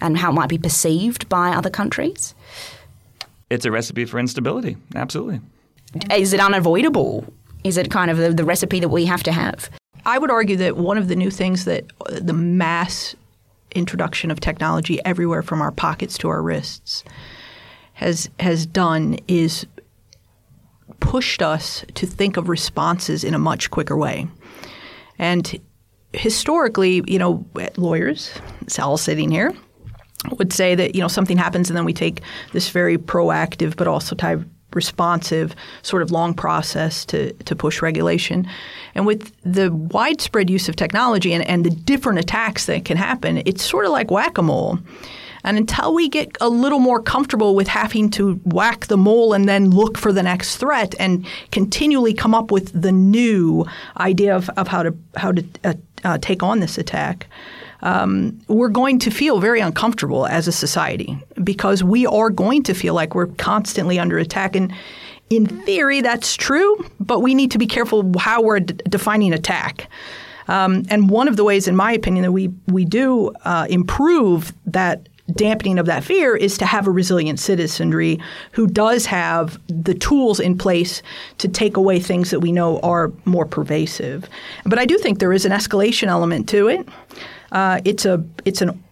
and 0.00 0.16
how 0.16 0.30
it 0.30 0.34
might 0.34 0.48
be 0.48 0.56
perceived 0.56 1.28
by 1.28 1.50
other 1.50 1.70
countries? 1.70 2.34
It's 3.50 3.64
a 3.64 3.70
recipe 3.70 4.04
for 4.04 4.18
instability. 4.18 4.76
Absolutely. 4.94 5.40
Is 6.14 6.32
it 6.32 6.40
unavoidable? 6.40 7.24
Is 7.64 7.76
it 7.76 7.90
kind 7.90 8.10
of 8.10 8.16
the, 8.16 8.32
the 8.32 8.44
recipe 8.44 8.80
that 8.80 8.88
we 8.88 9.04
have 9.06 9.22
to 9.24 9.32
have? 9.32 9.68
I 10.06 10.18
would 10.18 10.30
argue 10.30 10.56
that 10.56 10.76
one 10.76 10.96
of 10.96 11.08
the 11.08 11.16
new 11.16 11.30
things 11.30 11.64
that 11.64 11.84
uh, 12.06 12.20
the 12.20 12.32
mass 12.32 13.14
introduction 13.74 14.30
of 14.30 14.40
technology 14.40 15.04
everywhere 15.04 15.42
from 15.42 15.60
our 15.60 15.70
pockets 15.70 16.16
to 16.18 16.28
our 16.28 16.42
wrists 16.42 17.04
has 17.94 18.30
has 18.40 18.66
done 18.66 19.18
is 19.28 19.66
pushed 21.00 21.42
us 21.42 21.84
to 21.94 22.06
think 22.06 22.36
of 22.36 22.48
responses 22.48 23.24
in 23.24 23.34
a 23.34 23.38
much 23.38 23.70
quicker 23.70 23.96
way. 23.96 24.26
And 25.18 25.60
historically, 26.12 27.02
you 27.06 27.18
know, 27.18 27.44
lawyers, 27.76 28.32
Sal 28.66 28.96
sitting 28.96 29.30
here, 29.30 29.54
would 30.38 30.52
say 30.52 30.74
that 30.74 30.94
you 30.94 31.00
know 31.00 31.08
something 31.08 31.36
happens 31.36 31.70
and 31.70 31.76
then 31.76 31.84
we 31.84 31.92
take 31.92 32.22
this 32.52 32.68
very 32.70 32.98
proactive 32.98 33.76
but 33.76 33.88
also 33.88 34.14
type 34.14 34.42
responsive 34.74 35.54
sort 35.82 36.02
of 36.02 36.10
long 36.10 36.34
process 36.34 37.04
to, 37.06 37.32
to 37.32 37.56
push 37.56 37.82
regulation. 37.82 38.46
And 38.94 39.06
with 39.06 39.32
the 39.42 39.72
widespread 39.72 40.48
use 40.48 40.68
of 40.68 40.76
technology 40.76 41.32
and, 41.32 41.46
and 41.48 41.64
the 41.64 41.70
different 41.70 42.18
attacks 42.18 42.66
that 42.66 42.84
can 42.84 42.96
happen, 42.96 43.42
it's 43.46 43.64
sort 43.64 43.84
of 43.84 43.92
like 43.92 44.10
whack 44.10 44.38
a 44.38 44.42
mole. 44.42 44.78
And 45.42 45.56
until 45.56 45.94
we 45.94 46.08
get 46.08 46.36
a 46.40 46.48
little 46.48 46.78
more 46.78 47.00
comfortable 47.00 47.54
with 47.54 47.68
having 47.68 48.10
to 48.10 48.34
whack 48.44 48.86
the 48.86 48.98
mole 48.98 49.32
and 49.32 49.48
then 49.48 49.70
look 49.70 49.96
for 49.96 50.12
the 50.12 50.22
next 50.22 50.58
threat 50.58 50.94
and 50.98 51.26
continually 51.50 52.12
come 52.12 52.34
up 52.34 52.50
with 52.50 52.78
the 52.80 52.92
new 52.92 53.64
idea 53.96 54.36
of, 54.36 54.50
of 54.50 54.68
how 54.68 54.82
to 54.82 54.94
how 55.16 55.32
to 55.32 55.44
uh, 55.64 55.74
uh, 56.04 56.18
take 56.18 56.42
on 56.42 56.60
this 56.60 56.76
attack, 56.76 57.26
um, 57.82 58.38
we're 58.48 58.68
going 58.68 58.98
to 59.00 59.10
feel 59.10 59.40
very 59.40 59.60
uncomfortable 59.60 60.26
as 60.26 60.46
a 60.48 60.52
society 60.52 61.18
because 61.42 61.82
we 61.82 62.06
are 62.06 62.30
going 62.30 62.62
to 62.64 62.74
feel 62.74 62.94
like 62.94 63.14
we're 63.14 63.26
constantly 63.26 63.98
under 63.98 64.18
attack. 64.18 64.54
And 64.56 64.72
in 65.30 65.46
theory, 65.46 66.00
that's 66.00 66.36
true, 66.36 66.84
but 66.98 67.20
we 67.20 67.34
need 67.34 67.50
to 67.52 67.58
be 67.58 67.66
careful 67.66 68.12
how 68.18 68.42
we're 68.42 68.60
d- 68.60 68.74
defining 68.88 69.32
attack. 69.32 69.88
Um, 70.48 70.84
and 70.90 71.08
one 71.08 71.28
of 71.28 71.36
the 71.36 71.44
ways, 71.44 71.68
in 71.68 71.76
my 71.76 71.92
opinion, 71.92 72.22
that 72.24 72.32
we 72.32 72.50
we 72.66 72.84
do 72.84 73.30
uh, 73.44 73.66
improve 73.70 74.52
that 74.66 75.08
dampening 75.36 75.78
of 75.78 75.86
that 75.86 76.02
fear 76.02 76.36
is 76.36 76.58
to 76.58 76.66
have 76.66 76.88
a 76.88 76.90
resilient 76.90 77.38
citizenry 77.38 78.18
who 78.52 78.66
does 78.66 79.06
have 79.06 79.60
the 79.68 79.94
tools 79.94 80.40
in 80.40 80.58
place 80.58 81.02
to 81.38 81.46
take 81.46 81.76
away 81.76 82.00
things 82.00 82.30
that 82.30 82.40
we 82.40 82.50
know 82.50 82.80
are 82.80 83.12
more 83.24 83.46
pervasive. 83.46 84.28
But 84.64 84.80
I 84.80 84.86
do 84.86 84.98
think 84.98 85.20
there 85.20 85.32
is 85.32 85.44
an 85.44 85.52
escalation 85.52 86.08
element 86.08 86.48
to 86.48 86.66
it. 86.66 86.88
Uh, 87.52 87.80
it's 87.84 88.04
a 88.04 88.24
it's 88.44 88.62
an 88.62 88.82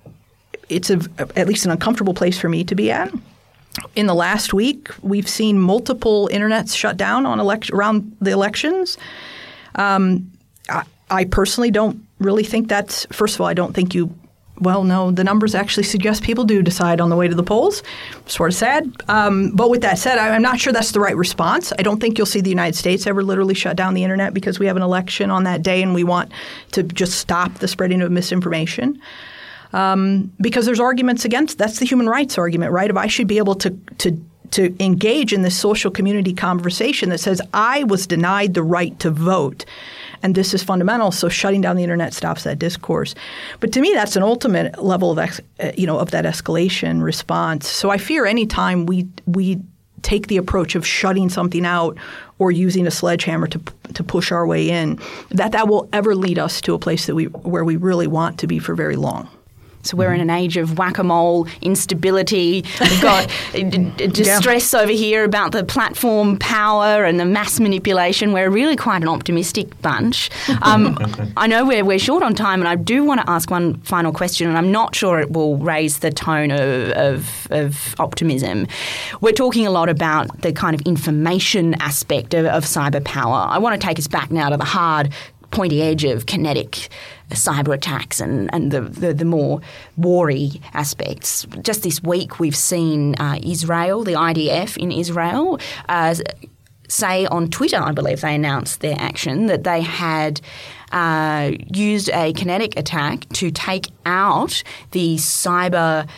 it's 0.69 0.91
a 0.91 1.01
at 1.37 1.47
least 1.49 1.65
an 1.65 1.71
uncomfortable 1.71 2.15
place 2.15 2.39
for 2.39 2.49
me 2.49 2.65
to 2.65 2.75
be 2.75 2.91
at. 2.91 3.13
In 3.95 4.07
the 4.07 4.15
last 4.15 4.53
week, 4.53 4.91
we've 5.03 5.29
seen 5.29 5.59
multiple 5.59 6.29
internets 6.33 6.75
shut 6.77 6.97
down 6.97 7.27
on 7.27 7.39
elect- 7.39 7.71
around 7.71 8.17
the 8.21 8.33
elections. 8.33 8.99
Um, 9.77 10.33
I, 10.69 10.83
I 11.11 11.25
personally 11.25 11.71
don't 11.71 12.05
really 12.19 12.43
think 12.43 12.69
that's. 12.69 13.07
First 13.13 13.37
of 13.37 13.41
all, 13.41 13.47
I 13.47 13.55
don't 13.55 13.75
think 13.75 13.95
you 13.95 14.13
well, 14.61 14.85
no, 14.85 15.11
the 15.11 15.25
numbers 15.25 15.55
actually 15.55 15.85
suggest 15.85 16.23
people 16.23 16.45
do 16.45 16.63
decide 16.63 17.01
on 17.01 17.11
the 17.11 17.17
way 17.17 17.29
to 17.29 17.35
the 17.35 17.43
polls. 17.43 17.83
Sort 18.27 18.51
of 18.51 18.57
sad. 18.57 18.93
Um, 19.09 19.51
but 19.55 19.71
with 19.71 19.83
that 19.83 19.99
said, 19.99 20.19
I'm 20.19 20.43
not 20.43 20.59
sure 20.59 20.73
that's 20.73 20.93
the 20.93 21.01
right 21.01 21.17
response. 21.17 21.73
I 21.79 21.83
don't 21.83 22.01
think 22.01 22.19
you'll 22.19 22.27
see 22.27 22.41
the 22.41 22.51
United 22.51 22.77
States 22.77 23.07
ever 23.07 23.23
literally 23.23 23.55
shut 23.55 23.77
down 23.77 23.95
the 23.95 24.03
internet 24.03 24.35
because 24.35 24.59
we 24.59 24.67
have 24.67 24.77
an 24.77 24.83
election 24.83 25.31
on 25.31 25.45
that 25.45 25.63
day 25.63 25.83
and 25.83 25.95
we 25.95 26.05
want 26.05 26.33
to 26.73 26.83
just 26.83 27.19
stop 27.19 27.55
the 27.55 27.69
spreading 27.69 28.03
of 28.03 28.11
misinformation. 28.11 29.01
Um, 29.73 30.33
because 30.41 30.65
there's 30.65 30.81
arguments 30.81 31.25
against 31.25 31.59
that's 31.59 31.79
the 31.79 31.85
human 31.85 32.09
rights 32.09 32.39
argument, 32.39 32.73
right? 32.73 32.89
If 32.89 32.97
I 32.97 33.07
should 33.07 33.27
be 33.27 33.39
able 33.39 33.55
to 33.57 33.71
to 33.99 34.19
to 34.53 34.75
engage 34.83 35.35
in 35.35 35.43
this 35.43 35.57
social 35.59 35.91
community 35.91 36.33
conversation 36.33 37.11
that 37.11 37.19
says 37.19 37.43
I 37.53 37.85
was 37.85 38.07
denied 38.07 38.55
the 38.55 38.63
right 38.63 38.99
to 39.01 39.11
vote 39.11 39.67
and 40.23 40.35
this 40.35 40.55
is 40.55 40.63
fundamental. 40.63 41.11
So 41.11 41.29
shutting 41.29 41.61
down 41.61 41.77
the 41.77 41.83
internet 41.83 42.15
stops 42.15 42.45
that 42.45 42.59
discourse. 42.59 43.15
But 43.61 43.73
to 43.73 43.81
me, 43.81 43.93
that's 43.95 44.17
an 44.17 44.23
ultimate 44.23 44.83
level 44.83 45.11
of 45.11 45.19
ex, 45.19 45.41
you 45.77 45.87
know 45.87 45.99
of 45.99 46.11
that 46.11 46.25
escalation 46.25 47.03
response. 47.03 47.69
So 47.69 47.91
I 47.91 47.99
fear 47.99 48.27
any 48.27 48.47
time 48.47 48.87
we 48.87 49.07
we 49.27 49.61
take 50.03 50.29
the 50.29 50.37
approach 50.37 50.75
of 50.75 50.87
shutting 50.87 51.29
something 51.29 51.67
out 51.67 51.97
or 52.39 52.53
using 52.53 52.87
a 52.87 52.91
sledgehammer 52.91 53.47
to 53.49 53.61
to 53.95 54.05
push 54.05 54.31
our 54.33 54.47
way 54.47 54.71
in, 54.71 54.99
that 55.31 55.53
that 55.53 55.69
will 55.69 55.89
ever 55.93 56.15
lead 56.15 56.39
us 56.39 56.61
to 56.63 56.75
a 56.75 56.79
place 56.79 57.07
that 57.07 57.15
we 57.15 57.25
where 57.25 57.65
we 57.65 57.77
really 57.77 58.07
want 58.07 58.39
to 58.39 58.47
be 58.47 58.59
for 58.59 58.75
very 58.75 58.97
long. 58.97 59.29
So 59.83 59.97
we're 59.97 60.13
in 60.13 60.21
an 60.21 60.31
age 60.31 60.57
of 60.57 60.77
whack-a-mole, 60.79 61.47
instability. 61.63 62.65
We've 62.81 63.03
got 63.03 63.31
distress 64.13 64.73
yeah. 64.73 64.81
over 64.81 64.93
here 64.93 65.25
about 65.25 65.53
the 65.53 65.65
platform 65.65 66.39
power 66.39 67.05
and 67.05 67.19
the 67.19 67.25
mass 67.25 67.61
manipulation. 67.61 68.33
We're 68.33 68.51
really 68.51 68.77
quite 68.77 69.03
an 69.03 69.09
optimistic 69.09 69.81
bunch. 69.81 70.31
Um, 70.63 70.99
I 71.37 71.47
know 71.47 71.65
we're, 71.65 71.85
we're 71.85 71.99
short 71.99 72.23
on 72.23 72.35
time, 72.35 72.61
and 72.61 72.69
I 72.69 72.75
do 72.75 73.05
want 73.05 73.21
to 73.21 73.31
ask 73.31 73.51
one 73.51 73.81
final 73.83 74.13
question, 74.13 74.49
and 74.49 74.59
I'm 74.59 74.73
not 74.73 74.95
sure 74.95 75.21
it 75.21 75.31
will 75.31 75.57
raise 75.57 76.01
the 76.01 76.11
tone 76.11 76.51
of, 76.51 76.91
of, 76.91 77.49
of 77.51 77.95
optimism. 77.99 78.67
We're 79.21 79.33
talking 79.33 79.67
a 79.67 79.71
lot 79.71 79.89
about 79.89 80.43
the 80.43 80.53
kind 80.53 80.75
of 80.75 80.81
information 80.83 81.75
aspect 81.81 82.35
of, 82.35 82.47
of 82.47 82.65
cyber 82.65 83.03
power. 83.05 83.47
I 83.49 83.59
want 83.59 83.81
to 83.81 83.87
take 83.87 83.99
us 83.99 84.09
back 84.09 84.31
now 84.31 84.51
to 84.51 84.57
the 84.57 84.65
hard 84.65 85.13
pointy 85.51 85.83
edge 85.83 86.05
of 86.05 86.27
kinetic 86.27 86.89
cyber 87.31 87.75
attacks 87.75 88.21
and, 88.21 88.53
and 88.55 88.71
the, 88.71 88.81
the, 88.81 89.15
the 89.15 89.25
more 89.25 89.61
wary 89.97 90.61
aspects. 90.75 91.47
Just 91.63 91.83
this 91.83 92.03
week, 92.03 92.41
we've 92.41 92.57
seen 92.57 93.15
uh, 93.17 93.39
Israel, 93.43 94.05
the 94.05 94.13
IDF 94.13 94.77
in 94.77 94.91
Israel, 94.91 95.59
uh, 95.89 96.15
say 96.89 97.27
on 97.27 97.49
Twitter, 97.49 97.77
I 97.77 97.93
believe 97.93 98.23
they 98.23 98.35
announced 98.35 98.81
their 98.81 98.97
action 98.99 99.47
that 99.47 99.65
they 99.65 99.83
had. 99.83 100.41
Uh, 100.91 101.51
used 101.71 102.09
a 102.15 102.33
kinetic 102.33 102.75
attack 102.79 103.29
to 103.29 103.51
take 103.51 103.89
out 104.07 104.63
the 104.93 105.17
cyber 105.17 106.09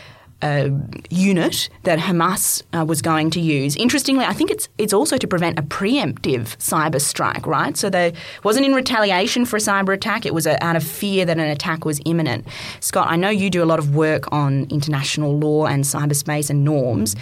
uh, 0.43 0.70
unit 1.11 1.68
that 1.82 1.99
Hamas 1.99 2.62
uh, 2.72 2.84
was 2.84 3.03
going 3.03 3.30
to 3.30 3.41
use. 3.41 3.76
Interestingly, 3.76 4.24
I 4.24 4.32
think 4.32 4.51
it's 4.51 4.68
it's 4.78 4.93
also 4.93 5.16
to 5.18 5.26
prevent 5.26 5.59
a 5.59 5.62
preemptive 5.62 6.57
cyber 6.59 7.01
strike, 7.01 7.47
right? 7.47 7.76
So 7.76 7.91
there 7.91 8.12
wasn't 8.45 8.66
in 8.66 8.74
retaliation 8.74 9.45
for 9.45 9.57
a 9.57 9.61
cyber 9.61 9.95
attack; 9.95 10.24
it 10.26 10.34
was 10.34 10.47
a, 10.47 10.62
out 10.64 10.76
of 10.76 10.84
fear 10.84 11.24
that 11.24 11.38
an 11.38 11.51
attack 11.51 11.84
was 11.84 12.01
imminent. 12.05 12.47
Scott, 12.80 13.09
I 13.09 13.16
know 13.16 13.30
you 13.30 13.51
do 13.51 13.62
a 13.62 13.66
lot 13.66 13.78
of 13.78 13.95
work 13.95 14.32
on 14.32 14.66
international 14.70 15.36
law 15.36 15.66
and 15.66 15.84
cyberspace 15.84 16.51
and 16.51 16.64
norms. 16.64 17.16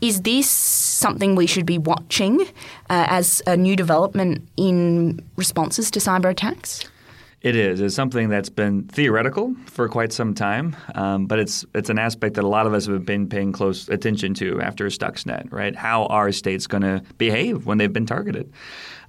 Is 0.00 0.22
this 0.22 0.48
something 0.48 1.34
we 1.34 1.46
should 1.46 1.66
be 1.66 1.78
watching 1.78 2.42
uh, 2.90 3.06
as 3.08 3.40
a 3.46 3.56
new 3.56 3.76
development 3.76 4.46
in 4.56 5.20
responses 5.36 5.90
to 5.92 6.00
cyber 6.00 6.30
attacks? 6.30 6.84
It 7.44 7.56
is. 7.56 7.82
It's 7.82 7.94
something 7.94 8.30
that's 8.30 8.48
been 8.48 8.84
theoretical 8.84 9.54
for 9.66 9.86
quite 9.86 10.14
some 10.14 10.32
time, 10.32 10.74
um, 10.94 11.26
but 11.26 11.38
it's 11.38 11.66
it's 11.74 11.90
an 11.90 11.98
aspect 11.98 12.36
that 12.36 12.44
a 12.44 12.48
lot 12.48 12.66
of 12.66 12.72
us 12.72 12.86
have 12.86 13.04
been 13.04 13.28
paying 13.28 13.52
close 13.52 13.86
attention 13.90 14.32
to 14.36 14.62
after 14.62 14.86
Stuxnet, 14.86 15.52
right? 15.52 15.76
How 15.76 16.06
are 16.06 16.32
states 16.32 16.66
going 16.66 16.84
to 16.84 17.02
behave 17.18 17.66
when 17.66 17.76
they've 17.76 17.92
been 17.92 18.06
targeted? 18.06 18.50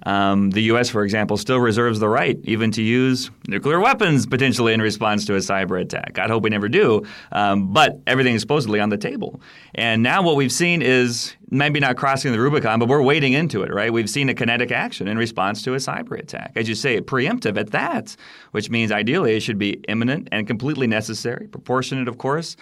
Um, 0.02 0.50
the 0.50 0.64
U.S., 0.64 0.90
for 0.90 1.02
example, 1.02 1.38
still 1.38 1.58
reserves 1.58 1.98
the 1.98 2.10
right 2.10 2.38
even 2.44 2.70
to 2.72 2.82
use 2.82 3.30
nuclear 3.48 3.80
weapons 3.80 4.26
potentially 4.26 4.74
in 4.74 4.82
response 4.82 5.24
to 5.24 5.34
a 5.34 5.38
cyber 5.38 5.80
attack. 5.80 6.18
I 6.18 6.26
hope 6.26 6.42
we 6.42 6.50
never 6.50 6.68
do, 6.68 7.06
um, 7.32 7.72
but 7.72 8.00
everything 8.06 8.34
is 8.34 8.42
supposedly 8.42 8.80
on 8.80 8.90
the 8.90 8.98
table. 8.98 9.40
And 9.74 10.02
now 10.02 10.20
what 10.20 10.36
we've 10.36 10.52
seen 10.52 10.82
is 10.82 11.34
maybe 11.50 11.80
not 11.80 11.96
crossing 11.96 12.32
the 12.32 12.40
Rubicon, 12.40 12.78
but 12.78 12.88
we're 12.88 13.02
wading 13.02 13.32
into 13.32 13.62
it, 13.62 13.72
right? 13.72 13.92
We've 13.92 14.10
seen 14.10 14.28
a 14.28 14.34
kinetic 14.34 14.72
action 14.72 15.08
in 15.08 15.16
response 15.16 15.62
to 15.62 15.74
a 15.74 15.76
cyber 15.76 16.18
attack. 16.18 16.52
As 16.56 16.68
you 16.68 16.74
say, 16.74 17.00
preemptive 17.00 17.56
at 17.56 17.70
that, 17.70 18.16
which 18.50 18.70
means 18.70 18.90
ideally 18.90 19.36
it 19.36 19.40
should 19.40 19.58
be 19.58 19.80
imminent 19.88 20.28
and 20.32 20.46
completely 20.46 20.86
necessary, 20.86 21.46
proportionate, 21.48 22.08
of 22.08 22.18
course. 22.18 22.56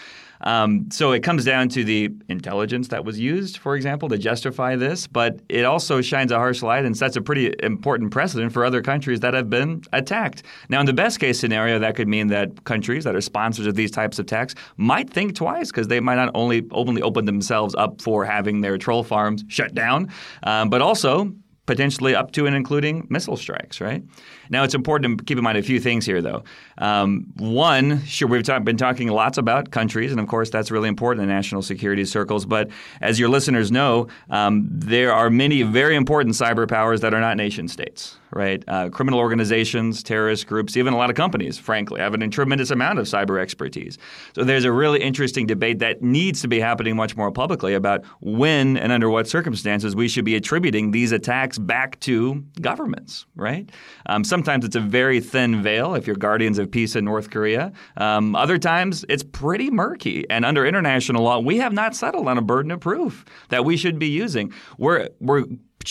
Um, 0.44 0.88
so 0.90 1.12
it 1.12 1.22
comes 1.22 1.44
down 1.44 1.68
to 1.70 1.84
the 1.84 2.10
intelligence 2.28 2.88
that 2.88 3.04
was 3.04 3.18
used, 3.18 3.58
for 3.58 3.74
example, 3.74 4.08
to 4.10 4.18
justify 4.18 4.76
this, 4.76 5.06
but 5.06 5.40
it 5.48 5.64
also 5.64 6.00
shines 6.00 6.30
a 6.30 6.36
harsh 6.36 6.62
light 6.62 6.84
and 6.84 6.96
sets 6.96 7.16
a 7.16 7.22
pretty 7.22 7.54
important 7.62 8.10
precedent 8.10 8.52
for 8.52 8.64
other 8.64 8.82
countries 8.82 9.20
that 9.20 9.34
have 9.34 9.50
been 9.50 9.82
attacked. 9.92 10.42
Now, 10.68 10.80
in 10.80 10.86
the 10.86 10.92
best 10.92 11.18
case 11.18 11.40
scenario, 11.40 11.78
that 11.78 11.96
could 11.96 12.08
mean 12.08 12.28
that 12.28 12.64
countries 12.64 13.04
that 13.04 13.16
are 13.16 13.20
sponsors 13.20 13.66
of 13.66 13.74
these 13.74 13.90
types 13.90 14.18
of 14.18 14.26
attacks 14.26 14.54
might 14.76 15.10
think 15.10 15.34
twice 15.34 15.70
because 15.70 15.88
they 15.88 16.00
might 16.00 16.16
not 16.16 16.30
only 16.34 16.66
openly 16.70 17.02
open 17.02 17.24
themselves 17.24 17.74
up 17.74 18.00
for 18.00 18.24
having 18.24 18.60
their 18.60 18.78
troll 18.78 19.02
farms 19.02 19.44
shut 19.48 19.74
down, 19.74 20.10
um, 20.42 20.68
but 20.68 20.82
also 20.82 21.34
potentially 21.66 22.14
up 22.14 22.32
to 22.32 22.46
and 22.46 22.54
including 22.54 23.06
missile 23.08 23.36
strikes, 23.36 23.80
right? 23.80 24.02
Now, 24.50 24.64
it's 24.64 24.74
important 24.74 25.18
to 25.18 25.24
keep 25.24 25.38
in 25.38 25.44
mind 25.44 25.58
a 25.58 25.62
few 25.62 25.80
things 25.80 26.04
here, 26.04 26.20
though. 26.20 26.44
Um, 26.78 27.32
one, 27.36 28.02
sure, 28.04 28.28
we've 28.28 28.42
talk, 28.42 28.64
been 28.64 28.76
talking 28.76 29.08
lots 29.08 29.38
about 29.38 29.70
countries, 29.70 30.10
and 30.10 30.20
of 30.20 30.26
course, 30.26 30.50
that's 30.50 30.70
really 30.70 30.88
important 30.88 31.22
in 31.22 31.28
national 31.28 31.62
security 31.62 32.04
circles. 32.04 32.44
But 32.44 32.70
as 33.00 33.18
your 33.18 33.28
listeners 33.28 33.72
know, 33.72 34.08
um, 34.30 34.68
there 34.70 35.12
are 35.12 35.30
many 35.30 35.62
very 35.62 35.96
important 35.96 36.34
cyber 36.34 36.68
powers 36.68 37.00
that 37.00 37.14
are 37.14 37.20
not 37.20 37.36
nation 37.36 37.68
states 37.68 38.18
right? 38.32 38.64
Uh, 38.66 38.88
criminal 38.88 39.18
organizations, 39.18 40.02
terrorist 40.02 40.46
groups, 40.46 40.76
even 40.76 40.92
a 40.92 40.96
lot 40.96 41.10
of 41.10 41.16
companies, 41.16 41.58
frankly, 41.58 42.00
have 42.00 42.14
a 42.14 42.28
tremendous 42.28 42.70
amount 42.70 42.98
of 42.98 43.06
cyber 43.06 43.40
expertise. 43.40 43.98
So 44.34 44.44
there's 44.44 44.64
a 44.64 44.72
really 44.72 45.00
interesting 45.00 45.46
debate 45.46 45.78
that 45.80 46.02
needs 46.02 46.40
to 46.42 46.48
be 46.48 46.60
happening 46.60 46.96
much 46.96 47.16
more 47.16 47.30
publicly 47.30 47.74
about 47.74 48.04
when 48.20 48.76
and 48.76 48.92
under 48.92 49.10
what 49.10 49.28
circumstances 49.28 49.94
we 49.94 50.08
should 50.08 50.24
be 50.24 50.34
attributing 50.34 50.90
these 50.90 51.12
attacks 51.12 51.58
back 51.58 52.00
to 52.00 52.44
governments, 52.60 53.26
right? 53.36 53.70
Um, 54.06 54.24
sometimes 54.24 54.64
it's 54.64 54.76
a 54.76 54.80
very 54.80 55.20
thin 55.20 55.62
veil 55.62 55.94
if 55.94 56.06
you're 56.06 56.16
guardians 56.16 56.58
of 56.58 56.70
peace 56.70 56.96
in 56.96 57.04
North 57.04 57.30
Korea. 57.30 57.72
Um, 57.96 58.34
other 58.34 58.58
times 58.58 59.04
it's 59.08 59.22
pretty 59.22 59.70
murky. 59.70 60.28
And 60.30 60.44
under 60.44 60.66
international 60.66 61.22
law, 61.22 61.38
we 61.38 61.58
have 61.58 61.72
not 61.72 61.94
settled 61.94 62.28
on 62.28 62.38
a 62.38 62.42
burden 62.42 62.70
of 62.70 62.80
proof 62.80 63.24
that 63.48 63.64
we 63.64 63.76
should 63.76 63.98
be 63.98 64.08
using. 64.08 64.52
We're, 64.78 65.08
we're 65.20 65.44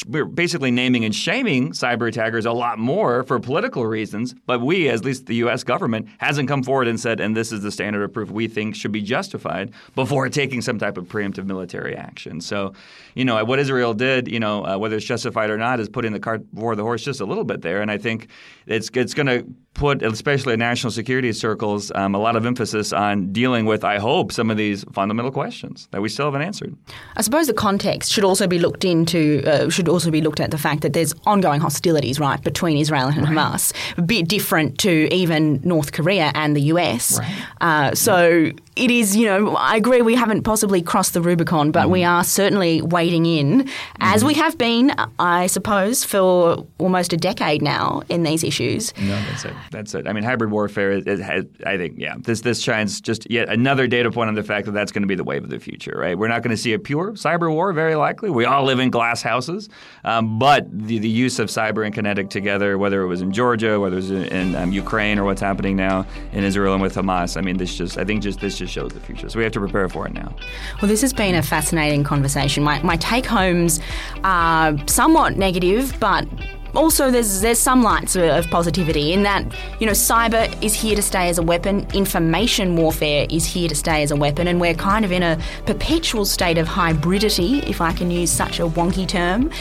we're 0.07 0.25
basically 0.25 0.71
naming 0.71 1.05
and 1.05 1.13
shaming 1.13 1.71
cyber 1.71 2.07
attackers 2.07 2.45
a 2.45 2.51
lot 2.51 2.79
more 2.79 3.23
for 3.23 3.39
political 3.39 3.85
reasons, 3.85 4.33
but 4.45 4.61
we, 4.61 4.89
at 4.89 5.03
least 5.05 5.25
the 5.25 5.35
U.S. 5.35 5.63
government, 5.63 6.07
hasn't 6.17 6.47
come 6.47 6.63
forward 6.63 6.87
and 6.87 6.99
said, 6.99 7.19
and 7.19 7.35
this 7.35 7.51
is 7.51 7.61
the 7.61 7.71
standard 7.71 8.03
of 8.03 8.13
proof 8.13 8.31
we 8.31 8.47
think 8.47 8.75
should 8.75 8.91
be 8.91 9.01
justified 9.01 9.71
before 9.95 10.29
taking 10.29 10.61
some 10.61 10.79
type 10.79 10.97
of 10.97 11.05
preemptive 11.05 11.45
military 11.45 11.95
action. 11.95 12.41
So, 12.41 12.73
you 13.13 13.25
know, 13.25 13.43
what 13.45 13.59
Israel 13.59 13.93
did, 13.93 14.27
you 14.27 14.39
know, 14.39 14.65
uh, 14.65 14.77
whether 14.77 14.95
it's 14.95 15.05
justified 15.05 15.49
or 15.49 15.57
not, 15.57 15.79
is 15.79 15.89
putting 15.89 16.13
the 16.13 16.19
cart 16.19 16.43
before 16.53 16.75
the 16.75 16.83
horse 16.83 17.03
just 17.03 17.21
a 17.21 17.25
little 17.25 17.43
bit 17.43 17.61
there, 17.61 17.81
and 17.81 17.91
I 17.91 17.97
think 17.97 18.27
it's 18.65 18.89
it's 18.93 19.13
going 19.13 19.27
to 19.27 19.45
put, 19.73 20.03
especially 20.03 20.53
in 20.53 20.59
national 20.59 20.91
security 20.91 21.33
circles, 21.33 21.91
um, 21.95 22.13
a 22.15 22.19
lot 22.19 22.35
of 22.35 22.45
emphasis 22.45 22.93
on 22.93 23.31
dealing 23.31 23.65
with, 23.65 23.83
I 23.83 23.97
hope, 23.97 24.31
some 24.31 24.51
of 24.51 24.57
these 24.57 24.83
fundamental 24.91 25.31
questions 25.31 25.87
that 25.91 26.01
we 26.01 26.09
still 26.09 26.25
haven't 26.25 26.43
answered. 26.43 26.75
I 27.17 27.21
suppose 27.21 27.47
the 27.47 27.53
context 27.53 28.11
should 28.11 28.23
also 28.23 28.47
be 28.47 28.59
looked 28.59 28.85
into, 28.85 29.43
uh, 29.45 29.69
should 29.69 29.89
also 29.89 30.11
be 30.11 30.21
looked 30.21 30.39
at 30.39 30.51
the 30.51 30.57
fact 30.57 30.81
that 30.81 30.93
there's 30.93 31.13
ongoing 31.25 31.59
hostilities, 31.59 32.19
right, 32.19 32.41
between 32.43 32.77
Israel 32.77 33.07
and 33.07 33.23
right. 33.23 33.29
Hamas, 33.29 33.73
a 33.97 34.01
bit 34.01 34.27
different 34.27 34.77
to 34.79 35.13
even 35.13 35.59
North 35.63 35.91
Korea 35.91 36.31
and 36.35 36.55
the 36.55 36.61
US. 36.73 37.19
Right. 37.19 37.45
Uh, 37.61 37.95
so 37.95 38.51
it 38.75 38.89
is, 38.89 39.15
you 39.15 39.25
know, 39.25 39.55
I 39.55 39.75
agree 39.75 40.01
we 40.01 40.15
haven't 40.15 40.43
possibly 40.43 40.81
crossed 40.81 41.13
the 41.13 41.21
Rubicon, 41.21 41.71
but 41.71 41.87
mm. 41.87 41.91
we 41.91 42.03
are 42.03 42.23
certainly 42.23 42.81
wading 42.81 43.25
in, 43.25 43.69
as 43.99 44.23
mm. 44.23 44.27
we 44.27 44.33
have 44.35 44.57
been, 44.57 44.93
I 45.19 45.47
suppose, 45.47 46.03
for 46.03 46.65
almost 46.79 47.13
a 47.13 47.17
decade 47.17 47.61
now 47.61 48.01
in 48.09 48.23
these 48.23 48.43
issues. 48.43 48.93
No, 48.97 49.15
that's 49.27 49.45
it. 49.45 49.53
That's 49.71 49.95
it. 49.95 50.07
I 50.07 50.13
mean, 50.13 50.23
hybrid 50.23 50.49
warfare, 50.51 51.01
has, 51.01 51.45
I 51.65 51.77
think, 51.77 51.95
yeah, 51.97 52.15
this 52.19 52.41
this 52.41 52.61
shines 52.61 52.99
just 52.99 53.29
yet 53.29 53.49
another 53.49 53.85
data 53.85 54.11
point 54.11 54.29
on 54.29 54.35
the 54.35 54.43
fact 54.43 54.65
that 54.65 54.71
that's 54.71 54.91
going 54.91 55.03
to 55.03 55.07
be 55.07 55.15
the 55.15 55.23
wave 55.23 55.43
of 55.43 55.49
the 55.49 55.59
future, 55.59 55.95
right? 55.95 56.17
We're 56.17 56.27
not 56.27 56.41
going 56.41 56.55
to 56.55 56.61
see 56.61 56.73
a 56.73 56.79
pure 56.79 57.11
cyber 57.11 57.51
war, 57.51 57.73
very 57.73 57.95
likely. 57.95 58.29
We 58.29 58.45
all 58.45 58.63
live 58.63 58.79
in 58.79 58.89
glass 58.89 59.21
houses, 59.21 59.69
um, 60.03 60.39
but 60.39 60.65
the, 60.71 60.97
the 60.97 61.09
use 61.09 61.37
of 61.37 61.49
cyber 61.49 61.85
and 61.85 61.93
kinetic 61.93 62.29
together, 62.29 62.77
whether 62.77 63.01
it 63.01 63.07
was 63.07 63.21
in 63.21 63.31
Georgia, 63.31 63.79
whether 63.79 63.97
it 63.97 63.97
was 63.97 64.11
in, 64.11 64.23
in 64.25 64.55
um, 64.55 64.71
Ukraine, 64.71 65.19
or 65.19 65.25
what's 65.25 65.41
happening 65.41 65.75
now 65.75 66.05
in 66.31 66.43
Israel 66.43 66.73
and 66.73 66.81
with 66.81 66.95
Hamas, 66.95 67.37
I 67.37 67.41
mean, 67.41 67.57
this 67.57 67.75
just, 67.75 67.97
I 67.97 68.03
think, 68.05 68.23
just 68.23 68.39
this 68.39 68.57
just 68.57 68.62
shows 68.67 68.91
the 68.91 68.99
future. 68.99 69.29
So 69.29 69.37
we 69.37 69.43
have 69.43 69.53
to 69.53 69.59
prepare 69.59 69.87
for 69.89 70.07
it 70.07 70.13
now. 70.13 70.35
Well, 70.81 70.89
this 70.89 71.01
has 71.01 71.13
been 71.13 71.35
a 71.35 71.43
fascinating 71.43 72.03
conversation. 72.03 72.63
My, 72.63 72.81
my 72.83 72.97
take 72.97 73.25
homes 73.25 73.79
are 74.23 74.75
somewhat 74.87 75.37
negative, 75.37 75.95
but 75.99 76.27
also 76.75 77.11
there's 77.11 77.41
there's 77.41 77.59
some 77.59 77.83
lights 77.83 78.15
of 78.15 78.47
positivity 78.47 79.13
in 79.13 79.23
that 79.23 79.45
you 79.79 79.85
know 79.85 79.93
cyber 79.93 80.51
is 80.63 80.73
here 80.73 80.95
to 80.95 81.01
stay 81.01 81.29
as 81.29 81.37
a 81.37 81.43
weapon 81.43 81.85
information 81.93 82.75
warfare 82.75 83.27
is 83.29 83.45
here 83.45 83.69
to 83.69 83.75
stay 83.75 84.01
as 84.01 84.11
a 84.11 84.15
weapon 84.15 84.47
and 84.47 84.59
we're 84.59 84.73
kind 84.73 85.05
of 85.05 85.11
in 85.11 85.21
a 85.21 85.39
perpetual 85.65 86.25
state 86.25 86.57
of 86.57 86.67
hybridity 86.67 87.61
if 87.69 87.79
i 87.79 87.93
can 87.93 88.09
use 88.09 88.31
such 88.31 88.59
a 88.59 88.63
wonky 88.63 89.07
term 89.07 89.51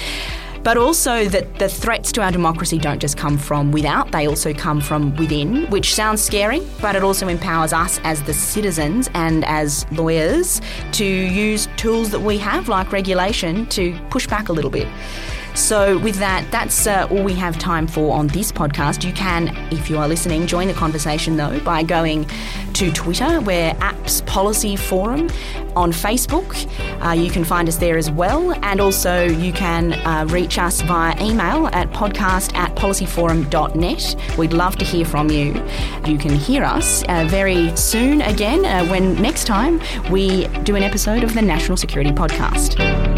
but 0.63 0.77
also 0.77 1.27
that 1.29 1.59
the 1.59 1.69
threats 1.69 2.13
to 2.13 2.23
our 2.23 2.31
democracy 2.31 2.79
don't 2.79 3.01
just 3.01 3.17
come 3.17 3.37
from 3.37 3.73
without, 3.73 4.13
they 4.13 4.27
also 4.27 4.53
come 4.55 4.81
from 4.81 5.15
within, 5.17 5.69
which 5.71 5.95
sounds 5.95 6.23
scary, 6.23 6.61
but 6.81 6.97
it 6.97 7.03
also 7.03 7.29
empowers 7.29 7.73
us 7.73 8.01
as 8.05 8.23
the 8.23 8.35
citizens 8.35 9.11
and 9.15 9.45
as 9.45 9.91
lawyers 9.93 10.61
to 10.93 11.05
use 11.05 11.69
tools 11.77 12.11
that 12.11 12.21
we 12.21 12.39
have, 12.39 12.69
like 12.69 12.93
regulation, 12.93 13.67
to 13.67 13.99
push 14.11 14.27
back 14.27 14.49
a 14.49 14.53
little 14.53 14.71
bit. 14.71 14.89
So, 15.55 15.99
with 15.99 16.17
that, 16.17 16.51
that's 16.51 16.87
uh, 16.87 17.07
all 17.11 17.23
we 17.23 17.35
have 17.35 17.59
time 17.59 17.87
for 17.87 18.15
on 18.15 18.29
this 18.29 18.51
podcast. 18.51 19.05
You 19.05 19.13
can, 19.13 19.55
if 19.71 19.91
you 19.91 19.99
are 19.99 20.09
listening, 20.09 20.47
join 20.47 20.67
the 20.67 20.73
conversation 20.73 21.37
though 21.37 21.61
by 21.61 21.83
going 21.83 22.27
to 22.75 22.93
Twitter. 22.93 23.41
We're 23.41 23.73
APPS 23.75 24.27
Policy 24.27 24.77
Forum. 24.77 25.29
On 25.75 25.91
Facebook, 25.91 26.69
uh, 27.03 27.13
you 27.13 27.31
can 27.31 27.45
find 27.45 27.67
us 27.67 27.77
there 27.77 27.97
as 27.97 28.11
well. 28.11 28.53
And 28.63 28.81
also, 28.81 29.25
you 29.25 29.53
can 29.53 29.95
uh, 29.95 30.27
reach 30.29 30.59
us 30.59 30.83
via 30.83 31.15
email 31.23 31.69
at 31.69 31.91
podcast 31.93 32.55
at 32.55 32.75
policyforum.net. 32.77 34.39
We'd 34.39 34.53
love 34.53 34.77
to 34.77 34.85
hear 34.85 35.07
from 35.07 35.31
you. 35.31 35.55
You 36.07 36.19
can 36.19 36.35
hear 36.35 36.65
us 36.65 37.05
uh, 37.09 37.27
very 37.29 37.75
soon 37.77 38.21
again 38.21 38.65
uh, 38.65 38.87
when 38.91 39.21
next 39.21 39.47
time 39.47 39.81
we 40.11 40.47
do 40.65 40.77
an 40.77 40.83
episode 40.83 41.25
of 41.25 41.33
the 41.35 41.43
National 41.43 41.77
Security 41.79 42.13
Podcast. 42.13 43.12